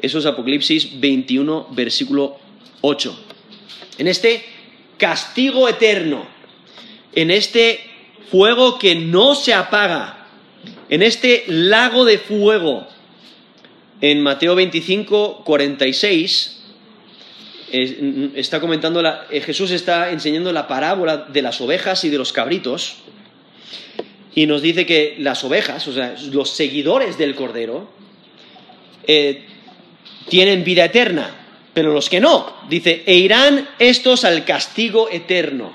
Eso 0.00 0.18
es 0.18 0.26
Apocalipsis 0.26 1.00
21, 1.00 1.68
versículo 1.72 2.38
8. 2.80 3.18
En 3.98 4.08
este 4.08 4.44
castigo 4.98 5.68
eterno, 5.68 6.26
en 7.14 7.30
este 7.30 7.80
fuego 8.30 8.78
que 8.78 8.94
no 8.94 9.34
se 9.34 9.54
apaga, 9.54 10.26
en 10.88 11.02
este 11.02 11.44
lago 11.46 12.04
de 12.04 12.18
fuego, 12.18 12.86
en 14.00 14.22
Mateo 14.22 14.54
25, 14.54 15.42
46, 15.44 16.55
está 17.70 18.60
comentando, 18.60 19.02
eh, 19.30 19.40
Jesús 19.40 19.70
está 19.70 20.10
enseñando 20.10 20.52
la 20.52 20.68
parábola 20.68 21.16
de 21.16 21.42
las 21.42 21.60
ovejas 21.60 22.04
y 22.04 22.10
de 22.10 22.18
los 22.18 22.32
cabritos, 22.32 22.96
y 24.34 24.46
nos 24.46 24.62
dice 24.62 24.84
que 24.86 25.16
las 25.18 25.42
ovejas, 25.44 25.88
o 25.88 25.92
sea, 25.92 26.14
los 26.30 26.50
seguidores 26.50 27.16
del 27.18 27.34
Cordero, 27.34 27.90
eh, 29.06 29.44
tienen 30.28 30.62
vida 30.62 30.84
eterna, 30.84 31.30
pero 31.72 31.92
los 31.92 32.08
que 32.10 32.20
no, 32.20 32.54
dice, 32.68 33.02
e 33.06 33.16
irán 33.16 33.68
estos 33.78 34.24
al 34.24 34.44
castigo 34.44 35.08
eterno. 35.10 35.72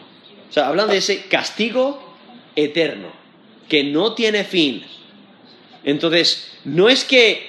O 0.50 0.54
sea, 0.54 0.68
hablan 0.68 0.90
de 0.90 0.98
ese 0.98 1.24
castigo 1.24 2.16
eterno, 2.56 3.12
que 3.68 3.84
no 3.84 4.14
tiene 4.14 4.44
fin. 4.44 4.84
Entonces, 5.84 6.52
no 6.66 6.90
es 6.90 7.04
que 7.04 7.48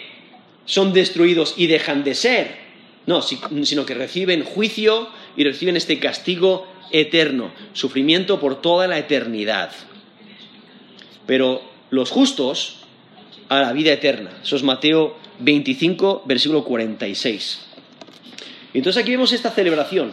son 0.64 0.92
destruidos 0.92 1.54
y 1.56 1.66
dejan 1.66 2.04
de 2.04 2.14
ser. 2.14 2.61
No, 3.06 3.22
sino 3.22 3.84
que 3.84 3.94
reciben 3.94 4.44
juicio 4.44 5.08
y 5.36 5.44
reciben 5.44 5.76
este 5.76 5.98
castigo 5.98 6.66
eterno, 6.92 7.52
sufrimiento 7.72 8.38
por 8.38 8.60
toda 8.60 8.86
la 8.86 8.98
eternidad. 8.98 9.72
Pero 11.26 11.62
los 11.90 12.10
justos 12.10 12.76
a 13.48 13.60
la 13.60 13.72
vida 13.72 13.92
eterna. 13.92 14.30
Eso 14.42 14.56
es 14.56 14.62
Mateo 14.62 15.16
25, 15.40 16.22
versículo 16.24 16.64
46. 16.64 17.66
Y 18.72 18.78
entonces 18.78 19.02
aquí 19.02 19.10
vemos 19.10 19.32
esta 19.32 19.50
celebración, 19.50 20.12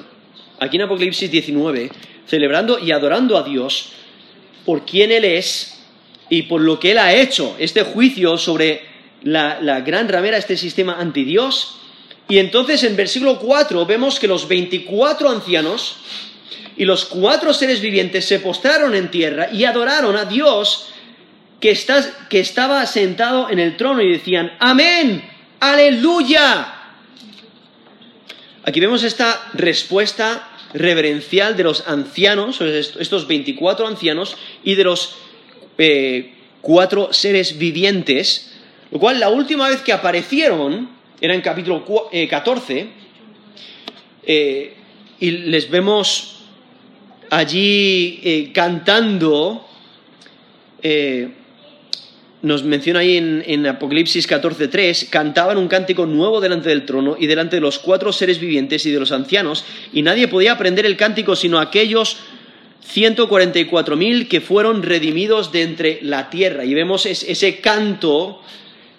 aquí 0.59 0.75
en 0.75 0.83
Apocalipsis 0.83 1.31
19, 1.31 1.89
celebrando 2.25 2.79
y 2.79 2.91
adorando 2.91 3.37
a 3.37 3.43
Dios 3.43 3.91
por 4.65 4.85
quien 4.85 5.11
Él 5.11 5.23
es 5.23 5.81
y 6.29 6.43
por 6.43 6.61
lo 6.61 6.79
que 6.79 6.91
Él 6.91 6.97
ha 6.97 7.13
hecho, 7.13 7.55
este 7.59 7.83
juicio 7.83 8.37
sobre 8.37 8.81
la, 9.23 9.81
gran 9.81 10.09
ramera, 10.09 10.37
este 10.37 10.57
sistema 10.57 10.99
antidios. 10.99 11.78
Y 12.29 12.37
entonces 12.37 12.83
en 12.83 12.95
versículo 12.95 13.39
4 13.39 13.85
vemos 13.85 14.19
que 14.19 14.27
los 14.27 14.47
24 14.47 15.29
ancianos 15.29 15.97
y 16.77 16.85
los 16.85 17.05
cuatro 17.05 17.53
seres 17.53 17.81
vivientes 17.81 18.25
se 18.25 18.39
postraron 18.39 18.95
en 18.95 19.11
tierra 19.11 19.49
y 19.51 19.65
adoraron 19.65 20.15
a 20.15 20.25
Dios 20.25 20.89
que, 21.59 21.77
que 22.29 22.39
estaba 22.39 22.85
sentado 22.85 23.49
en 23.49 23.59
el 23.59 23.75
trono 23.75 24.01
y 24.01 24.11
decían, 24.11 24.53
amén, 24.59 25.27
aleluya. 25.59 26.75
Aquí 28.63 28.79
vemos 28.79 29.03
esta 29.03 29.49
respuesta 29.53 30.51
reverencial 30.73 31.57
de 31.57 31.63
los 31.63 31.87
ancianos, 31.87 32.61
estos 32.61 33.27
24 33.27 33.87
ancianos 33.87 34.37
y 34.63 34.75
de 34.75 34.83
los 34.83 35.15
eh, 35.79 36.35
cuatro 36.61 37.11
seres 37.11 37.57
vivientes 37.57 38.49
lo 38.91 38.99
cual 38.99 39.19
la 39.19 39.29
última 39.29 39.69
vez 39.69 39.81
que 39.81 39.93
aparecieron, 39.93 40.89
era 41.21 41.33
en 41.33 41.41
capítulo 41.41 41.83
14, 42.29 42.79
eh, 42.79 42.87
eh, 44.25 44.73
y 45.19 45.31
les 45.31 45.69
vemos 45.69 46.43
allí 47.29 48.19
eh, 48.23 48.51
cantando, 48.53 49.65
nos 52.41 52.63
menciona 52.63 52.99
ahí 52.99 53.17
en, 53.17 53.43
en 53.45 53.67
Apocalipsis 53.67 54.29
14.3, 54.29 55.09
cantaban 55.09 55.57
un 55.57 55.67
cántico 55.67 56.05
nuevo 56.05 56.39
delante 56.39 56.69
del 56.69 56.85
trono 56.85 57.17
y 57.19 57.27
delante 57.27 57.57
de 57.57 57.61
los 57.61 57.79
cuatro 57.79 58.13
seres 58.13 58.39
vivientes 58.39 58.85
y 58.85 58.91
de 58.91 58.99
los 58.99 59.11
ancianos, 59.11 59.65
y 59.91 60.01
nadie 60.01 60.29
podía 60.29 60.53
aprender 60.53 60.85
el 60.85 60.95
cántico 60.95 61.35
sino 61.35 61.59
aquellos 61.59 62.17
144.000 62.93 64.29
que 64.29 64.39
fueron 64.39 64.83
redimidos 64.83 65.51
de 65.51 65.63
entre 65.63 65.99
la 66.01 66.29
tierra. 66.29 66.63
Y 66.63 66.73
vemos 66.73 67.05
ese 67.05 67.59
canto 67.59 68.41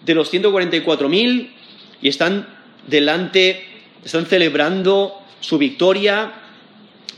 de 0.04 0.14
los 0.14 0.32
144.000 0.32 1.59
y 2.03 2.09
están 2.09 2.46
delante, 2.86 3.64
están 4.05 4.26
celebrando 4.26 5.20
su 5.40 5.59
victoria 5.59 6.32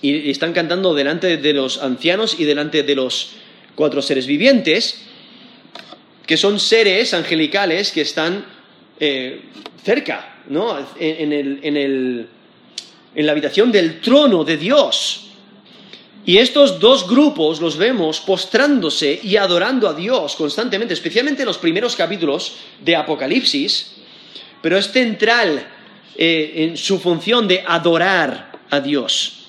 y 0.01 0.31
están 0.31 0.53
cantando 0.53 0.95
delante 0.95 1.37
de 1.37 1.53
los 1.53 1.83
ancianos 1.83 2.39
y 2.39 2.45
delante 2.45 2.83
de 2.83 2.95
los 2.95 3.31
cuatro 3.75 4.03
seres 4.03 4.27
vivientes, 4.27 5.03
que 6.27 6.37
son 6.37 6.59
seres 6.59 7.15
angelicales 7.15 7.93
que 7.93 8.01
están 8.01 8.45
eh, 8.99 9.43
cerca, 9.85 10.43
¿no? 10.49 10.77
En, 10.99 12.29
en 13.15 13.27
la 13.27 13.33
habitación 13.33 13.71
del 13.71 14.01
trono 14.01 14.45
de 14.45 14.57
Dios. 14.57 15.29
Y 16.25 16.39
estos 16.39 16.79
dos 16.79 17.09
grupos 17.09 17.61
los 17.61 17.77
vemos 17.77 18.21
postrándose 18.21 19.19
y 19.23 19.37
adorando 19.37 19.89
a 19.89 19.95
Dios 19.95 20.37
constantemente, 20.37 20.95
especialmente 20.95 21.43
en 21.43 21.47
los 21.47 21.59
primeros 21.59 21.97
capítulos 21.97 22.55
de 22.81 22.95
Apocalipsis, 22.95 24.02
pero 24.63 24.79
es 24.79 24.91
central 24.91 25.67
eh, 26.17 26.53
en 26.57 26.77
su 26.77 26.99
función 27.01 27.47
de 27.49 27.65
adorar 27.67 28.53
a 28.71 28.81
Dios. 28.81 29.49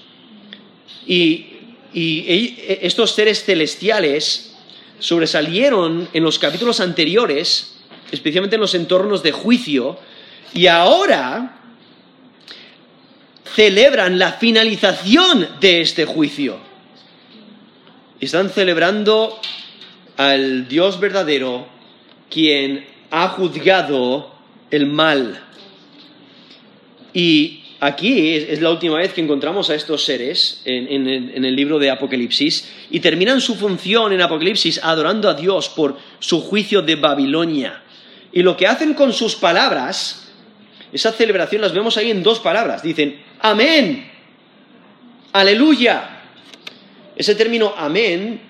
Y, 1.06 1.50
estos 1.96 3.12
seres 3.12 3.44
celestiales 3.44 4.56
sobresalieron 4.98 6.10
en 6.12 6.24
los 6.24 6.40
capítulos 6.40 6.80
anteriores, 6.80 7.76
especialmente 8.12 8.56
en 8.56 8.62
los 8.62 8.74
entornos 8.74 9.22
de 9.22 9.32
juicio, 9.32 10.00
y 10.56 10.66
ahora 10.66 11.62
celebran 13.54 14.18
la 14.18 14.34
finalización 14.34 15.48
de 15.60 15.82
este 15.82 16.06
juicio. 16.06 16.58
Están 18.20 18.50
celebrando 18.50 19.40
al 20.18 20.68
Dios 20.68 21.00
verdadero, 21.00 21.68
quien 22.32 22.88
ha 23.12 23.28
juzgado 23.28 24.33
el 24.74 24.88
mal. 24.88 25.40
Y 27.14 27.64
aquí 27.80 28.34
es, 28.34 28.60
la 28.60 28.72
última 28.72 28.98
vez 28.98 29.14
que 29.14 29.22
encontramos 29.22 29.70
a 29.70 29.76
estos 29.76 30.04
seres 30.04 30.64
en, 30.66 31.08
el, 31.08 31.56
libro 31.56 31.78
de 31.78 31.92
Apocalipsis 31.92 32.68
y 32.90 33.00
terminan 33.00 33.40
su 33.40 33.54
función 33.54 34.14
en 34.14 34.22
Apocalipsis 34.22 34.84
adorando 34.84 35.30
a 35.30 35.36
Dios 35.36 35.70
por 35.70 35.98
su 36.18 36.42
juicio 36.42 36.82
de 36.82 36.96
Babilonia. 36.96 37.84
Y 38.32 38.42
lo 38.42 38.58
que 38.58 38.66
hacen 38.66 38.96
con 38.96 39.14
sus 39.14 39.36
palabras, 39.36 40.32
esa 40.92 41.12
celebración 41.12 41.62
las 41.62 41.72
vemos 41.72 41.96
ahí 41.98 42.10
en 42.10 42.24
dos 42.24 42.40
palabras. 42.40 42.82
Dicen, 42.82 43.22
amén, 43.42 44.10
aleluya. 45.34 46.22
Ese 47.16 47.36
término 47.36 47.76
amén 47.78 48.42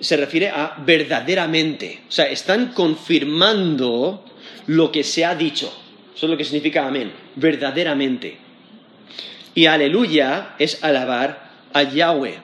se 0.00 0.16
refiere 0.16 0.48
a 0.48 0.74
verdaderamente. 0.84 2.02
O 2.08 2.12
sea, 2.12 2.24
están 2.24 2.72
confirmando 2.72 4.24
lo 4.66 4.92
que 4.92 5.04
se 5.04 5.24
ha 5.24 5.34
dicho. 5.34 5.72
Eso 6.14 6.26
es 6.26 6.30
lo 6.30 6.36
que 6.36 6.44
significa 6.44 6.86
amén, 6.86 7.12
verdaderamente. 7.36 8.38
Y 9.54 9.66
aleluya 9.66 10.54
es 10.58 10.82
alabar 10.82 11.50
a 11.72 11.82
Yahweh. 11.82 12.38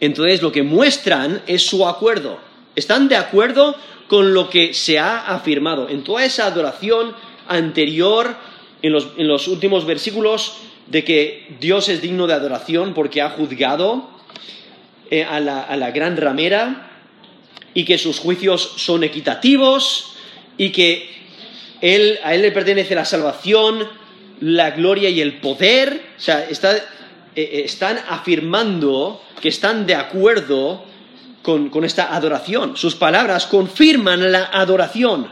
Entonces 0.00 0.42
lo 0.42 0.52
que 0.52 0.62
muestran 0.62 1.42
es 1.46 1.66
su 1.66 1.86
acuerdo. 1.86 2.38
Están 2.76 3.08
de 3.08 3.16
acuerdo 3.16 3.76
con 4.08 4.34
lo 4.34 4.50
que 4.50 4.74
se 4.74 4.98
ha 4.98 5.34
afirmado. 5.34 5.88
En 5.88 6.04
toda 6.04 6.24
esa 6.24 6.46
adoración 6.46 7.14
anterior, 7.48 8.36
en 8.82 8.92
los, 8.92 9.48
últimos 9.48 9.86
versículos, 9.86 10.56
de 10.86 11.04
que 11.04 11.56
Dios 11.60 11.88
es 11.88 12.02
digno 12.02 12.26
de 12.26 12.34
adoración 12.34 12.92
porque 12.92 13.22
ha 13.22 13.30
juzgado 13.30 14.10
eh, 15.10 15.24
a, 15.24 15.40
la, 15.40 15.62
a 15.62 15.76
la 15.76 15.90
gran 15.92 16.16
ramera 16.18 16.90
y 17.72 17.84
que 17.86 17.96
sus 17.96 18.18
juicios 18.18 18.74
son 18.76 19.04
equitativos 19.04 20.13
y 20.56 20.70
que 20.70 21.08
él, 21.80 22.18
a 22.24 22.34
Él 22.34 22.42
le 22.42 22.50
pertenece 22.50 22.94
la 22.94 23.04
salvación, 23.04 23.86
la 24.40 24.70
gloria 24.70 25.10
y 25.10 25.20
el 25.20 25.38
poder. 25.38 26.00
O 26.16 26.20
sea, 26.20 26.48
eh, 26.48 26.82
eh, 27.36 27.62
están 27.64 27.98
afirmando 28.08 29.20
que 29.40 29.48
están 29.48 29.86
de 29.86 29.94
acuerdo 29.94 30.84
con, 31.42 31.68
con 31.68 31.84
esta 31.84 32.14
adoración. 32.14 32.76
Sus 32.76 32.94
palabras 32.94 33.46
confirman 33.46 34.32
la 34.32 34.44
adoración. 34.46 35.28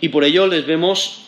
Y 0.00 0.08
por 0.08 0.24
ello 0.24 0.46
les 0.46 0.66
vemos 0.66 1.22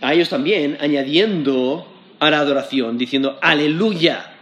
a 0.00 0.14
ellos 0.14 0.30
también 0.30 0.78
añadiendo 0.80 1.86
a 2.20 2.30
la 2.30 2.38
adoración, 2.38 2.96
diciendo 2.96 3.38
aleluya. 3.42 4.37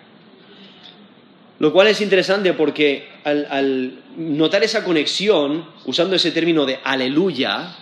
Lo 1.58 1.72
cual 1.72 1.88
es 1.88 2.00
interesante 2.00 2.52
porque 2.52 3.08
al, 3.24 4.00
notar 4.16 4.62
esa 4.62 4.84
conexión, 4.84 5.64
usando 5.86 6.16
ese 6.16 6.30
término 6.30 6.66
de 6.66 6.78
aleluya, 6.84 7.74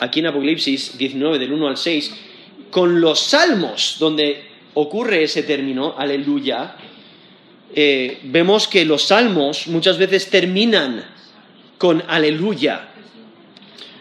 aquí 0.00 0.20
en 0.20 0.26
Apocalipsis 0.26 0.98
19, 0.98 1.38
del 1.38 1.52
1 1.52 1.68
al 1.68 1.76
6, 1.76 2.14
con 2.70 3.00
los 3.00 3.20
salmos, 3.20 3.96
donde 4.00 4.42
ocurre 4.74 5.22
ese 5.22 5.44
término, 5.44 5.94
aleluya, 5.96 6.76
eh, 7.74 8.18
vemos 8.24 8.66
que 8.66 8.84
los 8.84 9.02
salmos 9.02 9.68
muchas 9.68 9.98
veces 9.98 10.28
terminan 10.28 11.04
con 11.78 12.02
aleluya. 12.08 12.88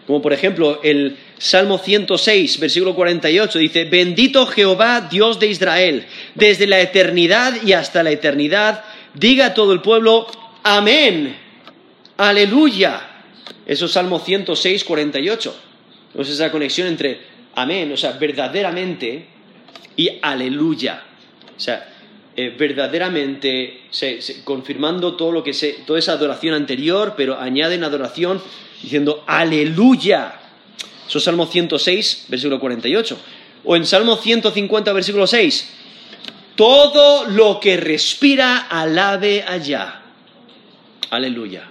Como 0.08 0.22
por 0.22 0.34
ejemplo 0.34 0.80
el 0.84 1.16
Salmo 1.38 1.78
106, 1.78 2.60
versículo 2.60 2.96
48, 2.96 3.60
dice, 3.60 3.86
bendito 3.86 4.46
Jehová, 4.46 5.08
Dios 5.10 5.40
de 5.40 5.48
Israel, 5.48 6.06
desde 6.36 6.68
la 6.68 6.80
eternidad 6.80 7.64
y 7.64 7.74
hasta 7.74 8.04
la 8.04 8.12
eternidad 8.12 8.84
diga 9.14 9.48
a 9.48 9.54
todo 9.54 9.74
el 9.74 9.82
pueblo, 9.82 10.28
amén, 10.64 11.38
aleluya. 12.18 13.08
Eso 13.66 13.86
es 13.86 13.92
Salmo 13.92 14.20
106, 14.20 14.84
48. 14.84 15.56
Entonces 16.08 16.36
esa 16.36 16.52
conexión 16.52 16.88
entre 16.88 17.22
amén, 17.56 17.92
o 17.92 17.98
sea, 17.98 18.14
verdaderamente, 18.14 19.28
y 19.96 20.10
aleluya. 20.22 21.04
O 21.56 21.60
sea, 21.60 21.88
eh, 22.36 22.56
verdaderamente 22.58 23.82
confirmando 24.44 25.16
todo 25.16 25.32
lo 25.32 25.44
que 25.44 25.54
se, 25.54 25.74
toda 25.86 26.00
esa 26.00 26.14
adoración 26.14 26.54
anterior, 26.54 27.14
pero 27.18 27.40
añaden 27.40 27.84
adoración 27.84 28.42
diciendo 28.82 29.24
aleluya. 29.28 30.36
Eso 31.08 31.18
es 31.18 31.24
Salmo 31.24 31.46
106, 31.46 32.26
versículo 32.30 32.60
48. 32.60 33.18
O 33.66 33.76
en 33.76 33.86
Salmo 33.86 34.16
150, 34.16 34.94
versículo 34.94 35.28
6, 35.28 35.70
todo 36.62 37.26
lo 37.26 37.60
que 37.60 37.76
respira, 37.76 38.68
alabe 38.70 39.44
allá. 39.48 40.00
Aleluya. 41.10 41.68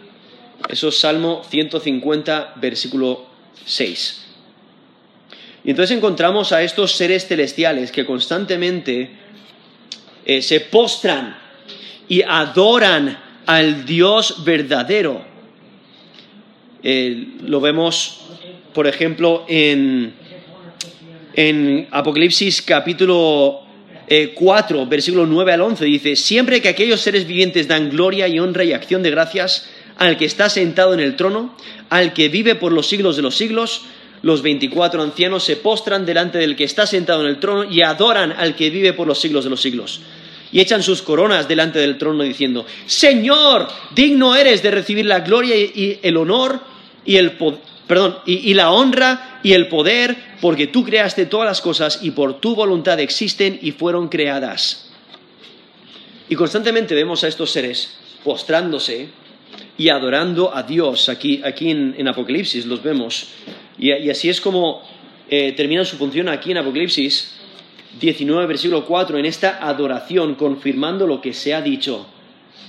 Eso 0.69 0.89
es 0.89 0.99
Salmo 0.99 1.45
150, 1.49 2.55
versículo 2.57 3.25
6. 3.65 4.27
Y 5.63 5.71
entonces 5.71 5.97
encontramos 5.97 6.51
a 6.51 6.65
estos 6.65 6.91
seres 6.91 7.29
celestiales 7.29 7.93
que 7.93 8.05
constantemente 8.05 9.11
eh, 10.25 10.43
se 10.43 10.59
postran 10.59 11.39
y 12.09 12.23
adoran 12.23 13.17
al 13.47 13.85
Dios 13.87 14.43
verdadero. 14.43 15.23
Eh, 16.83 17.35
lo 17.45 17.61
vemos, 17.61 18.23
por 18.75 18.89
ejemplo, 18.89 19.45
en, 19.47 20.15
en 21.35 21.87
Apocalipsis 21.93 22.61
capítulo 22.61 23.70
4, 24.35 24.83
eh, 24.83 24.87
versículo 24.89 25.27
9 25.27 25.53
al 25.53 25.61
11, 25.61 25.85
dice, 25.85 26.17
siempre 26.17 26.61
que 26.61 26.69
aquellos 26.69 27.01
seres 27.01 27.27
vivientes 27.27 27.69
dan 27.69 27.91
gloria 27.91 28.27
y 28.29 28.41
honra 28.41 28.65
y 28.65 28.73
acción 28.73 29.03
de 29.03 29.11
gracias 29.11 29.69
al 29.99 30.17
que 30.17 30.25
está 30.25 30.49
sentado 30.49 30.95
en 30.95 31.01
el 31.01 31.17
trono, 31.17 31.55
al 31.91 32.13
que 32.13 32.29
vive 32.29 32.55
por 32.55 32.73
los 32.73 32.89
siglos 32.89 33.17
de 33.17 33.23
los 33.23 33.37
siglos, 33.37 33.83
los 34.23 34.43
veinticuatro 34.43 35.03
ancianos 35.03 35.45
se 35.45 35.57
postran 35.57 36.05
delante 36.05 36.39
del 36.39 36.57
que 36.57 36.65
está 36.65 36.87
sentado 36.87 37.23
en 37.23 37.29
el 37.29 37.41
trono 37.41 37.65
y 37.65 37.83
adoran 37.83 38.33
al 38.33 38.55
que 38.55 38.71
vive 38.71 38.93
por 38.93 39.07
los 39.07 39.21
siglos 39.21 39.45
de 39.45 39.51
los 39.51 39.61
siglos. 39.61 40.01
Y 40.53 40.61
echan 40.61 40.83
sus 40.83 41.01
coronas 41.03 41.47
delante 41.47 41.79
del 41.79 41.97
trono 41.97 42.25
diciendo, 42.25 42.67
Señor, 42.87 43.69
digno 43.95 44.35
eres 44.35 44.63
de 44.63 44.73
recibir 44.73 45.07
la 45.07 45.21
gloria 45.21 45.57
y 45.57 46.01
el 46.03 46.17
honor 46.17 46.61
y 47.05 47.17
el 47.17 47.37
perdón, 47.91 48.19
y, 48.25 48.55
la 48.55 48.71
honra 48.71 49.41
y 49.43 49.53
el 49.53 49.67
poder, 49.67 50.17
porque 50.41 50.67
tú 50.67 50.85
creaste 50.85 51.27
todas 51.27 51.47
las 51.47 51.61
cosas 51.61 52.01
y 52.03 52.13
por 52.13 52.41
tu 52.41 52.55
voluntad 52.55 52.99
existen 53.01 53.59
y 53.61 53.73
fueron 53.73 54.09
creadas. 54.09 54.91
Y 56.29 56.35
constantemente 56.35 56.95
vemos 56.95 57.25
a 57.25 57.29
estos 57.29 57.51
seres 57.51 57.99
postrándose 58.25 59.09
y 59.77 59.89
adorando 59.89 60.55
a 60.55 60.63
Dios. 60.63 61.09
Aquí, 61.09 61.43
aquí 61.45 61.71
en, 61.71 62.09
Apocalipsis 62.09 62.67
los 62.67 62.83
vemos. 62.83 63.29
Y, 63.79 63.91
así 64.11 64.29
es 64.29 64.41
como 64.41 64.83
eh, 65.29 65.53
terminan 65.53 65.85
su 65.85 65.97
función 65.97 66.29
aquí 66.29 66.53
en 66.53 66.59
Apocalipsis. 66.59 67.37
19, 68.01 68.47
versículo 68.47 68.87
4, 68.87 69.19
en 69.19 69.27
esta 69.27 69.67
adoración, 69.67 70.37
confirmando 70.37 71.09
lo 71.09 71.21
que 71.21 71.33
se 71.33 71.53
ha 71.55 71.61
dicho, 71.61 72.07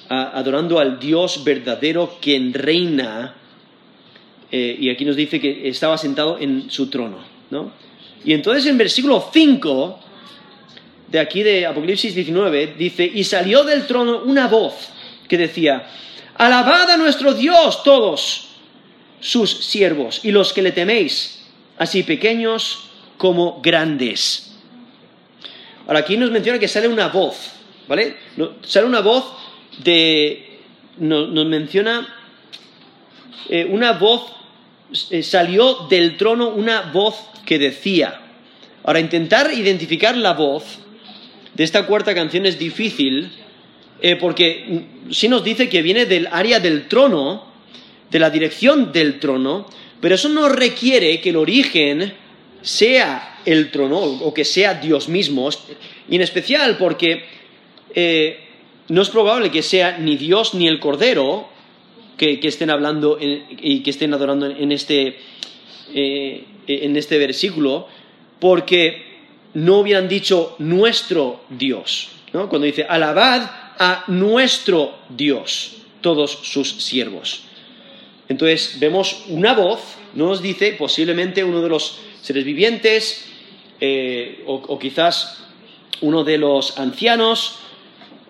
adorando 0.10 0.80
al 0.80 1.00
Dios 1.00 1.44
verdadero 1.44 2.18
quien 2.20 2.56
reina, 2.56 3.36
eh, 4.52 4.76
y 4.80 4.90
aquí 4.90 5.06
nos 5.06 5.16
dice 5.16 5.40
que 5.40 5.70
estaba 5.70 5.98
sentado 6.00 6.40
en 6.40 6.72
su 6.72 6.90
trono. 6.90 7.20
¿No? 7.52 7.72
Y 8.24 8.34
entonces 8.34 8.66
en 8.66 8.78
versículo 8.78 9.30
5 9.32 10.00
de 11.08 11.20
aquí 11.20 11.44
de 11.44 11.66
Apocalipsis 11.66 12.16
19 12.16 12.76
dice, 12.78 13.10
y 13.14 13.24
salió 13.24 13.64
del 13.64 13.86
trono 13.86 14.24
una 14.24 14.48
voz 14.48 14.74
que 15.28 15.38
decía, 15.38 15.88
alabad 16.36 16.90
a 16.90 16.98
nuestro 16.98 17.34
Dios 17.34 17.84
todos 17.84 18.48
sus 19.20 19.50
siervos 19.50 20.22
y 20.24 20.32
los 20.32 20.54
que 20.54 20.62
le 20.62 20.72
teméis, 20.72 21.44
así 21.78 22.04
pequeños 22.04 22.90
como 23.18 23.62
grandes. 23.62 24.52
Ahora 25.88 26.00
aquí 26.00 26.18
nos 26.18 26.32
menciona 26.32 26.60
que 26.60 26.68
sale 26.68 26.88
una 26.88 27.10
voz, 27.10 27.52
¿vale? 27.88 28.18
Sale 28.64 28.86
una 28.86 29.02
voz 29.02 29.26
de, 29.84 30.60
nos, 30.98 31.46
menciona 31.46 32.08
eh, 33.50 33.66
una 33.66 33.94
voz, 33.94 34.32
salió 35.22 35.88
del 35.90 36.18
trono 36.18 36.50
una 36.50 36.92
voz 36.94 37.16
que 37.46 37.60
decía. 37.60 38.22
Ahora, 38.84 39.00
intentar 39.00 39.54
identificar 39.54 40.18
la 40.18 40.34
voz 40.34 40.80
de 41.54 41.64
esta 41.64 41.86
cuarta 41.86 42.16
canción 42.16 42.46
es 42.46 42.58
difícil 42.58 43.32
eh, 44.02 44.16
porque 44.16 44.86
sí 45.12 45.28
nos 45.28 45.44
dice 45.44 45.70
que 45.70 45.84
viene 45.84 46.06
del 46.06 46.28
área 46.32 46.60
del 46.60 46.88
trono, 46.88 47.46
de 48.10 48.20
la 48.20 48.32
dirección 48.32 48.92
del 48.92 49.20
trono, 49.20 49.68
pero 50.00 50.16
eso 50.16 50.28
no 50.30 50.50
requiere 50.50 51.22
que 51.22 51.30
el 51.30 51.36
origen 51.36 52.14
sea 52.64 53.40
el 53.46 53.70
trono 53.70 54.00
o 54.00 54.34
que 54.34 54.44
sea 54.44 54.74
Dios 54.74 55.08
mismo, 55.08 55.50
y 56.10 56.16
en 56.16 56.22
especial 56.22 56.78
porque 56.78 57.26
eh, 57.94 58.40
no 58.88 59.04
es 59.04 59.10
probable 59.10 59.52
que 59.52 59.62
sea 59.62 60.00
ni 60.00 60.18
Dios 60.18 60.56
ni 60.56 60.68
el 60.68 60.80
Cordero 60.80 61.50
que, 62.22 62.48
estén 62.48 62.70
hablando 62.70 63.18
y 63.20 63.80
que 63.82 63.90
estén 63.90 64.14
adorando 64.14 64.46
en 64.46 64.72
este, 64.72 65.18
eh, 65.92 66.46
en 66.68 66.96
este 66.96 67.18
versículo, 67.18 67.88
porque 68.40 69.02
no 69.56 69.80
hubieran 69.80 70.08
dicho 70.08 70.56
nuestro 70.60 71.42
Dios. 71.50 72.10
¿no? 72.32 72.48
Cuando 72.48 72.68
dice, 72.68 72.86
alabad 72.88 73.42
a 73.80 74.04
nuestro 74.06 75.00
Dios, 75.10 75.78
todos 76.02 76.30
sus 76.44 76.84
siervos. 76.84 77.46
Entonces 78.30 78.78
vemos 78.80 79.24
una 79.30 79.56
voz, 79.56 79.80
no 80.14 80.28
nos 80.28 80.44
dice 80.44 80.74
posiblemente 80.74 81.44
uno 81.44 81.60
de 81.64 81.70
los 81.70 82.02
seres 82.22 82.46
vivientes 82.46 83.26
eh, 83.80 84.44
o, 84.46 84.78
quizás 84.78 85.44
uno 86.02 86.24
de 86.24 86.38
los 86.38 86.78
ancianos, 86.78 87.56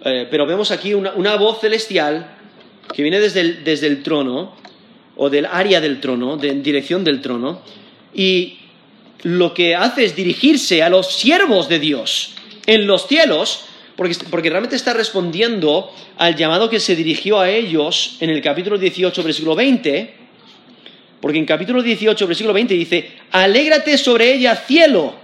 eh, 0.05 0.29
pero 0.31 0.45
vemos 0.45 0.71
aquí 0.71 0.93
una, 0.93 1.35
voz 1.35 1.59
celestial 1.59 2.37
que 2.93 3.01
viene 3.01 3.19
desde 3.19 3.41
el, 3.41 3.63
desde 3.63 3.87
el, 3.87 4.03
trono 4.03 4.55
o 5.15 5.29
del 5.29 5.45
área 5.45 5.81
del 5.81 5.99
trono, 5.99 6.37
de, 6.37 6.49
en 6.49 6.63
dirección 6.63 7.03
del 7.03 7.21
trono, 7.21 7.61
y 8.13 8.57
lo 9.23 9.53
que 9.53 9.75
hace 9.75 10.05
es 10.05 10.15
dirigirse 10.15 10.81
a 10.81 10.89
los 10.89 11.13
siervos 11.13 11.69
de 11.69 11.79
Dios 11.79 12.33
en 12.65 12.87
los 12.87 13.07
cielos, 13.07 13.61
porque, 13.95 14.15
porque, 14.29 14.49
realmente 14.49 14.75
está 14.75 14.93
respondiendo 14.93 15.93
al 16.17 16.35
llamado 16.35 16.69
que 16.69 16.79
se 16.79 16.95
dirigió 16.95 17.39
a 17.39 17.49
ellos 17.49 18.17
en 18.19 18.29
el 18.29 18.41
capítulo 18.41 18.77
18, 18.77 19.23
versículo 19.23 19.55
20, 19.55 20.13
porque 21.19 21.37
en 21.37 21.45
capítulo 21.45 21.83
18, 21.83 22.27
versículo 22.27 22.53
20 22.53 22.73
dice, 22.73 23.11
alégrate 23.31 23.97
sobre 23.97 24.33
ella 24.33 24.55
cielo, 24.55 25.15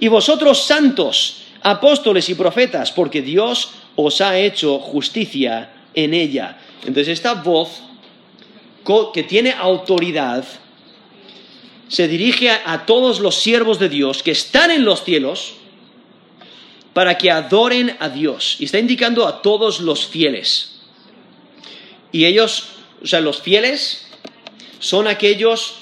y 0.00 0.08
vosotros 0.08 0.62
santos, 0.64 1.42
apóstoles 1.62 2.28
y 2.28 2.34
profetas, 2.34 2.92
porque 2.92 3.22
Dios 3.22 3.70
os 3.96 4.20
ha 4.20 4.38
hecho 4.38 4.78
justicia 4.78 5.70
en 5.94 6.14
ella. 6.14 6.56
Entonces 6.84 7.08
esta 7.08 7.34
voz 7.34 7.82
que 9.12 9.22
tiene 9.22 9.52
autoridad, 9.52 10.44
se 11.88 12.08
dirige 12.08 12.50
a, 12.50 12.86
todos 12.86 13.20
los 13.20 13.36
siervos 13.36 13.78
de 13.78 13.88
Dios 13.88 14.22
que 14.22 14.30
están 14.30 14.70
en 14.70 14.84
los 14.84 15.04
cielos 15.04 15.54
para 16.92 17.18
que 17.18 17.30
adoren 17.30 17.96
a 18.00 18.08
Dios. 18.08 18.56
Y 18.58 18.64
está 18.64 18.78
indicando 18.78 19.26
a 19.26 19.42
todos 19.42 19.80
los 19.80 20.06
fieles. 20.06 20.80
Y 22.12 22.24
ellos, 22.24 22.64
o 23.02 23.06
sea, 23.06 23.20
los 23.20 23.42
fieles 23.42 24.06
son 24.78 25.06
aquellos 25.06 25.74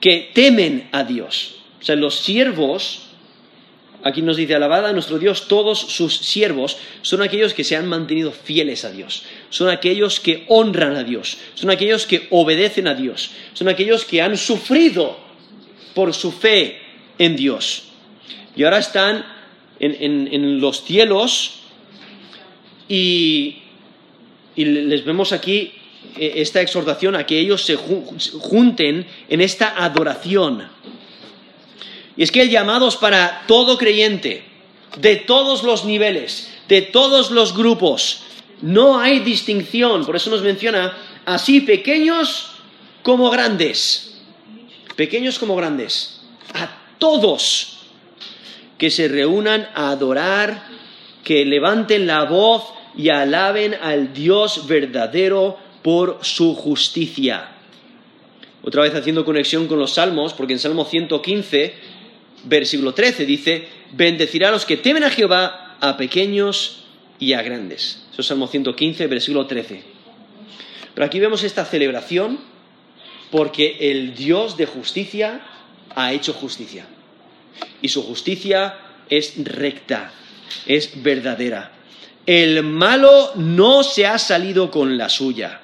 que 0.00 0.30
temen 0.32 0.88
a 0.92 1.02
Dios. 1.02 1.56
O 1.80 1.84
sea, 1.84 1.96
los 1.96 2.16
siervos 2.16 3.05
Aquí 4.06 4.22
nos 4.22 4.36
dice, 4.36 4.54
alabada 4.54 4.92
nuestro 4.92 5.18
Dios, 5.18 5.48
todos 5.48 5.80
sus 5.80 6.16
siervos 6.16 6.76
son 7.02 7.22
aquellos 7.22 7.54
que 7.54 7.64
se 7.64 7.74
han 7.74 7.88
mantenido 7.88 8.30
fieles 8.30 8.84
a 8.84 8.92
Dios, 8.92 9.24
son 9.50 9.68
aquellos 9.68 10.20
que 10.20 10.44
honran 10.46 10.94
a 10.94 11.02
Dios, 11.02 11.38
son 11.54 11.70
aquellos 11.70 12.06
que 12.06 12.28
obedecen 12.30 12.86
a 12.86 12.94
Dios, 12.94 13.32
son 13.52 13.66
aquellos 13.68 14.04
que 14.04 14.22
han 14.22 14.36
sufrido 14.36 15.18
por 15.92 16.14
su 16.14 16.30
fe 16.30 16.78
en 17.18 17.34
Dios. 17.34 17.88
Y 18.54 18.62
ahora 18.62 18.78
están 18.78 19.26
en, 19.80 20.60
los 20.60 20.84
cielos 20.84 21.62
y, 22.88 23.56
y 24.54 24.66
les 24.66 25.04
vemos 25.04 25.32
aquí 25.32 25.72
eh, 26.16 26.34
esta 26.36 26.60
exhortación 26.60 27.16
a 27.16 27.26
que 27.26 27.40
ellos 27.40 27.64
se 27.64 27.74
junten 27.74 29.04
en 29.28 29.40
esta 29.40 29.84
adoración 29.84 30.76
y 32.16 32.22
es 32.22 32.32
que 32.32 32.42
el 32.42 32.50
llamado 32.50 32.88
es 32.88 32.96
para 32.96 33.44
todo 33.46 33.76
creyente, 33.76 34.44
de 34.98 35.16
todos 35.16 35.62
los 35.62 35.84
niveles, 35.84 36.50
de 36.68 36.82
todos 36.82 37.30
los 37.30 37.54
grupos. 37.54 38.22
No 38.62 38.98
hay 38.98 39.20
distinción, 39.20 40.06
por 40.06 40.16
eso 40.16 40.30
nos 40.30 40.42
menciona 40.42 40.96
así 41.26 41.60
pequeños 41.60 42.52
como 43.02 43.28
grandes. 43.30 44.14
Pequeños 44.96 45.38
como 45.38 45.56
grandes. 45.56 46.20
A 46.54 46.70
todos 46.98 47.80
que 48.78 48.90
se 48.90 49.08
reúnan 49.08 49.68
a 49.74 49.90
adorar, 49.90 50.68
que 51.22 51.44
levanten 51.44 52.06
la 52.06 52.24
voz 52.24 52.64
y 52.96 53.10
alaben 53.10 53.74
al 53.74 54.14
Dios 54.14 54.66
verdadero 54.66 55.58
por 55.82 56.20
su 56.22 56.54
justicia. 56.54 57.52
Otra 58.62 58.82
vez 58.82 58.94
haciendo 58.94 59.24
conexión 59.24 59.68
con 59.68 59.78
los 59.78 59.94
salmos, 59.94 60.32
porque 60.32 60.54
en 60.54 60.58
Salmo 60.58 60.84
115 60.84 61.95
versículo 62.46 62.94
13 62.94 63.26
dice, 63.26 63.68
bendecirá 63.92 64.48
a 64.48 64.52
los 64.52 64.64
que 64.64 64.76
temen 64.76 65.04
a 65.04 65.10
Jehová, 65.10 65.76
a 65.80 65.96
pequeños 65.96 66.84
y 67.18 67.32
a 67.32 67.42
grandes. 67.42 68.04
Eso 68.12 68.22
es 68.22 68.26
Salmo 68.26 68.46
115, 68.46 69.06
versículo 69.08 69.46
13. 69.46 69.82
Pero 70.94 71.04
aquí 71.04 71.20
vemos 71.20 71.42
esta 71.42 71.64
celebración 71.64 72.38
porque 73.30 73.76
el 73.80 74.14
Dios 74.14 74.56
de 74.56 74.66
justicia 74.66 75.40
ha 75.94 76.12
hecho 76.12 76.32
justicia. 76.32 76.86
Y 77.82 77.88
su 77.88 78.02
justicia 78.02 78.78
es 79.10 79.34
recta, 79.44 80.12
es 80.66 81.02
verdadera. 81.02 81.72
El 82.24 82.62
malo 82.62 83.32
no 83.34 83.82
se 83.82 84.06
ha 84.06 84.18
salido 84.18 84.70
con 84.70 84.96
la 84.96 85.08
suya. 85.08 85.60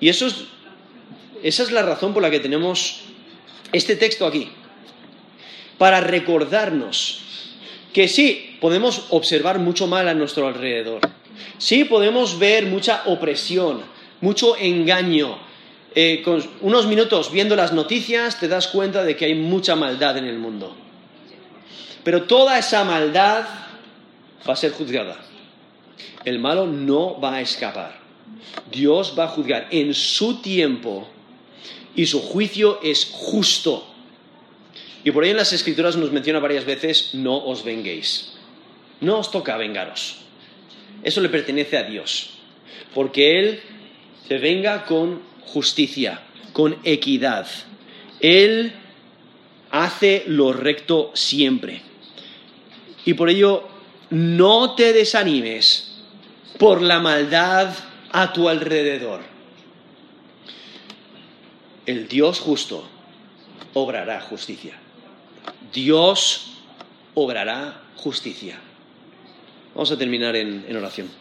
Y 0.00 0.08
eso 0.08 0.26
es, 0.26 0.44
esa 1.42 1.62
es 1.62 1.70
la 1.70 1.82
razón 1.82 2.14
por 2.14 2.22
la 2.22 2.30
que 2.30 2.40
tenemos 2.40 3.02
este 3.72 3.96
texto 3.96 4.26
aquí 4.26 4.50
para 5.80 6.02
recordarnos 6.02 7.22
que 7.94 8.06
sí, 8.06 8.58
podemos 8.60 9.06
observar 9.08 9.58
mucho 9.58 9.86
mal 9.86 10.08
a 10.08 10.14
nuestro 10.14 10.46
alrededor. 10.46 11.00
Sí, 11.56 11.84
podemos 11.84 12.38
ver 12.38 12.66
mucha 12.66 13.04
opresión, 13.06 13.80
mucho 14.20 14.58
engaño. 14.58 15.38
Eh, 15.94 16.20
con 16.22 16.44
unos 16.60 16.86
minutos 16.86 17.32
viendo 17.32 17.56
las 17.56 17.72
noticias 17.72 18.38
te 18.38 18.46
das 18.46 18.68
cuenta 18.68 19.02
de 19.04 19.16
que 19.16 19.24
hay 19.24 19.34
mucha 19.34 19.74
maldad 19.74 20.18
en 20.18 20.26
el 20.26 20.38
mundo. 20.38 20.76
Pero 22.04 22.24
toda 22.24 22.58
esa 22.58 22.84
maldad 22.84 23.46
va 24.46 24.52
a 24.52 24.56
ser 24.56 24.72
juzgada. 24.72 25.16
El 26.26 26.40
malo 26.40 26.66
no 26.66 27.18
va 27.18 27.36
a 27.36 27.40
escapar. 27.40 27.98
Dios 28.70 29.14
va 29.18 29.24
a 29.24 29.28
juzgar 29.28 29.66
en 29.70 29.94
su 29.94 30.42
tiempo 30.42 31.08
y 31.96 32.04
su 32.04 32.20
juicio 32.20 32.80
es 32.82 33.08
justo. 33.10 33.89
Y 35.04 35.10
por 35.10 35.24
ahí 35.24 35.30
en 35.30 35.36
las 35.36 35.52
escrituras 35.52 35.96
nos 35.96 36.12
menciona 36.12 36.40
varias 36.40 36.64
veces, 36.64 37.10
no 37.14 37.36
os 37.36 37.64
venguéis. 37.64 38.32
No 39.00 39.18
os 39.18 39.30
toca 39.30 39.56
vengaros. 39.56 40.18
Eso 41.02 41.20
le 41.20 41.28
pertenece 41.28 41.78
a 41.78 41.84
Dios. 41.84 42.30
Porque 42.94 43.38
Él 43.38 43.60
se 44.28 44.38
venga 44.38 44.84
con 44.84 45.22
justicia, 45.46 46.22
con 46.52 46.76
equidad. 46.84 47.46
Él 48.20 48.72
hace 49.70 50.24
lo 50.26 50.52
recto 50.52 51.10
siempre. 51.14 51.80
Y 53.04 53.14
por 53.14 53.30
ello, 53.30 53.68
no 54.10 54.74
te 54.74 54.92
desanimes 54.92 56.02
por 56.58 56.82
la 56.82 56.98
maldad 56.98 57.72
a 58.12 58.32
tu 58.32 58.48
alrededor. 58.48 59.20
El 61.86 62.08
Dios 62.08 62.40
justo 62.40 62.86
obrará 63.72 64.20
justicia. 64.20 64.79
Dios 65.72 66.52
obrará 67.14 67.82
justicia. 67.96 68.58
Vamos 69.74 69.90
a 69.92 69.96
terminar 69.96 70.36
en 70.36 70.76
oración. 70.76 71.19